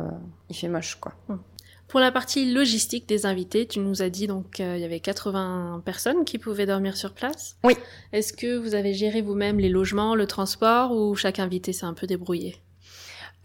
il 0.49 0.57
fait 0.57 0.69
moche, 0.69 0.97
quoi. 1.01 1.13
Hum. 1.29 1.41
Pour 1.87 1.99
la 1.99 2.13
partie 2.13 2.53
logistique 2.53 3.09
des 3.09 3.27
invités, 3.27 3.67
tu 3.67 3.81
nous 3.81 4.01
as 4.01 4.11
dit 4.11 4.29
donc 4.29 4.61
il 4.61 4.79
y 4.79 4.85
avait 4.85 5.01
80 5.01 5.83
personnes 5.85 6.25
qui 6.25 6.39
pouvaient 6.39 6.67
dormir 6.67 6.97
sur 6.97 7.13
place. 7.13 7.57
Oui. 7.65 7.77
Est-ce 8.13 8.33
que 8.33 8.57
vous 8.57 8.77
avez 8.77 8.95
géré 8.95 9.23
vous-même 9.23 9.59
les 9.59 9.69
logements, 9.69 10.15
le 10.15 10.27
transport 10.27 10.93
ou 10.93 11.17
chaque 11.17 11.41
invité 11.41 11.73
s'est 11.73 11.87
un 11.87 11.95
peu 11.95 12.07
débrouillé? 12.07 12.57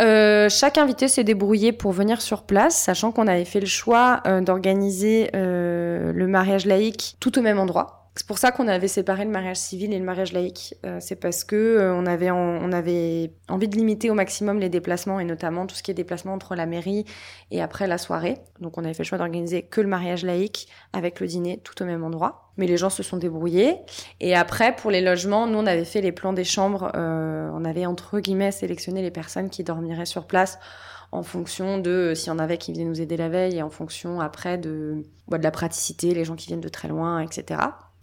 Euh, 0.02 0.50
chaque 0.50 0.78
invité 0.78 1.08
s'est 1.08 1.24
débrouillé 1.24 1.72
pour 1.72 1.92
venir 1.92 2.22
sur 2.22 2.44
place, 2.44 2.76
sachant 2.76 3.12
qu'on 3.12 3.28
avait 3.28 3.46
fait 3.46 3.62
le 3.62 3.66
choix 3.66 4.22
euh, 4.28 4.42
d'organiser 4.42 5.30
euh, 5.36 6.12
le 6.12 6.28
mariage 6.28 6.66
laïque 6.66 7.16
tout 7.20 7.40
au 7.40 7.42
même 7.42 7.60
endroit. 7.60 8.05
C'est 8.18 8.28
pour 8.28 8.38
ça 8.38 8.54
qu'on 8.54 8.70
avait 8.70 8.88
séparé 8.88 9.26
le 9.26 9.30
mariage 9.30 9.58
civil 9.58 9.94
et 9.94 10.00
le 10.00 10.06
mariage 10.06 10.32
laïque. 10.32 10.76
Euh, 10.86 11.00
c'est 11.02 11.18
parce 11.18 11.44
que 11.44 11.56
euh, 11.56 11.94
on 11.94 12.06
avait 12.06 12.32
on 12.32 12.72
avait 12.72 13.34
envie 13.50 13.68
de 13.68 13.76
limiter 13.76 14.10
au 14.10 14.14
maximum 14.14 14.58
les 14.58 14.70
déplacements 14.70 15.20
et 15.20 15.26
notamment 15.26 15.68
tout 15.68 15.76
ce 15.76 15.84
qui 15.84 15.92
est 15.92 15.94
déplacement 15.94 16.34
entre 16.34 16.56
la 16.56 16.66
mairie 16.66 17.04
et 17.52 17.62
après 17.62 17.88
la 17.88 17.98
soirée. 17.98 18.38
Donc 18.62 18.78
on 18.78 18.86
avait 18.86 18.94
fait 18.94 19.04
le 19.04 19.08
choix 19.08 19.18
d'organiser 19.18 19.64
que 19.64 19.82
le 19.82 19.90
mariage 19.90 20.24
laïque 20.24 20.70
avec 20.94 21.20
le 21.20 21.28
dîner 21.28 21.60
tout 21.62 21.82
au 21.84 21.86
même 21.86 22.06
endroit. 22.06 22.52
Mais 22.56 22.68
les 22.68 22.78
gens 22.78 22.90
se 22.90 23.04
sont 23.04 23.18
débrouillés. 23.18 23.76
Et 24.22 24.34
après 24.34 24.74
pour 24.74 24.92
les 24.92 25.02
logements, 25.02 25.46
nous 25.46 25.58
on 25.58 25.66
avait 25.66 25.84
fait 25.84 26.00
les 26.00 26.14
plans 26.14 26.32
des 26.32 26.46
chambres. 26.46 26.94
Euh, 26.96 27.50
on 27.54 27.66
avait 27.66 27.86
entre 27.86 28.22
guillemets 28.22 28.52
sélectionné 28.52 29.02
les 29.02 29.12
personnes 29.12 29.50
qui 29.50 29.66
dormiraient 29.66 30.06
sur 30.06 30.26
place 30.26 30.58
en 31.12 31.22
fonction 31.22 31.80
de 31.80 32.14
s'il 32.16 32.30
y 32.30 32.32
en 32.32 32.40
avait 32.40 32.58
qui 32.58 32.72
venaient 32.72 32.86
nous 32.86 33.02
aider 33.02 33.18
la 33.18 33.28
veille 33.28 33.58
et 33.58 33.62
en 33.62 33.70
fonction 33.70 34.22
après 34.22 34.58
de, 34.58 35.04
bah, 35.28 35.38
de 35.38 35.44
la 35.44 35.52
praticité, 35.52 36.14
les 36.14 36.24
gens 36.24 36.36
qui 36.36 36.48
viennent 36.48 36.62
de 36.62 36.70
très 36.70 36.88
loin, 36.88 37.20
etc. 37.20 37.60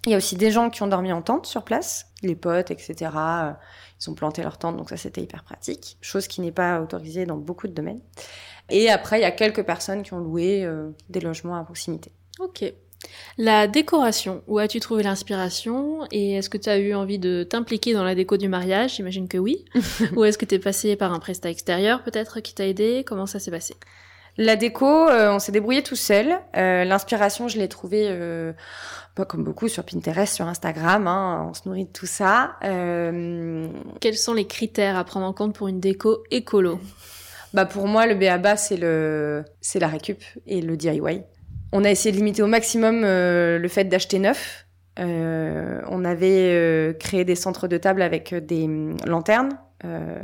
Il 0.07 0.11
y 0.11 0.15
a 0.15 0.17
aussi 0.17 0.37
des 0.37 0.51
gens 0.51 0.69
qui 0.69 0.83
ont 0.83 0.89
dormi 0.89 1.13
en 1.13 1.23
tente 1.23 1.47
sur 1.47 1.63
place, 1.63 2.07
les 2.23 2.35
potes, 2.35 2.71
etc. 2.73 3.11
Euh, 3.15 3.53
ils 4.01 4.11
ont 4.11 4.15
planté 4.15 4.43
leur 4.43 4.59
tente, 4.59 4.77
donc 4.77 4.91
ça 4.91 4.97
c'était 4.97 5.23
hyper 5.23 5.45
pratique. 5.45 5.97
Chose 6.01 6.27
qui 6.27 6.41
n'est 6.41 6.53
pas 6.53 6.81
autorisée 6.81 7.25
dans 7.25 7.37
beaucoup 7.37 7.69
de 7.69 7.73
domaines. 7.73 8.01
Et 8.69 8.91
après, 8.91 9.19
il 9.19 9.23
y 9.23 9.27
a 9.27 9.31
quelques 9.31 9.63
personnes 9.63 10.03
qui 10.03 10.13
ont 10.13 10.19
loué 10.19 10.65
euh, 10.65 10.91
des 11.09 11.21
logements 11.21 11.57
à 11.57 11.63
proximité. 11.63 12.11
Ok. 12.41 12.65
La 13.39 13.67
décoration, 13.67 14.43
où 14.47 14.59
as-tu 14.59 14.81
trouvé 14.81 15.03
l'inspiration 15.03 16.07
Et 16.11 16.35
est-ce 16.35 16.51
que 16.51 16.59
tu 16.59 16.69
as 16.69 16.79
eu 16.79 16.95
envie 16.95 17.19
de 17.19 17.45
t'impliquer 17.49 17.95
dans 17.95 18.05
la 18.05 18.15
déco 18.15 18.37
du 18.37 18.49
mariage? 18.49 18.97
J'imagine 18.97 19.29
que 19.29 19.39
oui. 19.39 19.65
Ou 20.17 20.25
est-ce 20.25 20.39
que 20.39 20.45
tu 20.45 20.55
es 20.55 20.59
passé 20.59 20.97
par 20.97 21.13
un 21.13 21.19
prestat 21.19 21.51
extérieur 21.51 22.03
peut-être 22.05 22.41
qui 22.41 22.55
t'a 22.55 22.67
aidé? 22.67 23.05
Comment 23.07 23.27
ça 23.27 23.41
s'est 23.41 23.51
passé? 23.51 23.75
La 24.39 24.57
déco, 24.57 24.87
euh, 24.87 25.33
on 25.33 25.39
s'est 25.39 25.53
débrouillé 25.53 25.83
tout 25.83 25.97
seul. 25.97 26.39
L'inspiration, 26.55 27.49
je 27.49 27.59
l'ai 27.59 27.69
trouvée 27.69 28.09
pas 29.15 29.25
comme 29.25 29.45
beaucoup 29.45 29.69
sur 29.69 29.85
Pinterest, 29.85 30.35
sur 30.35 30.47
Instagram, 30.47 31.07
hein, 31.07 31.47
on 31.51 31.55
se 31.55 31.63
nourrit 31.67 31.85
de 31.85 31.93
tout 31.93 32.07
ça. 32.07 32.57
Euh... 32.65 33.69
Quels 34.01 34.17
sont 34.17 34.33
les 34.33 34.47
critères 34.47 34.97
à 34.97 35.05
prendre 35.05 35.27
en 35.27 35.33
compte 35.33 35.55
pour 35.55 35.69
une 35.69 35.81
déco 35.81 36.25
écolo? 36.31 36.81
Bah 37.53 37.67
pour 37.67 37.87
moi, 37.87 38.07
le 38.07 38.15
BABA 38.15 38.57
c'est 38.57 38.79
le 38.79 39.45
c'est 39.61 39.79
la 39.79 39.89
récup 39.89 40.23
et 40.47 40.63
le 40.63 40.77
DIY. 40.77 41.23
On 41.73 41.85
a 41.85 41.91
essayé 41.91 42.13
de 42.13 42.17
limiter 42.17 42.43
au 42.43 42.47
maximum 42.47 43.03
euh, 43.05 43.59
le 43.59 43.69
fait 43.69 43.85
d'acheter 43.85 44.19
neuf. 44.19 44.67
Euh, 44.99 45.81
on 45.89 46.05
avait 46.05 46.51
euh, 46.51 46.93
créé 46.93 47.25
des 47.25 47.35
centres 47.35 47.67
de 47.67 47.79
table 47.79 48.03
avec 48.03 48.35
des 48.35 48.65
hum, 48.65 48.97
lanternes 49.07 49.57
euh, 49.85 50.23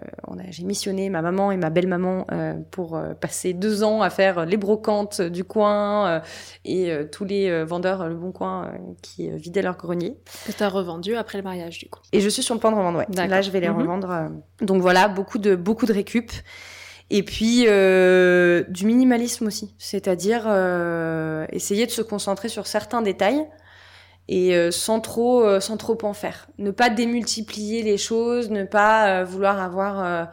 j'ai 0.51 0.65
missionné 0.65 1.11
ma 1.11 1.21
maman 1.21 1.51
et 1.51 1.57
ma 1.57 1.71
belle-maman 1.71 2.27
euh, 2.31 2.55
pour 2.71 2.97
euh, 2.97 3.15
passer 3.15 3.55
deux 3.55 3.83
ans 3.83 4.03
à 4.03 4.11
faire 4.11 4.47
les 4.47 4.57
brocantes 4.57 5.21
du 5.21 5.43
coin 5.43 6.23
et 6.65 6.93
tous 7.11 7.25
les 7.25 7.65
vendeurs 7.65 8.09
Le 8.09 8.15
Bon 8.15 8.33
Coin 8.33 8.73
qui 9.03 9.31
vidaient 9.31 9.63
leur 9.63 9.77
grenier. 9.77 10.17
Que 10.47 10.53
tu 10.53 10.63
as 10.63 10.69
revendu 10.69 11.17
après 11.17 11.39
le 11.39 11.45
mariage, 11.45 11.79
du 11.79 11.89
coup. 11.89 12.01
Et 12.13 12.21
je 12.21 12.29
suis 12.29 12.43
sur 12.43 12.55
le 12.55 12.61
point 12.61 12.71
de 12.71 12.77
revendre, 12.77 12.99
ouais. 12.99 13.29
Là, 13.29 13.43
je 13.43 13.51
vais 13.51 13.61
les 13.61 13.69
mhm. 13.69 13.79
revendre. 13.79 14.31
Donc 14.61 14.81
voilà, 14.81 15.09
beaucoup 15.09 15.39
de, 15.39 15.57
beaucoup 15.57 15.87
de 15.87 15.93
récup. 15.93 16.31
Et 17.11 17.23
puis 17.23 17.63
du 17.65 18.87
minimalisme 18.87 19.47
aussi, 19.47 19.75
c'est-à-dire 19.79 20.47
essayer 21.53 21.87
de 21.87 21.91
se 21.91 22.03
concentrer 22.03 22.49
sur 22.49 22.67
certains 22.67 23.03
détails 23.03 23.47
et 24.29 24.55
euh, 24.55 24.71
sans 24.71 25.01
trop 25.01 25.43
euh, 25.43 25.61
sans 25.61 25.77
trop 25.77 25.99
en 26.03 26.13
faire. 26.13 26.49
Ne 26.59 26.71
pas 26.71 26.91
démultiplier 26.91 27.83
les 27.83 27.97
choses, 27.97 28.51
ne 28.51 28.65
pas 28.65 29.21
euh, 29.21 29.25
vouloir 29.25 29.61
avoir 29.61 30.29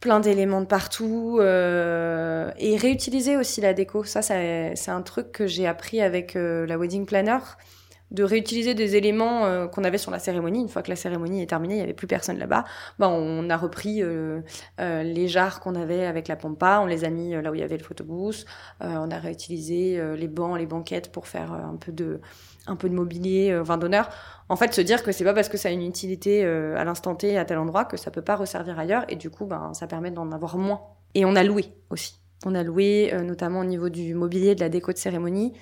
plein 0.00 0.20
d'éléments 0.20 0.60
de 0.60 0.66
partout 0.66 1.40
et 1.40 2.76
réutiliser 2.76 3.36
aussi 3.38 3.62
la 3.62 3.72
déco. 3.72 4.04
Ça, 4.04 4.20
c'est 4.20 4.90
un 4.90 5.02
truc 5.02 5.32
que 5.32 5.46
j'ai 5.46 5.66
appris 5.66 6.02
avec 6.02 6.34
la 6.34 6.76
wedding 6.76 7.06
planner 7.06 7.38
de 8.10 8.22
réutiliser 8.22 8.74
des 8.74 8.96
éléments 8.96 9.66
qu'on 9.68 9.82
avait 9.82 9.96
sur 9.96 10.10
la 10.10 10.18
cérémonie. 10.18 10.60
Une 10.60 10.68
fois 10.68 10.82
que 10.82 10.90
la 10.90 10.96
cérémonie 10.96 11.42
est 11.42 11.46
terminée, 11.46 11.74
il 11.74 11.78
n'y 11.78 11.82
avait 11.82 11.94
plus 11.94 12.06
personne 12.06 12.38
là-bas. 12.38 12.64
Ben, 12.98 13.08
on 13.08 13.48
a 13.48 13.56
repris 13.56 14.02
les 14.78 15.28
jarres 15.28 15.60
qu'on 15.60 15.74
avait 15.74 16.04
avec 16.04 16.28
la 16.28 16.36
pompa, 16.36 16.80
on 16.82 16.86
les 16.86 17.04
a 17.04 17.08
mis 17.08 17.30
là 17.30 17.50
où 17.50 17.54
il 17.54 17.60
y 17.60 17.64
avait 17.64 17.78
le 17.78 17.84
photobooth. 17.84 18.44
on 18.80 19.10
a 19.10 19.18
réutilisé 19.18 19.98
les 20.16 20.28
bancs, 20.28 20.58
les 20.58 20.66
banquettes 20.66 21.10
pour 21.12 21.26
faire 21.28 21.54
un 21.54 21.76
peu 21.76 21.92
de 21.92 22.20
un 22.66 22.76
peu 22.76 22.88
de 22.88 22.94
mobilier, 22.94 23.50
euh, 23.50 23.62
vin 23.62 23.78
d'honneur. 23.78 24.08
En 24.48 24.56
fait, 24.56 24.72
se 24.74 24.80
dire 24.80 25.02
que 25.02 25.12
c'est 25.12 25.24
pas 25.24 25.34
parce 25.34 25.48
que 25.48 25.56
ça 25.56 25.68
a 25.68 25.72
une 25.72 25.86
utilité 25.86 26.44
euh, 26.44 26.76
à 26.76 26.84
l'instant 26.84 27.14
T 27.14 27.36
à 27.38 27.44
tel 27.44 27.58
endroit 27.58 27.84
que 27.84 27.96
ça 27.96 28.10
peut 28.10 28.22
pas 28.22 28.36
resservir 28.36 28.78
ailleurs 28.78 29.04
et 29.08 29.16
du 29.16 29.30
coup, 29.30 29.46
ben, 29.46 29.72
ça 29.74 29.86
permet 29.86 30.10
d'en 30.10 30.30
avoir 30.32 30.56
moins. 30.56 30.82
Et 31.14 31.24
on 31.24 31.36
a 31.36 31.42
loué 31.42 31.66
aussi. 31.90 32.20
On 32.46 32.54
a 32.54 32.62
loué, 32.62 33.10
euh, 33.12 33.22
notamment 33.22 33.60
au 33.60 33.64
niveau 33.64 33.88
du 33.88 34.14
mobilier, 34.14 34.54
de 34.54 34.60
la 34.60 34.68
déco 34.68 34.92
de 34.92 34.98
cérémonie. 34.98 35.54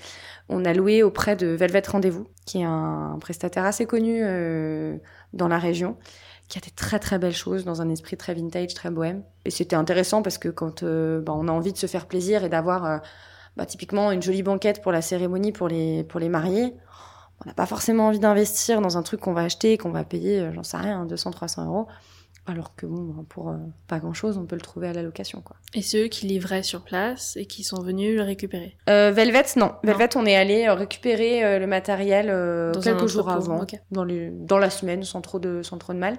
On 0.48 0.64
a 0.64 0.72
loué 0.72 1.02
auprès 1.02 1.36
de 1.36 1.48
Velvet 1.48 1.82
Rendez-vous, 1.86 2.26
qui 2.46 2.60
est 2.60 2.64
un, 2.64 3.16
prestataire 3.20 3.64
assez 3.64 3.86
connu 3.86 4.22
dans 5.32 5.46
la 5.46 5.58
région, 5.58 5.96
qui 6.48 6.58
a 6.58 6.60
des 6.60 6.72
très 6.72 6.98
très 6.98 7.18
belles 7.20 7.34
choses 7.34 7.64
dans 7.64 7.80
un 7.80 7.88
esprit 7.88 8.16
très 8.16 8.34
vintage, 8.34 8.74
très 8.74 8.90
bohème. 8.90 9.22
Et 9.44 9.50
c'était 9.50 9.76
intéressant 9.76 10.20
parce 10.20 10.38
que 10.38 10.48
quand 10.48 10.82
ben, 10.82 11.32
on 11.32 11.46
a 11.46 11.52
envie 11.52 11.72
de 11.72 11.78
se 11.78 11.86
faire 11.86 12.06
plaisir 12.06 12.42
et 12.42 12.48
d'avoir 12.48 13.00
bah, 13.56 13.66
typiquement 13.66 14.12
une 14.12 14.22
jolie 14.22 14.42
banquette 14.42 14.82
pour 14.82 14.92
la 14.92 15.02
cérémonie 15.02 15.52
pour 15.52 15.68
les, 15.68 16.04
pour 16.04 16.20
les 16.20 16.28
mariés, 16.28 16.74
on 17.44 17.48
n'a 17.48 17.54
pas 17.54 17.66
forcément 17.66 18.08
envie 18.08 18.20
d'investir 18.20 18.80
dans 18.80 18.96
un 18.96 19.02
truc 19.02 19.20
qu'on 19.20 19.32
va 19.32 19.42
acheter, 19.42 19.76
qu'on 19.76 19.90
va 19.90 20.04
payer, 20.04 20.40
euh, 20.40 20.52
j'en 20.52 20.62
sais 20.62 20.76
rien, 20.76 21.04
200, 21.04 21.32
300 21.32 21.66
euros. 21.66 21.88
Alors 22.44 22.74
que 22.74 22.86
bon, 22.86 23.02
ben, 23.02 23.24
pour 23.28 23.50
euh, 23.50 23.56
pas 23.86 24.00
grand 24.00 24.14
chose, 24.14 24.36
on 24.36 24.46
peut 24.46 24.56
le 24.56 24.62
trouver 24.62 24.88
à 24.88 24.92
la 24.92 25.02
location, 25.02 25.40
quoi. 25.42 25.56
Et 25.74 25.82
ceux 25.82 26.08
qui 26.08 26.26
livraient 26.26 26.64
sur 26.64 26.82
place 26.82 27.36
et 27.36 27.46
qui 27.46 27.62
sont 27.62 27.80
venus 27.80 28.16
le 28.16 28.22
récupérer? 28.22 28.76
Euh, 28.90 29.12
Velvet, 29.12 29.44
non. 29.56 29.72
Velvet, 29.84 30.16
on 30.16 30.26
est 30.26 30.34
allé 30.34 30.66
euh, 30.66 30.74
récupérer 30.74 31.58
le 31.60 31.66
matériel 31.68 32.26
quelques 32.82 33.06
jours 33.06 33.30
avant, 33.30 33.64
dans, 33.92 34.06
dans 34.06 34.58
la 34.58 34.70
semaine, 34.70 35.04
sans 35.04 35.20
trop 35.20 35.38
de, 35.38 35.62
sans 35.62 35.78
trop 35.78 35.92
de 35.92 35.98
mal. 35.98 36.16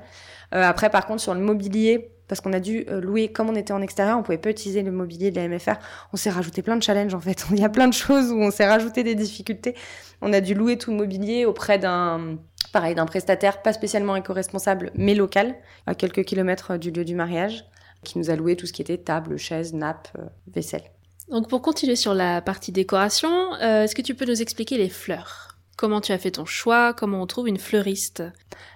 après, 0.51 0.89
par 0.89 1.05
contre, 1.05 1.21
sur 1.21 1.33
le 1.33 1.41
mobilier, 1.41 2.11
parce 2.29 2.39
qu'on 2.39 2.53
a 2.53 2.61
dû 2.61 2.85
louer, 2.89 3.27
comme 3.27 3.49
on 3.49 3.55
était 3.55 3.73
en 3.73 3.81
extérieur, 3.81 4.17
on 4.17 4.23
pouvait 4.23 4.37
pas 4.37 4.49
utiliser 4.49 4.81
le 4.81 4.91
mobilier 4.91 5.29
de 5.29 5.35
la 5.35 5.47
MFR. 5.49 5.75
On 6.13 6.17
s'est 6.17 6.29
rajouté 6.29 6.61
plein 6.61 6.77
de 6.77 6.83
challenges 6.83 7.13
en 7.13 7.19
fait. 7.19 7.45
Il 7.51 7.59
y 7.59 7.65
a 7.65 7.69
plein 7.69 7.89
de 7.89 7.93
choses 7.93 8.31
où 8.31 8.37
on 8.37 8.49
s'est 8.49 8.67
rajouté 8.67 9.03
des 9.03 9.13
difficultés. 9.13 9.75
On 10.21 10.31
a 10.31 10.39
dû 10.39 10.53
louer 10.53 10.77
tout 10.77 10.91
le 10.91 10.97
mobilier 10.97 11.45
auprès 11.45 11.79
d'un 11.79 12.37
pareil, 12.73 12.95
d'un 12.95 13.05
prestataire 13.05 13.61
pas 13.61 13.71
spécialement 13.71 14.17
éco-responsable, 14.17 14.91
mais 14.95 15.15
local, 15.15 15.55
à 15.87 15.95
quelques 15.95 16.25
kilomètres 16.25 16.77
du 16.77 16.91
lieu 16.91 17.05
du 17.05 17.15
mariage, 17.15 17.63
qui 18.03 18.17
nous 18.19 18.29
a 18.29 18.35
loué 18.35 18.57
tout 18.57 18.65
ce 18.65 18.73
qui 18.73 18.81
était 18.81 18.97
table, 18.97 19.37
chaise, 19.37 19.73
nappe, 19.73 20.09
euh, 20.19 20.25
vaisselle. 20.53 20.83
Donc 21.29 21.47
pour 21.47 21.61
continuer 21.61 21.95
sur 21.95 22.13
la 22.13 22.41
partie 22.41 22.73
décoration, 22.73 23.53
euh, 23.61 23.83
est-ce 23.83 23.95
que 23.95 24.01
tu 24.01 24.15
peux 24.15 24.25
nous 24.25 24.41
expliquer 24.41 24.77
les 24.77 24.89
fleurs? 24.89 25.57
Comment 25.77 26.01
tu 26.01 26.11
as 26.11 26.17
fait 26.17 26.31
ton 26.31 26.45
choix? 26.45 26.93
Comment 26.93 27.21
on 27.21 27.27
trouve 27.27 27.47
une 27.47 27.57
fleuriste? 27.57 28.23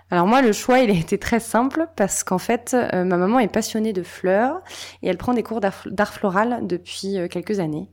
Alors 0.09 0.27
moi, 0.27 0.41
le 0.41 0.53
choix, 0.53 0.79
il 0.79 0.89
a 0.89 0.93
été 0.93 1.17
très 1.17 1.39
simple 1.39 1.87
parce 1.95 2.23
qu'en 2.23 2.37
fait, 2.37 2.73
euh, 2.73 3.03
ma 3.03 3.17
maman 3.17 3.39
est 3.39 3.51
passionnée 3.51 3.93
de 3.93 4.03
fleurs 4.03 4.61
et 5.01 5.09
elle 5.09 5.17
prend 5.17 5.33
des 5.33 5.43
cours 5.43 5.59
d'art 5.59 6.13
floral 6.13 6.59
depuis 6.61 7.17
quelques 7.29 7.59
années. 7.59 7.91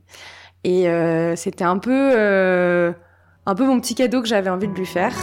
Et 0.63 0.87
c'était 1.35 1.63
un 1.63 1.77
peu, 1.77 2.15
un 3.45 3.55
peu 3.55 3.65
mon 3.67 3.79
petit 3.79 3.93
cadeau 3.93 4.23
que 4.23 4.27
j'avais 4.27 4.49
envie 4.49 4.67
de 4.67 4.73
lui 4.73 4.87
faire. 4.87 5.13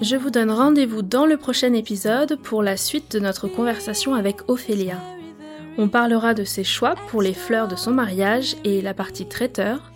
Je 0.00 0.16
vous 0.16 0.30
donne 0.30 0.50
rendez-vous 0.50 1.02
dans 1.02 1.26
le 1.26 1.36
prochain 1.36 1.74
épisode 1.74 2.38
pour 2.42 2.62
la 2.62 2.78
suite 2.78 3.12
de 3.12 3.20
notre 3.20 3.48
conversation 3.48 4.14
avec 4.14 4.48
Ophélia. 4.48 4.96
On 5.76 5.88
parlera 5.88 6.32
de 6.32 6.44
ses 6.44 6.64
choix 6.64 6.94
pour 7.08 7.20
les 7.20 7.34
fleurs 7.34 7.68
de 7.68 7.76
son 7.76 7.90
mariage 7.90 8.56
et 8.64 8.80
la 8.80 8.94
partie 8.94 9.28
traiteur. 9.28 9.92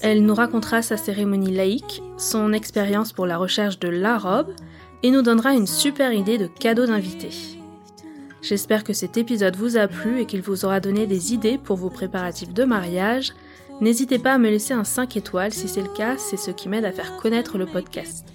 Elle 0.00 0.24
nous 0.24 0.34
racontera 0.34 0.80
sa 0.80 0.96
cérémonie 0.96 1.52
laïque, 1.52 2.02
son 2.16 2.54
expérience 2.54 3.12
pour 3.12 3.26
la 3.26 3.36
recherche 3.36 3.78
de 3.78 3.88
la 3.88 4.16
robe 4.16 4.54
et 5.02 5.10
nous 5.10 5.20
donnera 5.20 5.52
une 5.52 5.66
super 5.66 6.14
idée 6.14 6.38
de 6.38 6.46
cadeau 6.46 6.86
d'invité. 6.86 7.55
J'espère 8.42 8.84
que 8.84 8.92
cet 8.92 9.16
épisode 9.16 9.56
vous 9.56 9.76
a 9.76 9.88
plu 9.88 10.20
et 10.20 10.26
qu'il 10.26 10.42
vous 10.42 10.64
aura 10.64 10.80
donné 10.80 11.06
des 11.06 11.34
idées 11.34 11.58
pour 11.58 11.76
vos 11.76 11.90
préparatifs 11.90 12.54
de 12.54 12.64
mariage. 12.64 13.32
N'hésitez 13.80 14.18
pas 14.18 14.34
à 14.34 14.38
me 14.38 14.50
laisser 14.50 14.74
un 14.74 14.84
5 14.84 15.16
étoiles 15.16 15.52
si 15.52 15.68
c'est 15.68 15.82
le 15.82 15.92
cas, 15.92 16.16
c'est 16.16 16.36
ce 16.36 16.50
qui 16.50 16.68
m'aide 16.68 16.84
à 16.84 16.92
faire 16.92 17.16
connaître 17.16 17.58
le 17.58 17.66
podcast. 17.66 18.26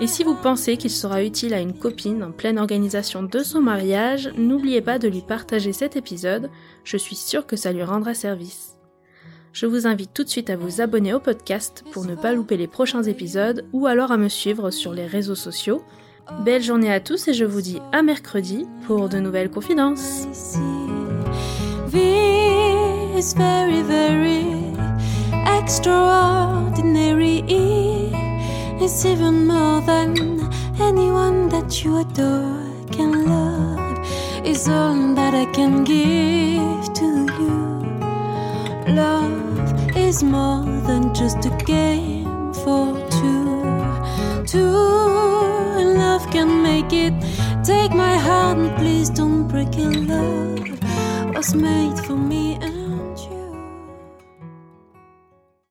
Et 0.00 0.06
si 0.06 0.24
vous 0.24 0.34
pensez 0.34 0.76
qu'il 0.76 0.90
sera 0.90 1.22
utile 1.22 1.52
à 1.52 1.60
une 1.60 1.76
copine 1.76 2.22
en 2.22 2.30
pleine 2.30 2.58
organisation 2.58 3.22
de 3.22 3.40
son 3.40 3.60
mariage, 3.60 4.30
n'oubliez 4.36 4.80
pas 4.80 4.98
de 4.98 5.08
lui 5.08 5.20
partager 5.20 5.72
cet 5.72 5.96
épisode, 5.96 6.50
je 6.84 6.96
suis 6.96 7.16
sûre 7.16 7.46
que 7.46 7.56
ça 7.56 7.72
lui 7.72 7.82
rendra 7.82 8.14
service. 8.14 8.76
Je 9.52 9.66
vous 9.66 9.86
invite 9.86 10.14
tout 10.14 10.22
de 10.22 10.28
suite 10.28 10.48
à 10.48 10.56
vous 10.56 10.80
abonner 10.80 11.12
au 11.12 11.20
podcast 11.20 11.84
pour 11.90 12.04
ne 12.04 12.14
pas 12.14 12.32
louper 12.32 12.56
les 12.56 12.68
prochains 12.68 13.02
épisodes 13.02 13.66
ou 13.72 13.86
alors 13.86 14.12
à 14.12 14.16
me 14.16 14.28
suivre 14.28 14.70
sur 14.70 14.92
les 14.92 15.06
réseaux 15.06 15.34
sociaux 15.34 15.82
Belle 16.38 16.62
journée 16.62 16.92
à 16.92 17.00
tous 17.00 17.28
et 17.28 17.34
je 17.34 17.44
vous 17.44 17.60
dis 17.60 17.80
à 17.92 18.02
mercredi 18.02 18.66
pour 18.86 19.08
de 19.08 19.18
nouvelles 19.18 19.50
confidences. 19.50 20.26
This 21.90 23.34
very, 23.34 23.82
very 23.82 24.46
extraordinary. 25.58 27.44
It's 28.80 29.04
even 29.04 29.46
more 29.46 29.82
than 29.84 30.48
anyone 30.80 31.48
that 31.50 31.84
you 31.84 31.98
adore 31.98 32.56
can 32.90 33.26
love. 33.26 33.80
is 34.44 34.68
all 34.68 35.14
that 35.14 35.34
I 35.34 35.44
can 35.52 35.84
give 35.84 36.92
to 36.94 37.06
you. 37.40 37.84
Love 38.94 39.96
is 39.96 40.22
more 40.22 40.64
than 40.86 41.14
just 41.14 41.44
a 41.46 41.50
game 41.64 42.52
for 42.52 42.96
two. 43.18 43.62
Two, 44.46 45.59
love 46.20 46.32
can 46.32 46.62
make 46.62 46.92
it. 46.92 47.12
Take 47.64 47.92
my 47.92 48.16
heart 48.16 48.58
and 48.58 48.76
please 48.76 49.10
don't 49.10 49.48
break 49.48 49.76
it. 49.76 50.08
Love 50.08 50.80
was 51.34 51.54
made 51.54 51.98
for 52.06 52.16
me 52.16 52.58